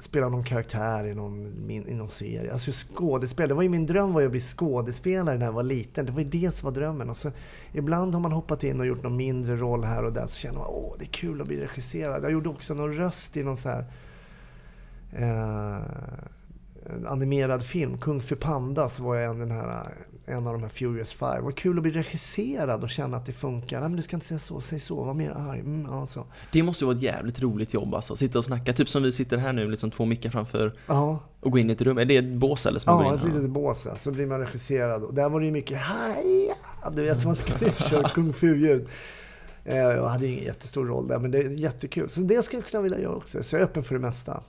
spela 0.00 0.28
någon 0.28 0.44
karaktär 0.44 1.06
i 1.06 1.14
någon, 1.14 1.70
i 1.70 1.94
någon 1.94 2.08
serie. 2.08 2.52
Alltså 2.52 2.70
skådespel. 2.72 3.48
Det 3.48 3.54
var 3.54 3.62
ju 3.62 3.68
min 3.68 3.86
dröm 3.86 4.12
var 4.12 4.20
ju 4.20 4.26
att 4.26 4.32
bli 4.32 4.40
skådespelare 4.40 5.38
när 5.38 5.46
jag 5.46 5.52
var 5.52 5.62
liten. 5.62 6.06
Det 6.06 6.12
var 6.12 6.20
ju 6.20 6.28
det 6.28 6.50
som 6.50 6.66
var 6.66 6.74
drömmen. 6.74 7.10
Och 7.10 7.16
så, 7.16 7.30
ibland 7.72 8.14
har 8.14 8.20
man 8.20 8.32
hoppat 8.32 8.64
in 8.64 8.80
och 8.80 8.86
gjort 8.86 9.02
någon 9.02 9.16
mindre 9.16 9.56
roll 9.56 9.84
här 9.84 10.04
och 10.04 10.12
där. 10.12 10.26
Så 10.26 10.38
känner 10.38 10.58
man 10.58 10.66
åh, 10.68 10.94
det 10.98 11.04
är 11.04 11.08
kul 11.08 11.40
att 11.40 11.48
bli 11.48 11.60
regisserad. 11.60 12.24
Jag 12.24 12.32
gjorde 12.32 12.48
också 12.48 12.74
någon 12.74 12.96
röst 12.96 13.36
i 13.36 13.42
någon 13.42 13.56
så 13.56 13.68
här... 13.68 13.84
Eh, 15.12 15.82
animerad 17.06 17.64
film, 17.64 17.98
Kung 17.98 18.22
Fu 18.22 18.36
Panda, 18.36 18.88
så 18.88 19.02
var 19.02 19.14
jag 19.16 19.30
en, 19.30 19.38
den 19.38 19.50
här, 19.50 19.94
en 20.26 20.46
av 20.46 20.52
de 20.52 20.62
här 20.62 20.68
Furious 20.68 21.12
Five. 21.12 21.40
Var 21.40 21.52
kul 21.52 21.76
att 21.76 21.82
bli 21.82 21.92
regisserad 21.92 22.82
och 22.82 22.90
känna 22.90 23.16
att 23.16 23.26
det 23.26 23.32
funkar. 23.32 23.80
Nej 23.80 23.88
men 23.88 23.96
du 23.96 24.02
ska 24.02 24.16
inte 24.16 24.26
säga 24.26 24.38
så, 24.38 24.60
säg 24.60 24.80
så, 24.80 25.04
var 25.04 25.14
mer 25.14 25.30
arg. 25.30 25.60
Mm, 25.60 25.90
alltså. 25.90 26.26
Det 26.52 26.62
måste 26.62 26.84
ju 26.84 26.86
vara 26.86 26.96
ett 26.96 27.02
jävligt 27.02 27.40
roligt 27.42 27.74
jobb 27.74 27.94
alltså, 27.94 28.16
sitta 28.16 28.38
och 28.38 28.44
snacka, 28.44 28.72
typ 28.72 28.88
som 28.88 29.02
vi 29.02 29.12
sitter 29.12 29.36
här 29.36 29.52
nu, 29.52 29.70
liksom 29.70 29.90
två 29.90 30.04
mickar 30.04 30.30
framför 30.30 30.78
ja. 30.86 31.18
och 31.40 31.52
gå 31.52 31.58
in 31.58 31.70
i 31.70 31.72
ett 31.72 31.82
rum. 31.82 31.98
Är 31.98 32.04
det 32.04 32.16
ett 32.16 32.32
bås 32.32 32.66
eller? 32.66 32.78
Som 32.78 33.04
ja, 33.04 33.14
ett 33.14 33.24
litet 33.24 33.50
bås, 33.50 33.82
ja. 33.86 33.96
så 33.96 34.10
blir 34.10 34.26
man 34.26 34.40
regisserad. 34.40 35.02
Och 35.02 35.14
där 35.14 35.28
var 35.28 35.40
det 35.40 35.46
ju 35.46 35.52
mycket 35.52 35.78
haja, 35.78 36.54
du 36.92 37.02
vet 37.02 37.24
man 37.24 37.36
skulle 37.36 37.72
köra 37.90 38.08
Kung 38.08 38.32
Fu-ljud. 38.32 38.88
Eh, 39.64 39.76
jag 39.76 40.08
hade 40.08 40.26
ingen 40.26 40.44
jättestor 40.44 40.86
roll 40.86 41.08
där, 41.08 41.18
men 41.18 41.30
det 41.30 41.38
är 41.38 41.50
jättekul. 41.50 42.10
Så 42.10 42.20
det 42.20 42.42
skulle 42.42 42.62
jag 42.62 42.70
kunna 42.70 42.82
vilja 42.82 42.98
göra 42.98 43.14
också. 43.14 43.42
Så 43.42 43.56
jag 43.56 43.60
är 43.60 43.64
öppen 43.64 43.84
för 43.84 43.94
det 43.94 44.00
mesta. 44.00 44.42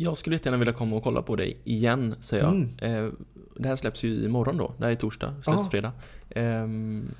Jag 0.00 0.18
skulle 0.18 0.36
jättegärna 0.36 0.58
vilja 0.58 0.72
komma 0.72 0.96
och 0.96 1.02
kolla 1.02 1.22
på 1.22 1.36
dig 1.36 1.60
igen, 1.64 2.14
säger 2.20 2.44
jag. 2.44 2.52
Mm. 2.54 2.78
Eh, 2.78 3.12
det 3.56 3.68
här 3.68 3.76
släpps 3.76 4.02
ju 4.02 4.24
imorgon 4.24 4.56
då, 4.56 4.74
det 4.78 4.84
här 4.84 4.90
är 4.90 4.94
torsdag, 4.96 5.34
släpps 5.44 5.60
ja. 5.64 5.70
fredag. 5.70 5.92
Eh, 6.30 6.66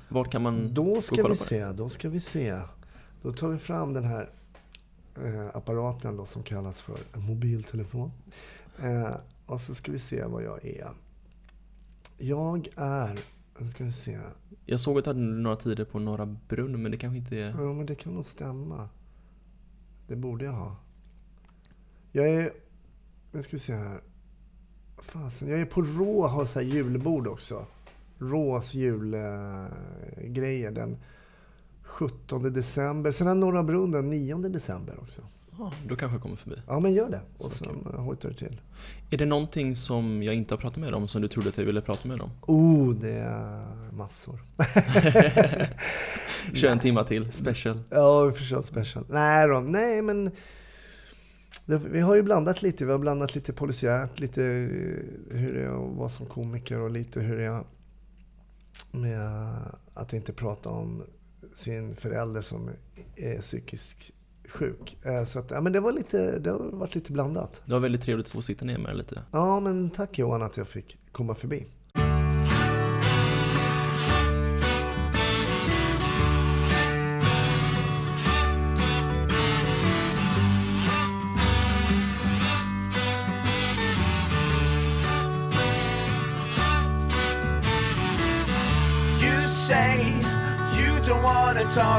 var 0.09 0.25
kan 0.25 0.41
man 0.41 0.73
Då 0.73 1.01
ska 1.01 1.27
vi 1.27 1.35
se, 1.35 1.65
det? 1.65 1.73
då 1.73 1.89
ska 1.89 2.09
vi 2.09 2.19
se. 2.19 2.61
Då 3.21 3.33
tar 3.33 3.47
vi 3.47 3.57
fram 3.57 3.93
den 3.93 4.03
här 4.03 4.29
eh, 5.23 5.47
apparaten 5.53 6.17
då 6.17 6.25
som 6.25 6.43
kallas 6.43 6.81
för 6.81 6.97
mobiltelefon. 7.13 8.11
Eh, 8.83 9.15
Och 9.45 9.61
så 9.61 9.75
ska 9.75 9.91
vi 9.91 9.99
se 9.99 10.23
vad 10.25 10.43
jag 10.43 10.65
är. 10.65 10.91
Jag 12.17 12.67
är... 12.75 13.19
Nu 13.59 13.67
ska 13.69 13.83
vi 13.83 13.91
se. 13.91 14.19
Jag 14.65 14.79
såg 14.79 14.97
att 14.97 15.03
du 15.03 15.09
hade 15.09 15.19
några 15.19 15.55
tider 15.55 15.85
på 15.85 15.99
Norra 15.99 16.25
Brunn, 16.47 16.81
men 16.81 16.91
det 16.91 16.97
kanske 16.97 17.17
inte 17.17 17.37
är... 17.37 17.49
Ja, 17.49 17.73
men 17.73 17.85
det 17.85 17.95
kan 17.95 18.13
nog 18.13 18.25
stämma. 18.25 18.89
Det 20.07 20.15
borde 20.15 20.45
jag 20.45 20.51
ha. 20.53 20.75
Jag 22.11 22.29
är... 22.29 22.51
Nu 23.31 23.41
ska 23.41 23.51
vi 23.51 23.59
se 23.59 23.73
här. 23.73 24.01
Fasen, 24.97 25.49
jag 25.49 25.59
är 25.59 25.65
på 25.65 25.81
Rå 25.81 26.27
har 26.27 26.45
så 26.45 26.59
här 26.59 26.65
julbord 26.65 27.27
också. 27.27 27.65
Rås 28.19 28.73
julgrejer 28.73 30.71
den 30.71 30.97
17 31.83 32.53
december. 32.53 33.11
Sen 33.11 33.27
har 33.27 33.35
Norra 33.35 33.63
Brunn 33.63 33.91
den 33.91 34.09
9 34.09 34.35
december 34.35 34.99
också. 35.01 35.21
Ja, 35.59 35.71
då 35.87 35.95
kanske 35.95 36.15
jag 36.15 36.21
kommer 36.21 36.35
förbi. 36.35 36.55
Ja, 36.67 36.79
men 36.79 36.93
gör 36.93 37.09
det. 37.09 37.21
Och 37.37 37.51
sen 37.51 37.87
hojtar 37.97 38.29
du 38.29 38.35
till. 38.35 38.61
Är 39.09 39.17
det 39.17 39.25
någonting 39.25 39.75
som 39.75 40.23
jag 40.23 40.35
inte 40.35 40.53
har 40.53 40.59
pratat 40.59 40.77
med 40.77 40.93
om 40.93 41.07
som 41.07 41.21
du 41.21 41.27
trodde 41.27 41.49
att 41.49 41.57
jag 41.57 41.65
ville 41.65 41.81
prata 41.81 42.07
med 42.07 42.21
om? 42.21 42.29
Oh, 42.41 42.95
det 42.95 43.13
är 43.13 43.91
massor. 43.91 44.39
Kör 46.53 46.71
en 46.71 46.79
timma 46.79 47.03
till, 47.03 47.31
special. 47.31 47.79
Ja, 47.89 48.23
vi 48.23 48.31
får 48.31 48.45
köra 48.45 48.63
special. 48.63 49.05
Nej 49.09 49.47
då, 49.47 49.59
nej 49.59 50.01
men 50.01 50.31
vi 51.77 51.99
har 51.99 52.15
ju 52.15 52.21
blandat 52.23 52.61
lite. 52.61 52.85
Vi 52.85 52.91
har 52.91 52.99
blandat 52.99 53.35
lite 53.35 53.53
polisiärt, 53.53 54.19
lite 54.19 54.41
hur 55.31 55.53
det 55.53 55.61
är 55.63 55.89
att 55.89 55.97
vara 55.97 56.09
som 56.09 56.25
komiker 56.25 56.79
och 56.79 56.91
lite 56.91 57.19
hur 57.19 57.37
det 57.37 57.43
är 57.43 57.63
med 58.91 59.53
att 59.93 60.13
inte 60.13 60.33
prata 60.33 60.69
om 60.69 61.03
sin 61.53 61.95
förälder 61.95 62.41
som 62.41 62.69
är 63.15 63.41
psykiskt 63.41 64.11
sjuk. 64.47 64.97
Eh, 65.03 65.23
Så 65.23 65.39
att, 65.39 65.51
ja, 65.51 65.61
men 65.61 65.73
det, 65.73 65.79
var 65.79 65.91
lite, 65.91 66.39
det 66.39 66.49
har 66.49 66.59
varit 66.59 66.95
lite 66.95 67.11
blandat. 67.11 67.61
Det 67.65 67.71
var 67.73 67.79
väldigt 67.79 68.01
trevligt 68.01 68.27
att 68.27 68.33
få 68.33 68.41
sitta 68.41 68.65
ner 68.65 68.77
med 68.77 68.87
dig 68.89 68.97
lite. 68.97 69.23
Ja, 69.31 69.59
men 69.59 69.89
tack 69.89 70.19
Johan 70.19 70.41
att 70.41 70.57
jag 70.57 70.67
fick 70.67 70.97
komma 71.11 71.35
förbi. 71.35 71.65